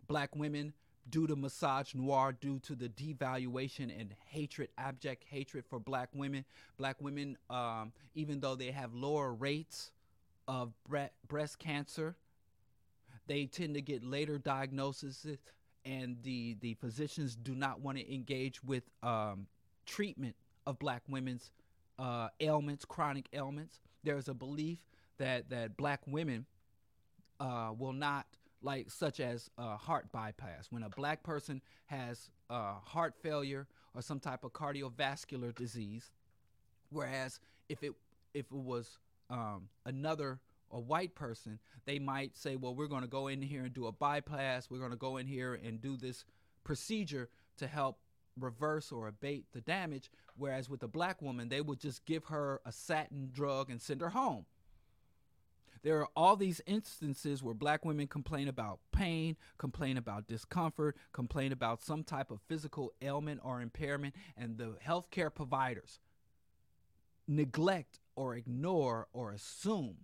[0.07, 0.73] black women
[1.09, 6.45] due to misogynoir, due to the devaluation and hatred, abject hatred for black women.
[6.77, 9.91] Black women, um, even though they have lower rates
[10.47, 12.15] of bre- breast cancer,
[13.31, 15.25] they tend to get later diagnoses,
[15.85, 19.47] and the, the physicians do not want to engage with um,
[19.85, 20.35] treatment
[20.67, 21.49] of black women's
[21.97, 23.79] uh, ailments, chronic ailments.
[24.03, 24.79] There's a belief
[25.17, 26.45] that, that black women
[27.39, 28.25] uh, will not
[28.61, 30.67] like such as uh, heart bypass.
[30.69, 36.11] When a black person has heart failure or some type of cardiovascular disease,
[36.89, 37.39] whereas
[37.69, 37.93] if it
[38.33, 38.99] if it was
[39.29, 40.39] um, another
[40.71, 43.87] a white person, they might say, well, we're going to go in here and do
[43.87, 44.69] a bypass.
[44.69, 46.25] We're going to go in here and do this
[46.63, 47.99] procedure to help
[48.39, 50.09] reverse or abate the damage.
[50.35, 54.01] Whereas with a black woman, they would just give her a statin drug and send
[54.01, 54.45] her home.
[55.83, 61.51] There are all these instances where black women complain about pain, complain about discomfort, complain
[61.51, 65.99] about some type of physical ailment or impairment, and the healthcare providers
[67.27, 69.97] neglect or ignore or assume.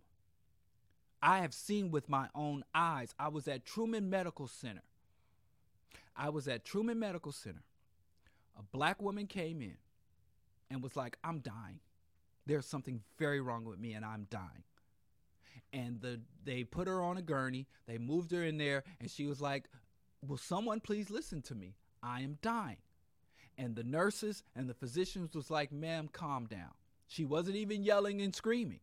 [1.21, 3.13] I have seen with my own eyes.
[3.19, 4.83] I was at Truman Medical Center.
[6.15, 7.63] I was at Truman Medical Center.
[8.57, 9.77] A black woman came in
[10.69, 11.79] and was like, I'm dying.
[12.45, 14.63] There's something very wrong with me and I'm dying
[15.73, 17.67] and the they put her on a gurney.
[17.87, 19.69] They moved her in there, and she was like,
[20.25, 21.75] "Will someone please listen to me?
[22.01, 22.77] I am dying."
[23.57, 26.73] And the nurses and the physicians was like, "Ma'am, calm down."
[27.07, 28.81] She wasn't even yelling and screaming.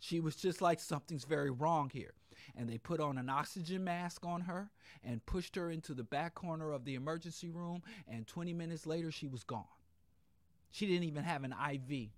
[0.00, 2.14] She was just like, something's very wrong here.
[2.56, 4.70] And they put on an oxygen mask on her
[5.04, 7.82] and pushed her into the back corner of the emergency room.
[8.08, 9.64] And 20 minutes later, she was gone.
[10.70, 12.08] She didn't even have an IV.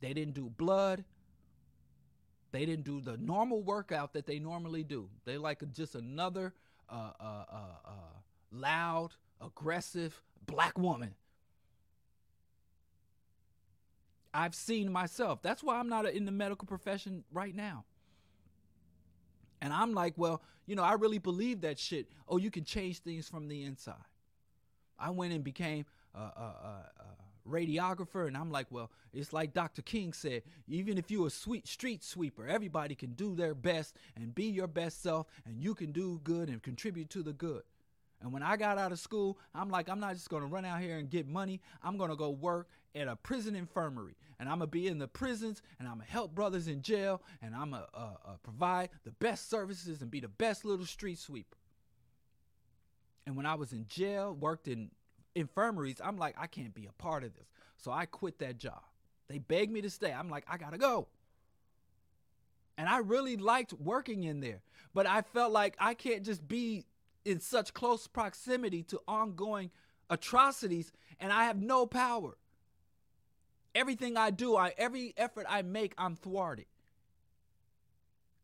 [0.00, 1.04] They didn't do blood.
[2.52, 5.08] They didn't do the normal workout that they normally do.
[5.24, 6.54] They like just another
[6.88, 7.90] uh, uh, uh, uh,
[8.52, 11.14] loud, aggressive black woman.
[14.32, 15.42] I've seen myself.
[15.42, 17.84] That's why I'm not in the medical profession right now.
[19.60, 22.08] And I'm like, well, you know, I really believe that shit.
[22.28, 23.94] Oh, you can change things from the inside.
[24.98, 27.08] I went and became a, a, a,
[27.48, 31.66] radiographer and i'm like well it's like dr king said even if you're a sweet
[31.66, 35.90] street sweeper everybody can do their best and be your best self and you can
[35.90, 37.62] do good and contribute to the good
[38.20, 40.80] and when i got out of school i'm like i'm not just to run out
[40.80, 44.68] here and get money i'm to go work at a prison infirmary and i'm going
[44.68, 47.70] to be in the prisons and i'm going to help brothers in jail and i'm
[47.70, 51.58] going to uh, uh, provide the best services and be the best little street sweeper
[53.28, 54.90] and when I was in jail, worked in
[55.34, 57.44] infirmaries, I'm like, I can't be a part of this.
[57.76, 58.80] So I quit that job.
[59.28, 60.10] They begged me to stay.
[60.10, 61.08] I'm like, I gotta go.
[62.78, 64.62] And I really liked working in there,
[64.94, 66.86] but I felt like I can't just be
[67.26, 69.72] in such close proximity to ongoing
[70.08, 70.90] atrocities
[71.20, 72.38] and I have no power.
[73.78, 76.66] Everything I do, I every effort I make, I'm thwarted.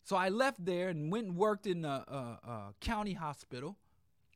[0.05, 3.77] So I left there and went and worked in a, a, a county hospital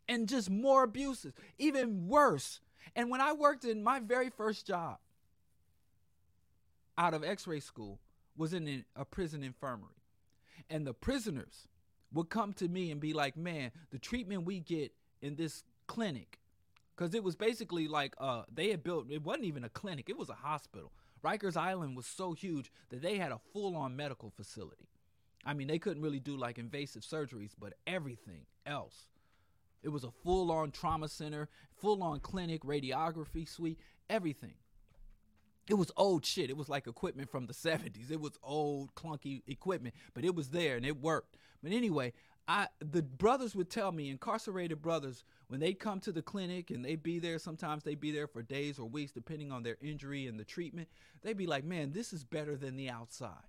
[0.08, 2.58] and just more abuses, even worse.
[2.96, 4.98] And when I worked in my very first job
[6.96, 8.00] out of x ray school
[8.36, 10.02] was in a prison infirmary.
[10.68, 11.68] And the prisoners
[12.12, 14.92] would come to me and be like, man, the treatment we get
[15.22, 16.40] in this clinic,
[16.98, 20.18] because it was basically like uh, they had built, it wasn't even a clinic, it
[20.18, 20.92] was a hospital.
[21.24, 24.88] Rikers Island was so huge that they had a full on medical facility.
[25.44, 29.06] I mean, they couldn't really do like invasive surgeries, but everything else
[29.82, 33.78] it was a full on trauma center, full on clinic, radiography suite,
[34.10, 34.54] everything.
[35.68, 36.50] It was old shit.
[36.50, 38.10] It was like equipment from the 70s.
[38.10, 41.36] It was old, clunky equipment, but it was there and it worked.
[41.62, 42.12] But anyway,
[42.48, 46.82] I the brothers would tell me, incarcerated brothers, when they come to the clinic and
[46.82, 50.26] they be there, sometimes they be there for days or weeks, depending on their injury
[50.26, 50.88] and the treatment,
[51.22, 53.44] they'd be like, man, this is better than the outside.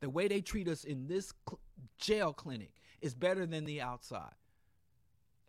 [0.00, 1.60] The way they treat us in this cl-
[1.98, 4.34] jail clinic is better than the outside.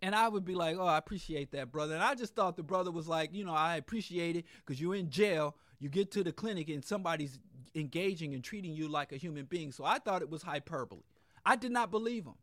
[0.00, 1.94] And I would be like, oh, I appreciate that, brother.
[1.94, 4.94] And I just thought the brother was like, you know, I appreciate it because you're
[4.94, 5.56] in jail.
[5.78, 7.38] You get to the clinic and somebody's
[7.74, 9.72] engaging and treating you like a human being.
[9.72, 11.02] So I thought it was hyperbole.
[11.44, 12.34] I did not believe him.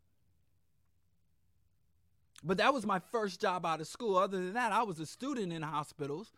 [2.44, 4.18] But that was my first job out of school.
[4.18, 6.34] Other than that, I was a student in hospitals.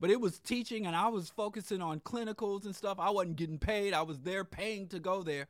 [0.00, 2.98] But it was teaching and I was focusing on clinicals and stuff.
[2.98, 3.94] I wasn't getting paid.
[3.94, 5.46] I was there paying to go there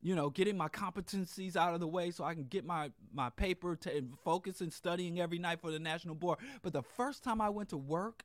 [0.00, 3.30] you know, getting my competencies out of the way so I can get my my
[3.30, 6.38] paper to focus and studying every night for the national board.
[6.62, 8.24] But the first time I went to work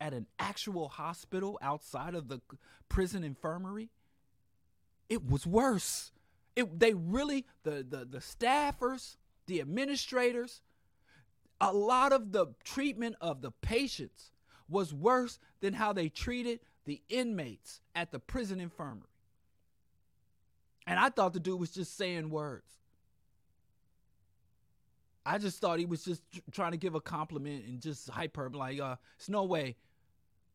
[0.00, 2.40] at an actual hospital outside of the
[2.88, 3.88] prison infirmary,
[5.08, 6.12] it was worse.
[6.58, 9.16] It they really the the the staffers,
[9.46, 10.60] the administrators,
[11.60, 14.32] a lot of the treatment of the patients
[14.68, 19.06] was worse than how they treated the inmates at the prison infirmary.
[20.84, 22.72] And I thought the dude was just saying words.
[25.24, 28.58] I just thought he was just trying to give a compliment and just hyperbole.
[28.58, 29.76] Like, uh, it's no way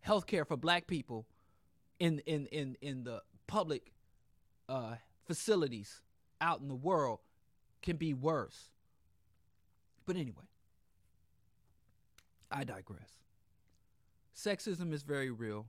[0.05, 1.27] healthcare for black people
[1.99, 3.93] in in in in the public
[4.67, 6.01] uh, facilities
[6.41, 7.19] out in the world
[7.81, 8.69] can be worse.
[10.05, 10.47] But anyway,
[12.51, 13.09] I digress.
[14.35, 15.67] Sexism is very real,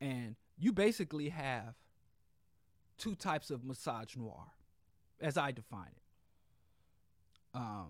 [0.00, 1.74] and you basically have
[2.98, 4.46] two types of misogynoir,
[5.20, 6.02] as I define it.
[7.54, 7.88] Um,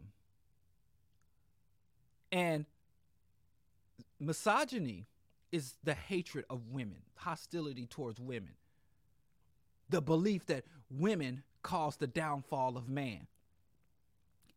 [2.30, 2.66] and
[4.20, 5.06] misogyny
[5.52, 8.54] is the hatred of women, hostility towards women,
[9.88, 13.26] the belief that women cause the downfall of man.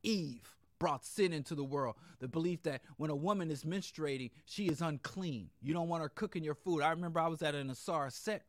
[0.04, 1.96] Eve brought sin into the world.
[2.20, 5.50] The belief that when a woman is menstruating, she is unclean.
[5.62, 6.82] You don't want her cooking your food.
[6.82, 8.42] I remember I was at an Ausar Auset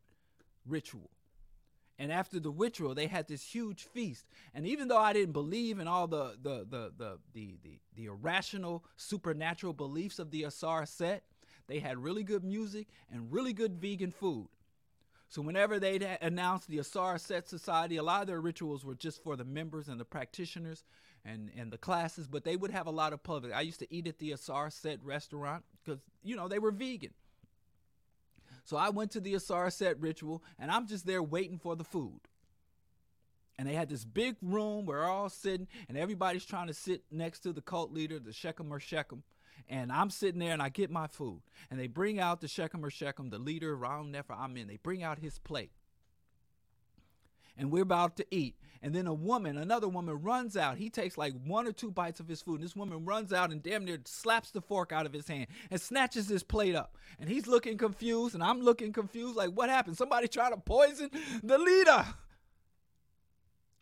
[0.66, 1.10] ritual.
[1.98, 4.24] And after the ritual, they had this huge feast.
[4.54, 8.04] And even though I didn't believe in all the the the the the the, the
[8.06, 11.20] irrational supernatural beliefs of the Ausar Auset,
[11.66, 14.48] they had really good music and really good vegan food.
[15.28, 19.22] So whenever they'd announced the Ausar Auset Society, a lot of their rituals were just
[19.22, 20.84] for the members and the practitioners
[21.24, 23.52] and, and the classes, but they would have a lot of public.
[23.52, 27.12] I used to eat at the Ausar Auset restaurant because, you know, they were vegan.
[28.64, 31.84] So I went to the Ausar Auset ritual and I'm just there waiting for the
[31.84, 32.20] food.
[33.58, 37.02] And they had this big room where we're all sitting and everybody's trying to sit
[37.10, 39.24] next to the cult leader, the Shechem or Shechem.
[39.68, 41.42] And I'm sitting there and I get my food.
[41.70, 44.66] And they bring out the Shechem or Shechem, the leader, Ra Un Nefer Amen.
[44.66, 45.70] They bring out his plate
[47.58, 48.54] and we're about to eat.
[48.80, 50.78] And then a woman, another woman runs out.
[50.78, 52.60] He takes like one or two bites of his food.
[52.60, 55.48] And this woman runs out and damn near slaps the fork out of his hand
[55.70, 56.96] and snatches his plate up.
[57.18, 59.34] And he's looking confused, and I'm looking confused.
[59.34, 59.98] Like, what happened?
[59.98, 61.10] Somebody trying to poison
[61.42, 62.06] the leader.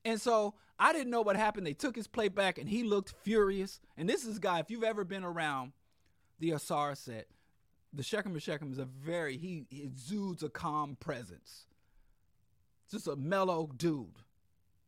[0.07, 1.66] And so I didn't know what happened.
[1.66, 3.81] They took his plate back, and he looked furious.
[3.97, 5.73] And this is guy, if you've ever been around
[6.39, 7.24] the Ausar Auset,
[7.93, 11.66] the Shechem Shechem is a very, he, he exudes a calm presence
[12.91, 14.07] just a mellow dude.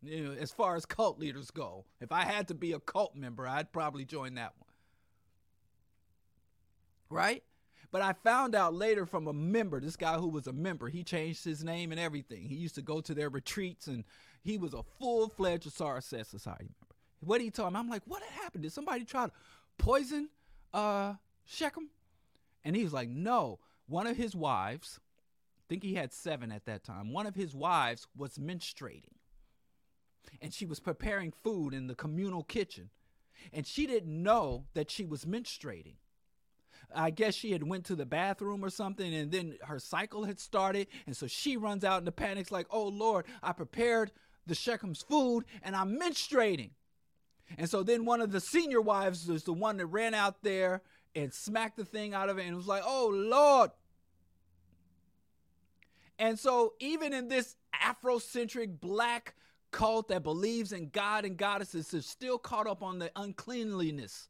[0.02, 3.16] You know, as far as cult leaders go, if I had to be a cult
[3.16, 4.70] member, I'd probably join that one.
[7.10, 7.42] Right?
[7.90, 11.02] But I found out later from a member, this guy who was a member, he
[11.02, 12.44] changed his name and everything.
[12.44, 14.04] He used to go to their retreats and
[14.48, 16.94] he was a full fledged Set Society member.
[17.20, 18.62] What he told me, I'm like, what happened?
[18.62, 19.32] Did somebody try to
[19.76, 20.30] poison
[20.72, 21.14] uh,
[21.44, 21.90] Shechem?
[22.64, 23.58] And he was like, no.
[23.88, 25.00] One of his wives,
[25.58, 27.12] I think he had seven at that time.
[27.12, 29.16] One of his wives was menstruating.
[30.40, 32.88] And she was preparing food in the communal kitchen.
[33.52, 35.96] And she didn't know that she was menstruating.
[36.94, 40.40] I guess she had went to the bathroom or something and then her cycle had
[40.40, 44.10] started and so she runs out in the panics like, "Oh Lord, I prepared
[44.48, 46.70] the Shechem's food and I'm menstruating."
[47.56, 50.82] And so then one of the senior wives was the one that ran out there
[51.14, 53.70] and smacked the thing out of it and was like, "Oh Lord,
[56.18, 59.34] and so, even in this Afrocentric black
[59.70, 64.28] cult that believes in God and goddesses is still caught up on the uncleanliness.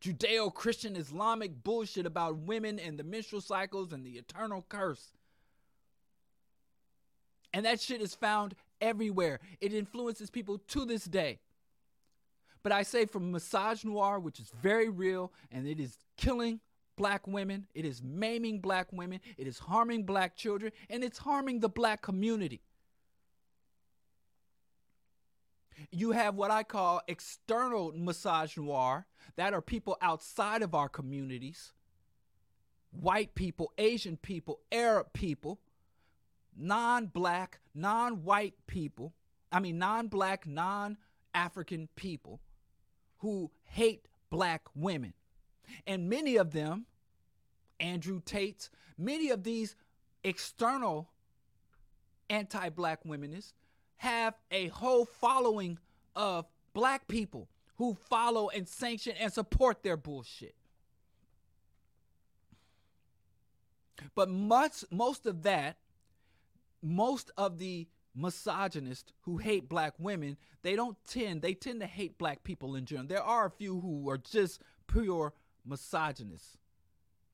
[0.00, 5.12] Judeo Christian Islamic bullshit about women and the menstrual cycles and the eternal curse.
[7.52, 9.40] And that shit is found everywhere.
[9.60, 11.40] It influences people to this day.
[12.62, 16.60] But I say from misogynoir, which is very real and it is killing
[16.96, 21.60] black women, it is maiming black women, it is harming black children, and it's harming
[21.60, 22.62] the black community.
[25.90, 29.04] You have what I call external misogynoir,
[29.36, 31.72] that are people outside of our communities
[33.00, 35.60] white people, Asian people, Arab people,
[36.56, 39.12] non black, non white people,
[39.52, 40.96] I mean, non black, non
[41.34, 42.40] African people
[43.18, 45.14] who hate black women.
[45.86, 46.86] And many of them,
[47.80, 48.68] Andrew Tate,
[48.98, 49.74] many of these
[50.22, 51.10] external
[52.30, 53.52] anti black womenists
[53.96, 55.78] have a whole following
[56.14, 60.54] of black people who follow and sanction and support their bullshit.
[64.14, 65.76] But much most of that,
[66.84, 72.18] most of the misogynists who hate black women, they don't tend they tend to hate
[72.18, 73.08] black people in general.
[73.08, 75.32] There are a few who are just pure
[75.66, 76.58] misogynists,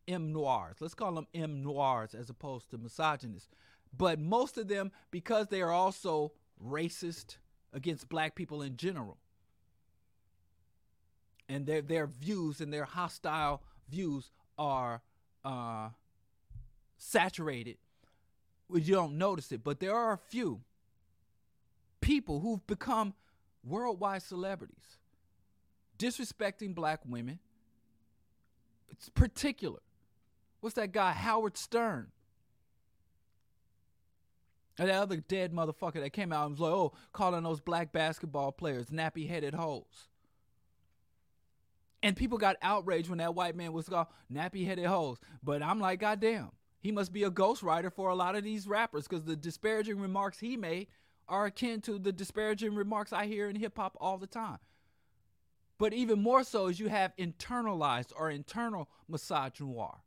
[0.09, 0.77] M noirs.
[0.81, 3.51] Let's call them M noirs as opposed to misogynists.
[3.97, 6.33] But most of them, because they are also
[6.65, 7.39] racist
[7.73, 9.19] against black people in general,
[11.49, 15.03] and their their views and their hostile views are
[15.45, 15.89] uh,
[16.99, 17.79] saturated.
[18.73, 20.61] You don't notice it, but there are a few
[22.01, 23.15] people who've become
[23.65, 24.99] worldwide celebrities,
[25.99, 27.39] disrespecting black women.
[28.91, 29.81] It's particular.
[30.61, 32.09] What's that guy, Howard Stern?
[34.79, 37.93] And that other dead motherfucker that came out and was like, oh, calling those black
[37.93, 40.09] basketball players nappy headed hoes.
[42.03, 45.19] And people got outraged when that white man was called nappy headed hoes.
[45.43, 46.51] But I'm like, goddamn,
[46.81, 50.39] he must be a ghostwriter for a lot of these rappers because the disparaging remarks
[50.41, 50.89] he made
[51.29, 54.59] are akin to the disparaging remarks I hear in hip hop all the time.
[55.79, 60.01] But even more so is you have internalized or internal misogynoir.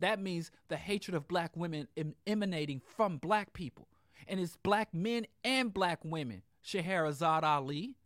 [0.00, 3.88] That means the hatred of black women em- emanating from black people.
[4.26, 6.42] And it's black men and black women.
[6.64, 7.96] Shahrazad Ali.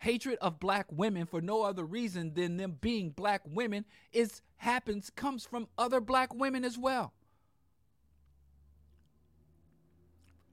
[0.00, 5.10] Hatred of black women for no other reason than them being black women is happens
[5.14, 7.12] comes from other black women as well.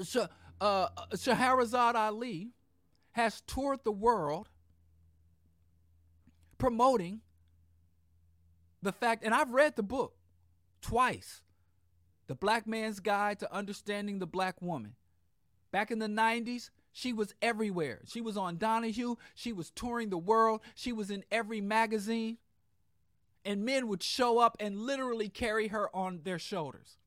[0.04, 0.18] Sh-
[0.60, 2.50] uh, Shahrazad Ali
[3.12, 4.50] has toured the world
[6.58, 7.22] promoting
[8.82, 10.14] the fact, and I've read the book
[10.82, 11.42] twice
[12.28, 14.96] The Black Man's Guide to Understanding the Black Woman.
[15.72, 18.00] Back in the 90s, she was everywhere.
[18.08, 19.18] She was on Donahue.
[19.36, 20.62] She was touring the world.
[20.74, 22.40] She was in every magazine.
[23.46, 26.98] And men would show up and literally carry her on their shoulders.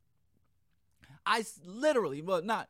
[1.26, 2.68] I literally, well, not,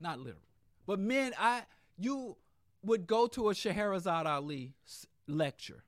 [0.00, 0.46] not literally,
[0.86, 1.62] but men, I,
[1.98, 2.36] you
[2.84, 4.74] would go to a Shahrazad Ali
[5.26, 5.82] lecture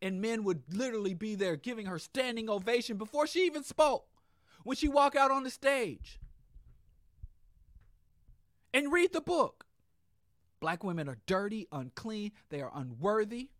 [0.00, 4.06] and men would literally be there giving her standing ovation before she even spoke
[4.64, 6.18] when she walked out on the stage
[8.72, 9.66] and read the book
[10.62, 13.50] black women are dirty unclean they are unworthy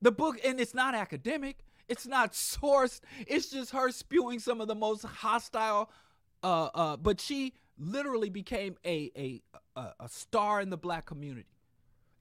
[0.00, 4.68] the book and it's not academic it's not sourced it's just her spewing some of
[4.68, 5.90] the most hostile
[6.42, 9.42] uh, uh, but she literally became a, a
[9.76, 11.60] a a star in the black community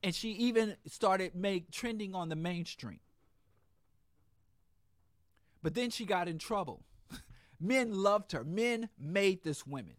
[0.03, 2.99] and she even started make trending on the mainstream.
[5.61, 6.83] But then she got in trouble.
[7.59, 8.43] Men loved her.
[8.43, 9.95] Men made this woman.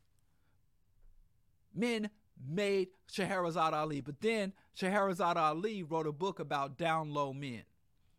[1.74, 2.10] Men
[2.46, 4.00] made Shahrazad Ali.
[4.00, 7.62] But then Shahrazad Ali wrote a book about down low men,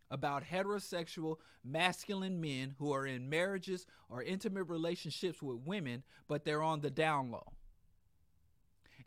[0.09, 6.63] about heterosexual masculine men who are in marriages or intimate relationships with women, but they're
[6.63, 7.53] on the down low.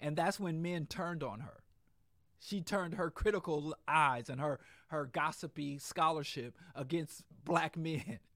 [0.00, 1.64] And that's when men turned on her
[2.44, 8.18] she turned her critical eyes and her her gossipy scholarship against black men.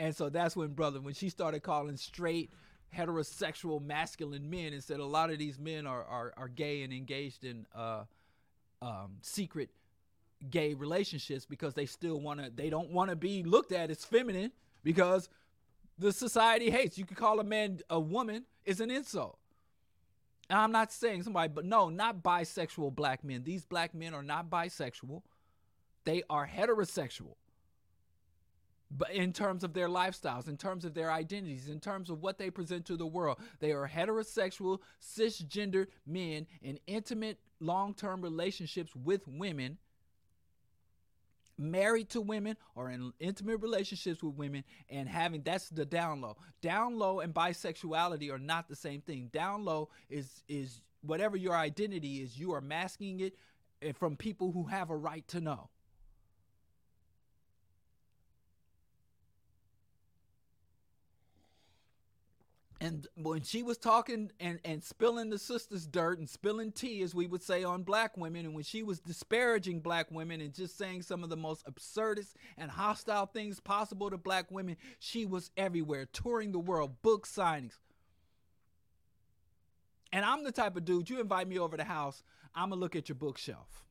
[0.00, 2.52] And so that's when, brother, when she started calling straight
[2.96, 6.92] heterosexual masculine men and said a lot of these men are are, are gay and
[6.92, 8.04] engaged in uh,
[8.82, 9.70] um, secret
[10.50, 14.04] gay relationships because they still want to they don't want to be looked at as
[14.04, 14.52] feminine
[14.84, 15.28] because
[15.98, 19.38] the society hates you could call a man a woman is an insult
[20.50, 23.42] and I'm not saying somebody, but no, not bisexual black men.
[23.44, 25.22] These black men are not bisexual.
[26.04, 27.34] They are heterosexual.
[28.90, 32.38] But in terms of their lifestyles, in terms of their identities, in terms of what
[32.38, 38.94] they present to the world, they are heterosexual, cisgendered men in intimate, long term relationships
[38.96, 39.78] with women
[41.58, 46.36] married to women or in intimate relationships with women and having that's the down low.
[46.62, 49.28] Down low and bisexuality are not the same thing.
[49.32, 53.34] Down low is is whatever your identity is, you are masking it
[53.82, 55.68] eh, from people who have a right to know.
[62.80, 67.12] And when she was talking and, and spilling the sisters' dirt and spilling tea, as
[67.12, 70.78] we would say on black women, and when she was disparaging black women and just
[70.78, 75.50] saying some of the most absurdist and hostile things possible to black women, she was
[75.56, 77.78] everywhere, touring the world, book signings.
[80.12, 82.22] And I'm the type of dude, you invite me over to the house,
[82.54, 83.87] I'm going to look at your bookshelf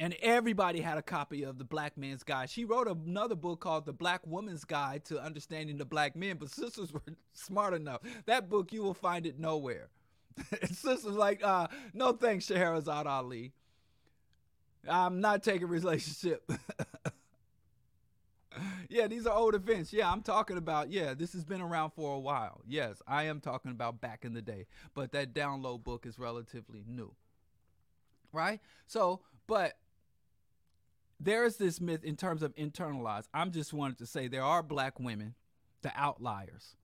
[0.00, 2.48] and everybody had a copy of the black man's guide.
[2.48, 6.50] She wrote another book called the black woman's guide to understanding the black men but
[6.50, 7.02] sisters were
[7.34, 8.00] smart enough.
[8.24, 9.90] That book you will find it nowhere.
[10.72, 13.52] Sisters like uh, no thanks Shahrazad Ali.
[14.88, 16.50] I'm not taking relationship.
[18.88, 19.92] Yeah these are old events.
[19.92, 22.62] Yeah I'm talking about yeah this has been around for a while.
[22.66, 26.82] Yes I am talking about back in the day but that download book is relatively
[26.86, 27.14] new.
[28.32, 28.60] Right?
[28.88, 29.78] So but
[31.20, 33.28] there is this myth in terms of internalized.
[33.34, 35.34] I'm just wanted to say there are black women,
[35.82, 36.76] the outliers,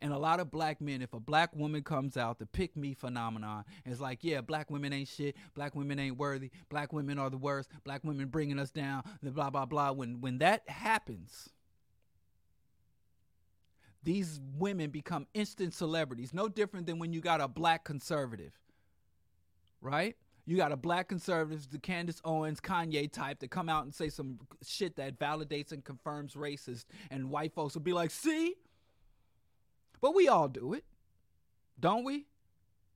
[0.00, 2.92] And a lot of black men, if a black woman comes out, the pick me
[2.92, 5.34] phenomenon is like, yeah, black women ain't shit.
[5.54, 6.50] Black women ain't worthy.
[6.68, 7.70] Black women are the worst.
[7.84, 9.02] Black women bringing us down.
[9.22, 9.92] The blah blah blah.
[9.92, 11.48] When when that happens,
[14.02, 16.34] these women become instant celebrities.
[16.34, 18.52] No different than when you got a black conservative,
[19.80, 20.16] right?
[20.46, 24.10] You got a black conservative, the Candace Owens, Kanye type, that come out and say
[24.10, 28.54] some shit that validates and confirms racist, and white folks will be like, see?
[30.02, 30.84] But we all do it,
[31.80, 32.26] don't we?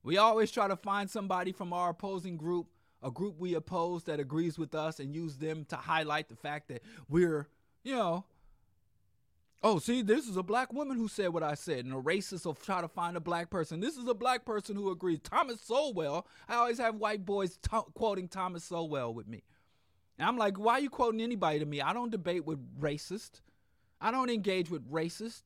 [0.03, 2.67] We always try to find somebody from our opposing group,
[3.01, 6.67] a group we oppose that agrees with us, and use them to highlight the fact
[6.67, 7.47] that we're,
[7.83, 8.25] you know,
[9.61, 12.45] oh, see, this is a black woman who said what I said, and a racist
[12.45, 13.79] will try to find a black person.
[13.79, 15.19] This is a black person who agrees.
[15.23, 16.27] Thomas Sowell.
[16.47, 17.57] I always have white boys
[17.93, 19.43] quoting Thomas Sowell with me.
[20.17, 21.81] And I'm like, why are you quoting anybody to me?
[21.81, 23.41] I don't debate with racists.
[24.01, 25.43] I don't engage with racists.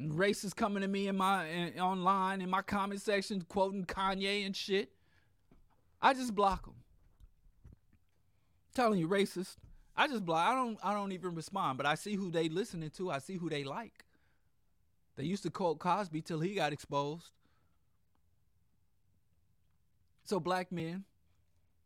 [0.00, 4.54] Racists coming to me in my in, online in my comment section quoting Kanye and
[4.54, 4.92] shit.
[6.02, 6.74] I just block them.
[8.74, 9.56] telling you, racist.
[9.96, 10.46] I just block.
[10.46, 10.78] I don't.
[10.82, 11.78] I don't even respond.
[11.78, 13.10] But I see who they listening to.
[13.10, 14.04] I see who they like.
[15.16, 17.32] They used to quote Cosby till he got exposed.
[20.24, 21.04] So black men,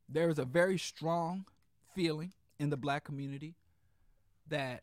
[0.09, 1.45] there is a very strong
[1.95, 3.55] feeling in the black community
[4.49, 4.83] that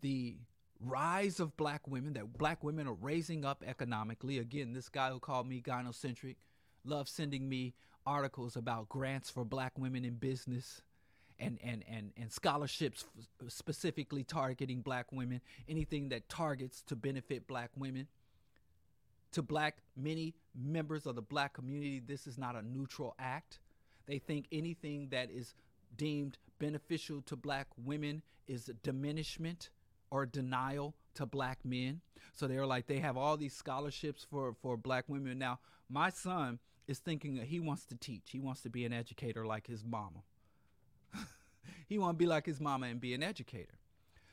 [0.00, 0.36] the
[0.80, 4.38] rise of black women, that black women are raising up economically.
[4.38, 6.36] Again, this guy who called me gynocentric
[6.84, 7.74] loves sending me
[8.06, 10.82] articles about grants for black women in business
[11.40, 13.04] and and and and scholarships
[13.48, 18.06] specifically targeting black women anything that targets to benefit black women.
[19.32, 23.58] To black many members of the black community this is not a neutral act.
[24.06, 25.54] They think anything that is
[25.96, 29.70] deemed beneficial to black women is a diminishment
[30.10, 32.00] or denial to black men.
[32.32, 35.38] So they're like they have all these scholarships for for black women.
[35.38, 38.30] Now my son is thinking that he wants to teach.
[38.30, 40.24] He wants to be an educator like his mama
[41.90, 43.74] he want to be like his mama and be an educator.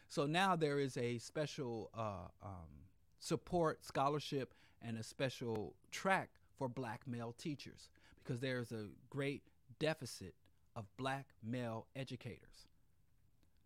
[0.07, 2.85] So now there is a special uh, um,
[3.19, 7.89] support scholarship and a special track for black male teachers
[8.23, 9.41] because there is a great
[9.79, 10.35] deficit
[10.75, 12.67] of black male educators.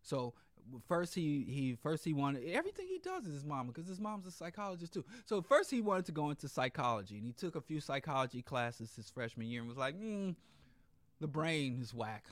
[0.02, 0.34] So
[0.88, 4.26] first he he first he wanted everything he does is his mama because his mom's
[4.26, 5.04] a psychologist too.
[5.26, 8.96] So first he wanted to go into psychology and he took a few psychology classes
[8.96, 10.34] his freshman year and was like, mm,
[11.20, 12.24] the brain is whack.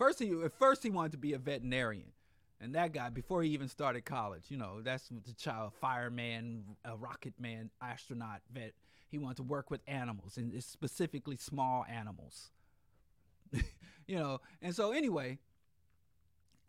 [0.00, 2.12] First, he at first he wanted to be a veterinarian,
[2.58, 6.96] and that guy before he even started college, you know, that's the child fireman, a
[6.96, 8.72] rocket man, astronaut, vet.
[9.10, 12.50] He wanted to work with animals and specifically small animals.
[13.52, 15.38] you know, and so anyway,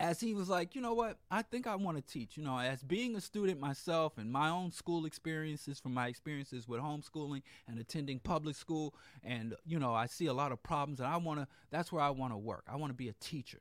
[0.02, 2.36] as he was like, you know what, I think I want to teach.
[2.36, 6.66] You know, as being a student myself and my own school experiences from my experiences
[6.66, 10.98] with homeschooling and attending public school, and you know, I see a lot of problems,
[10.98, 11.46] and I want to.
[11.70, 12.64] That's where I want to work.
[12.68, 13.60] I want to be a teacher,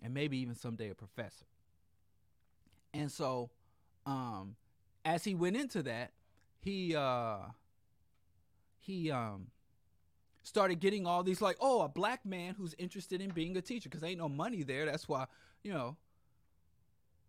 [0.00, 1.46] and maybe even someday a professor.
[2.94, 3.50] And so,
[4.06, 4.54] um,
[5.04, 6.12] as he went into that,
[6.60, 7.38] he uh,
[8.78, 9.48] he um,
[10.44, 13.88] started getting all these like, oh, a black man who's interested in being a teacher
[13.88, 14.86] because ain't no money there.
[14.86, 15.26] That's why
[15.62, 15.96] you know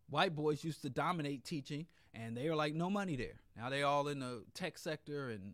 [0.09, 3.39] white boys used to dominate teaching, and they were like no money there.
[3.55, 5.53] Now they all in the tech sector and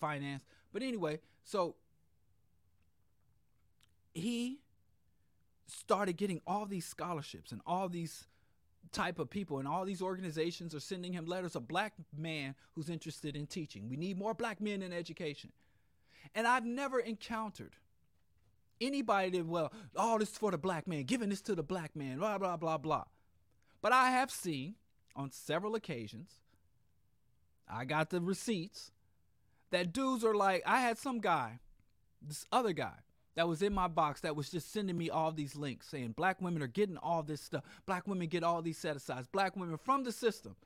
[0.00, 0.44] finance.
[0.72, 1.76] But anyway, so
[4.14, 4.60] he
[5.66, 8.26] started getting all these scholarships and all these
[8.92, 12.90] type of people and all these organizations are sending him letters a black man who's
[12.90, 15.52] interested in teaching we need more black men in education
[16.34, 17.76] and I've never encountered
[18.80, 21.62] anybody that, well, all oh, this is for the black man, giving this to the
[21.62, 23.04] black man, blah, blah, blah, blah.
[23.82, 24.74] But I have seen
[25.16, 26.30] on several occasions,
[27.68, 28.90] I got the receipts,
[29.70, 31.60] that dudes are like, I had some guy,
[32.20, 32.98] this other guy,
[33.36, 36.42] that was in my box that was just sending me all these links saying black
[36.42, 37.62] women are getting all this stuff.
[37.86, 39.28] Black women get all these set asides.
[39.28, 40.56] Black women from the system.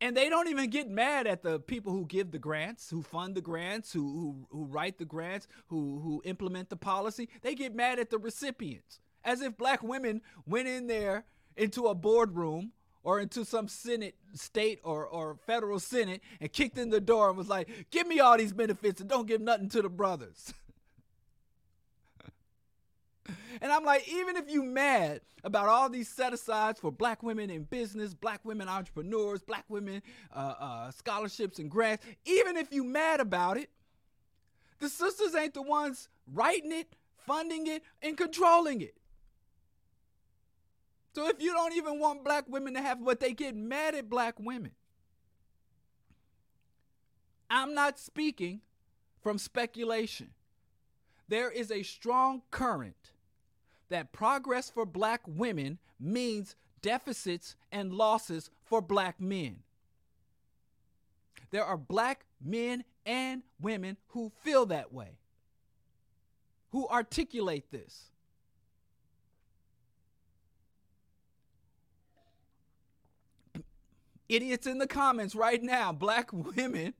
[0.00, 3.34] And they don't even get mad at the people who give the grants, who fund
[3.34, 7.28] the grants, who who, who write the grants, who who implement the policy.
[7.42, 11.24] They get mad at the recipients, as if black women went in there
[11.56, 12.72] into a boardroom
[13.02, 17.38] or into some senate state or, or federal senate and kicked in the door and
[17.38, 20.52] was like give me all these benefits and don't give nothing to the brothers
[23.60, 27.50] And I'm like, even if you mad about all these set asides for black women
[27.50, 30.02] in business, black women entrepreneurs, black women
[30.34, 33.70] uh, uh, scholarships and grants, even if you mad about it,
[34.80, 38.94] the sisters ain't the ones writing it, funding it, and controlling it.
[41.14, 44.08] So if you don't even want black women to have what they get mad at
[44.08, 44.72] black women.
[47.50, 48.60] I'm not speaking
[49.20, 50.30] from speculation.
[51.28, 53.12] There is a strong current
[53.88, 59.58] that progress for black women means deficits and losses for black men.
[61.50, 65.18] There are black men and women who feel that way,
[66.70, 68.10] who articulate this.
[74.28, 76.92] Idiots in the comments right now, black women.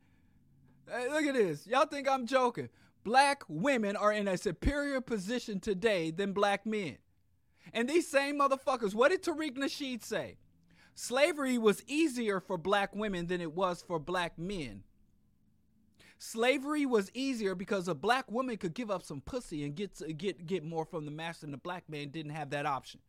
[0.90, 1.66] Hey, look at this.
[1.66, 2.70] Y'all think I'm joking.
[3.04, 6.98] Black women are in a superior position today than black men.
[7.72, 10.38] And these same motherfuckers, what did Tariq Nasheed say?
[10.94, 14.82] Slavery was easier for black women than it was for black men.
[16.18, 20.46] Slavery was easier because a black woman could give up some pussy and get get
[20.46, 23.00] get more from the master, and the black man didn't have that option.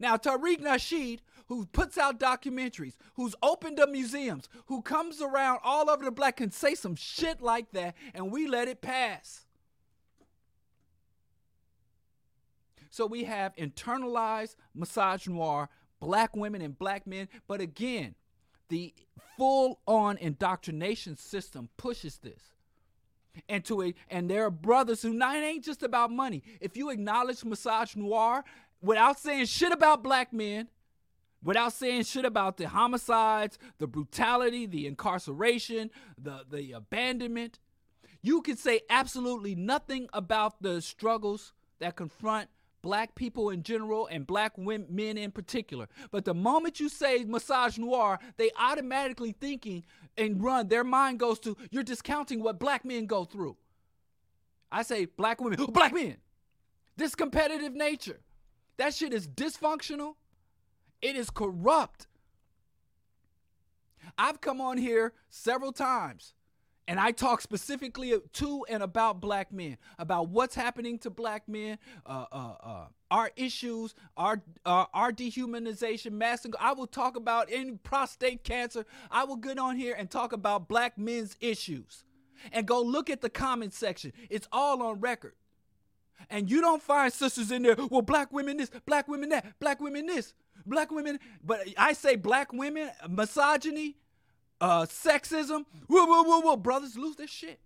[0.00, 5.90] Now, Tariq Nasheed, who puts out documentaries, who's opened up museums, who comes around all
[5.90, 9.44] over the black, can say some shit like that, and we let it pass.
[12.88, 15.68] So we have internalized misogynoir,
[16.00, 17.28] black women and black men.
[17.46, 18.14] But again,
[18.68, 18.94] the
[19.36, 22.54] full on indoctrination system pushes this
[23.48, 23.96] into it.
[24.08, 26.42] And there are brothers who, not, it ain't just about money.
[26.60, 28.42] If you acknowledge misogynoir
[28.82, 30.68] without saying shit about black men,
[31.42, 37.58] without saying shit about the homicides, the brutality, the incarceration, the, the abandonment,
[38.22, 42.48] you can say absolutely nothing about the struggles that confront
[42.82, 45.88] black people in general and black women, men in particular.
[46.10, 49.84] But the moment you say misogynoir, they automatically thinking
[50.16, 50.68] and run.
[50.68, 53.56] Their mind goes to you're discounting what black men go through.
[54.72, 56.16] I say black women, black men.
[56.96, 58.20] This competitive nature.
[58.80, 60.14] That shit is dysfunctional.
[61.02, 62.06] It is corrupt.
[64.16, 66.32] I've come on here several times
[66.88, 71.76] and I talk specifically to and about black men, about what's happening to black men,
[72.06, 76.46] uh, uh, uh, our issues, our uh, our dehumanization, mass.
[76.58, 78.86] I will talk about any prostate cancer.
[79.10, 82.02] I will get on here and talk about black men's issues,
[82.50, 84.14] and go look at the comment section.
[84.30, 85.34] It's all on record.
[86.28, 87.76] And you don't find sisters in there.
[87.90, 90.34] Well, black women this, black women that, black women this,
[90.66, 91.18] black women.
[91.42, 93.96] But I say black women misogyny
[94.60, 95.64] uh, sexism.
[95.86, 96.56] Whoa, whoa, whoa, whoa.
[96.56, 97.60] Brothers lose their shit.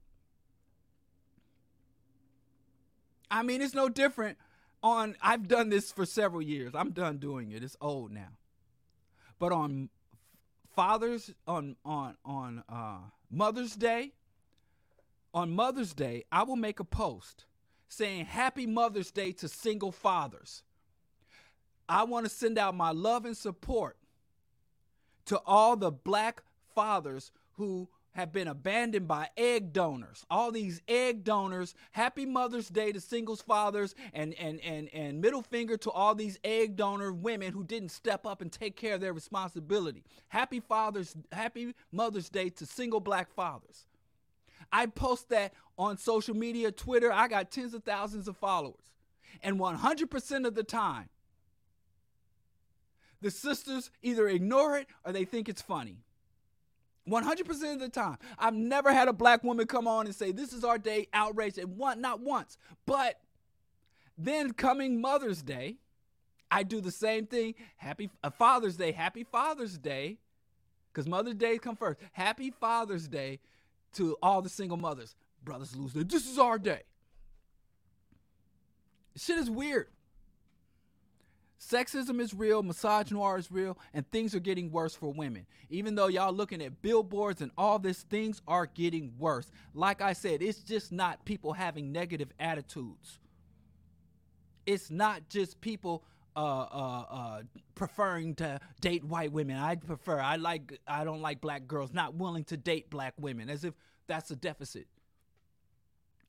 [3.30, 4.38] I mean, it's no different
[4.84, 6.74] on, I've done this for several years.
[6.74, 7.64] I'm done doing it.
[7.64, 8.28] It's old now.
[9.38, 9.88] But on
[10.76, 12.98] Father's, on, on, on uh,
[13.30, 14.12] Mother's Day,
[15.32, 17.46] on Mother's Day, I will make a post
[17.88, 20.62] saying Happy Mother's Day to single fathers.
[21.88, 23.96] I want to send out my love and support
[25.26, 26.42] to all the black
[26.74, 30.24] fathers who have been abandoned by egg donors.
[30.30, 31.74] All these egg donors.
[31.90, 36.38] Happy Mother's Day to singles fathers and and and and middle finger to all these
[36.44, 40.04] egg donor women who didn't step up and take care of their responsibility.
[40.28, 43.86] Happy Father's Happy Mother's Day to single black fathers.
[44.74, 47.12] I post that on social media, Twitter.
[47.12, 48.74] I got tens of thousands of followers.
[49.40, 51.08] And 100% of the time,
[53.20, 55.98] the sisters either ignore it or they think it's funny.
[57.08, 58.18] 100% of the time.
[58.36, 61.58] I've never had a black woman come on and say, This is our day, outraged,
[61.58, 62.58] and one, not once.
[62.84, 63.20] But
[64.18, 65.76] then coming Mother's Day,
[66.50, 67.54] I do the same thing.
[67.76, 70.18] Happy uh, Father's Day, Happy Father's Day,
[70.92, 72.00] because Mother's Day come first.
[72.12, 73.38] Happy Father's Day
[73.94, 75.14] to all the single mothers.
[75.42, 76.82] Brothers lose their, this is our day.
[79.16, 79.88] Shit is weird.
[81.60, 85.46] Sexism is real, misogynoir is real, and things are getting worse for women.
[85.70, 89.50] Even though y'all looking at billboards and all this, things are getting worse.
[89.72, 93.18] Like I said, it's just not people having negative attitudes.
[94.66, 96.04] It's not just people
[96.36, 97.42] uh, uh, uh,
[97.74, 99.56] preferring to date white women.
[99.56, 100.20] I prefer.
[100.20, 100.80] I like.
[100.86, 101.92] I don't like black girls.
[101.92, 103.74] Not willing to date black women, as if
[104.06, 104.86] that's a deficit.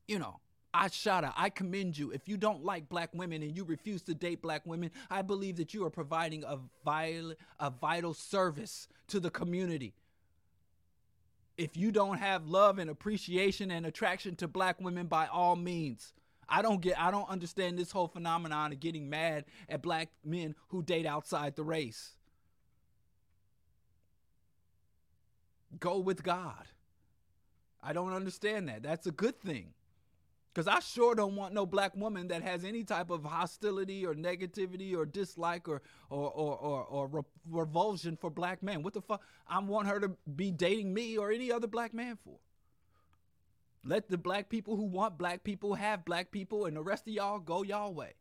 [0.07, 0.39] You know,
[0.75, 2.11] Ashada, I commend you.
[2.11, 5.55] If you don't like black women and you refuse to date black women, I believe
[5.57, 9.93] that you are providing a vital, a vital service to the community.
[11.57, 16.13] If you don't have love and appreciation and attraction to black women, by all means.
[16.47, 20.55] I don't get I don't understand this whole phenomenon of getting mad at black men
[20.69, 22.11] who date outside the race.
[25.79, 26.65] Go with God.
[27.83, 28.83] I don't understand that.
[28.83, 29.73] That's a good thing.
[30.53, 34.15] Because I sure don't want no black woman that has any type of hostility or
[34.15, 38.81] negativity or dislike or or or or, or re- revulsion for black men.
[38.81, 39.21] What the fuck?
[39.49, 42.37] I want her to be dating me or any other black man for.
[43.87, 47.13] Let the black people who want black people have black people, and the rest of
[47.13, 48.13] y'all go y'all way.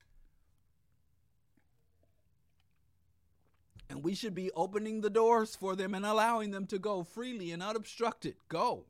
[3.89, 7.51] And we should be opening the doors for them and allowing them to go freely
[7.51, 8.35] and unobstructed.
[8.49, 8.85] Go.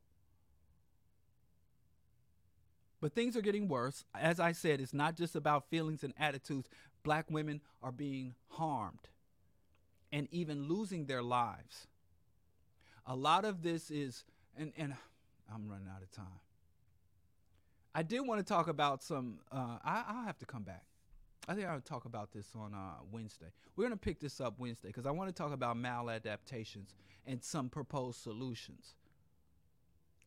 [2.99, 4.03] But things are getting worse.
[4.13, 6.69] As I said, it's not just about feelings and attitudes.
[7.03, 9.09] Black women are being harmed
[10.11, 11.87] and even losing their lives.
[13.05, 14.23] A lot of this is,
[14.57, 14.95] and, and
[15.53, 16.39] I'm running out of time.
[17.97, 20.83] I did want to talk about some, uh, I, will have to come back.
[21.47, 23.53] I think I'll talk about this on uh, Wednesday.
[23.75, 26.89] We're going to pick this up Wednesday because I want to talk about maladaptations
[27.25, 28.95] and some proposed solutions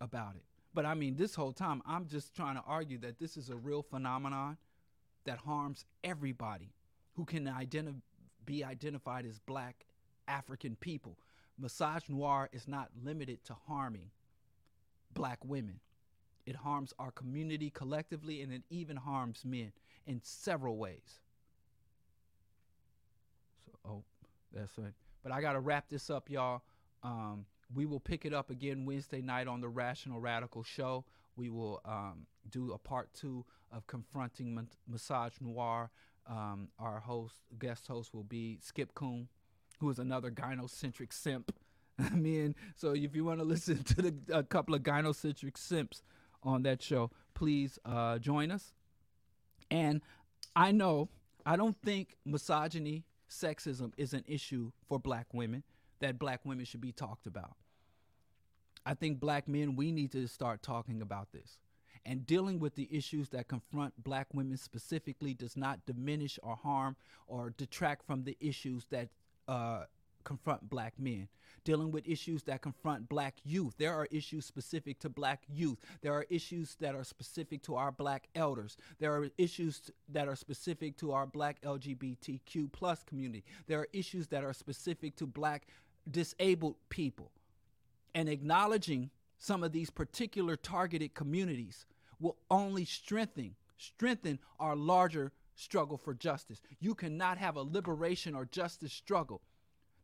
[0.01, 0.45] about it.
[0.73, 3.57] But I mean, this whole time, I'm just trying to argue that this is a
[3.57, 4.57] real phenomenon
[5.25, 6.73] that harms everybody
[7.17, 8.01] who can identi-
[8.47, 9.85] be identified as black
[10.27, 11.19] African people.
[11.61, 14.11] Misogynoir is not limited to harming
[15.13, 15.81] black women.
[16.49, 19.71] It harms our community collectively and it even harms men
[20.07, 21.21] in several ways.
[23.67, 24.03] So, oh,
[24.51, 24.95] that's right.
[25.23, 26.63] But I got to wrap this up, y'all.
[27.03, 27.45] Um,
[27.75, 31.05] we will pick it up again Wednesday night on the Rational Radical Show.
[31.37, 34.59] We will um, do a part two of confronting
[34.91, 35.91] misogynoir.
[36.27, 39.29] Um, our host, guest host, will be Skip Coon,
[39.81, 41.55] who is another gynocentric simp.
[41.99, 46.03] I mean, so if you want to listen to the, a couple of gynocentric simps
[46.43, 48.73] on that show, please uh, join us.
[49.71, 50.03] And
[50.57, 51.09] I know
[51.45, 55.63] I don't think misogyny, sexism is an issue for black women
[56.01, 57.57] that black women should be talked about.
[58.87, 61.59] I think black men, we need to start talking about this.
[62.07, 66.97] And dealing with the issues that confront black women specifically does not diminish or harm
[67.27, 69.09] or detract from the issues that
[69.47, 69.85] uh,
[70.29, 71.27] confront black men,
[71.65, 73.73] dealing with issues that confront black youth.
[73.79, 75.79] There are issues specific to black youth.
[76.03, 78.77] There are issues that are specific to our black elders.
[78.99, 83.43] There are issues that are specific to our black LGBTQ plus community.
[83.67, 85.67] There are issues that are specific to black
[86.11, 87.33] disabled people.
[88.15, 91.87] And acknowledging some of these particular targeted communities
[92.21, 96.61] will only strengthen strengthen our larger struggle for justice.
[96.81, 99.41] You cannot have a liberation or justice struggle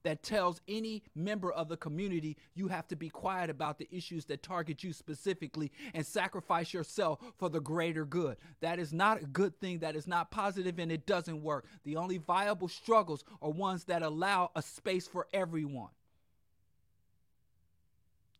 [0.05, 4.24] that tells any member of the community you have to be quiet about the issues
[4.26, 8.36] that target you specifically and sacrifice yourself for the greater good.
[8.60, 9.81] That is not a good thing.
[9.81, 11.66] That is not positive and it doesn't work.
[11.85, 15.90] The only viable struggles are ones that allow a space for everyone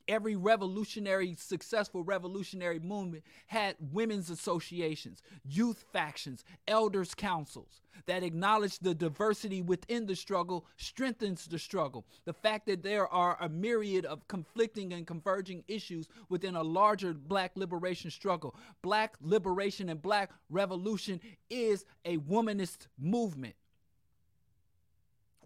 [0.09, 8.95] every revolutionary, successful revolutionary movement had women's associations, youth factions, elders' councils that acknowledge the
[8.95, 12.05] diversity within the struggle strengthens the struggle.
[12.25, 17.15] The fact that there are a myriad of conflicting and converging issues within a larger
[17.15, 18.55] black liberation struggle.
[18.83, 23.55] Black liberation and black revolution is a womanist movement.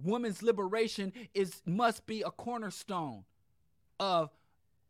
[0.03, 3.25] Women's liberation is must be a cornerstone
[3.99, 4.31] of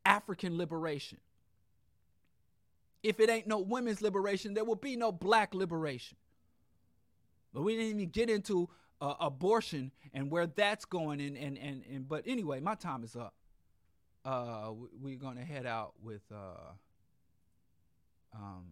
[0.08, 1.18] African liberation.
[3.02, 6.16] If it ain't no women's liberation, there will be no black liberation.
[7.52, 8.68] But we didn't even get into
[9.00, 11.20] uh, abortion and where that's going.
[11.20, 13.34] And, and, and, and but anyway, my time is up.
[14.24, 16.72] Uh, we're gonna head out with uh,
[18.34, 18.64] um,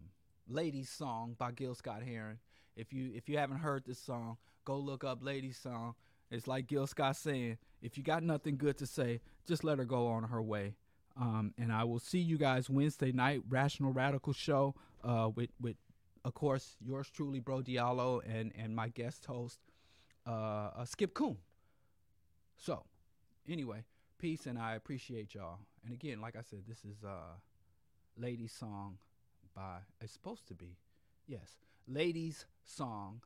[0.47, 2.37] "Ladies Song" by Gil Scott Heron.
[2.75, 5.95] If you if you haven't heard this song, go look up "Ladies Song."
[6.29, 9.85] It's like Gil Scott saying, if you got nothing good to say, just let her
[9.85, 10.75] go on her way.
[11.19, 15.75] Um, and I will see you guys Wednesday night, Rational Radical Show, uh, with with
[16.23, 19.59] of course yours truly, Bro Diallo, and and my guest host,
[20.27, 21.37] uh, uh, Skip Coon.
[22.55, 22.83] So,
[23.49, 23.83] anyway,
[24.19, 25.59] peace, and I appreciate y'all.
[25.83, 27.35] And again, like I said, this is uh,
[28.17, 28.97] Ladies Song
[29.55, 30.77] by it's supposed to be,
[31.27, 31.57] yes,
[31.87, 33.21] Ladies Song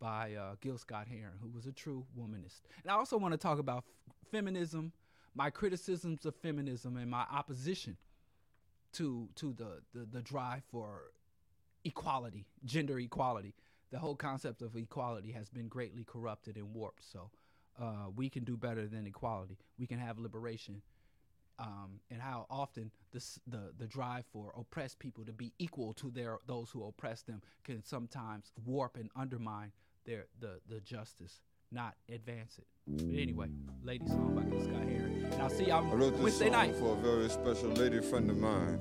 [0.00, 2.62] by uh, Gil Scott Heron, who was a true womanist.
[2.82, 4.92] And I also want to talk about f- feminism
[5.36, 7.96] my criticisms of feminism and my opposition
[8.94, 11.12] to to the, the, the drive for
[11.84, 13.54] equality, gender equality.
[13.92, 17.04] The whole concept of equality has been greatly corrupted and warped.
[17.04, 17.30] So
[17.80, 19.58] uh, we can do better than equality.
[19.78, 20.82] We can have liberation.
[21.58, 26.10] Um, and how often this, the the drive for oppressed people to be equal to
[26.10, 29.72] their those who oppress them can sometimes warp and undermine
[30.04, 31.40] their the the justice
[31.72, 32.66] not advance it.
[32.86, 33.48] But anyway,
[33.82, 35.05] lady song by Scott Heron.
[35.36, 36.76] And I'll see y'all I wrote this Wednesday song night.
[36.76, 38.80] for a very special lady friend of mine.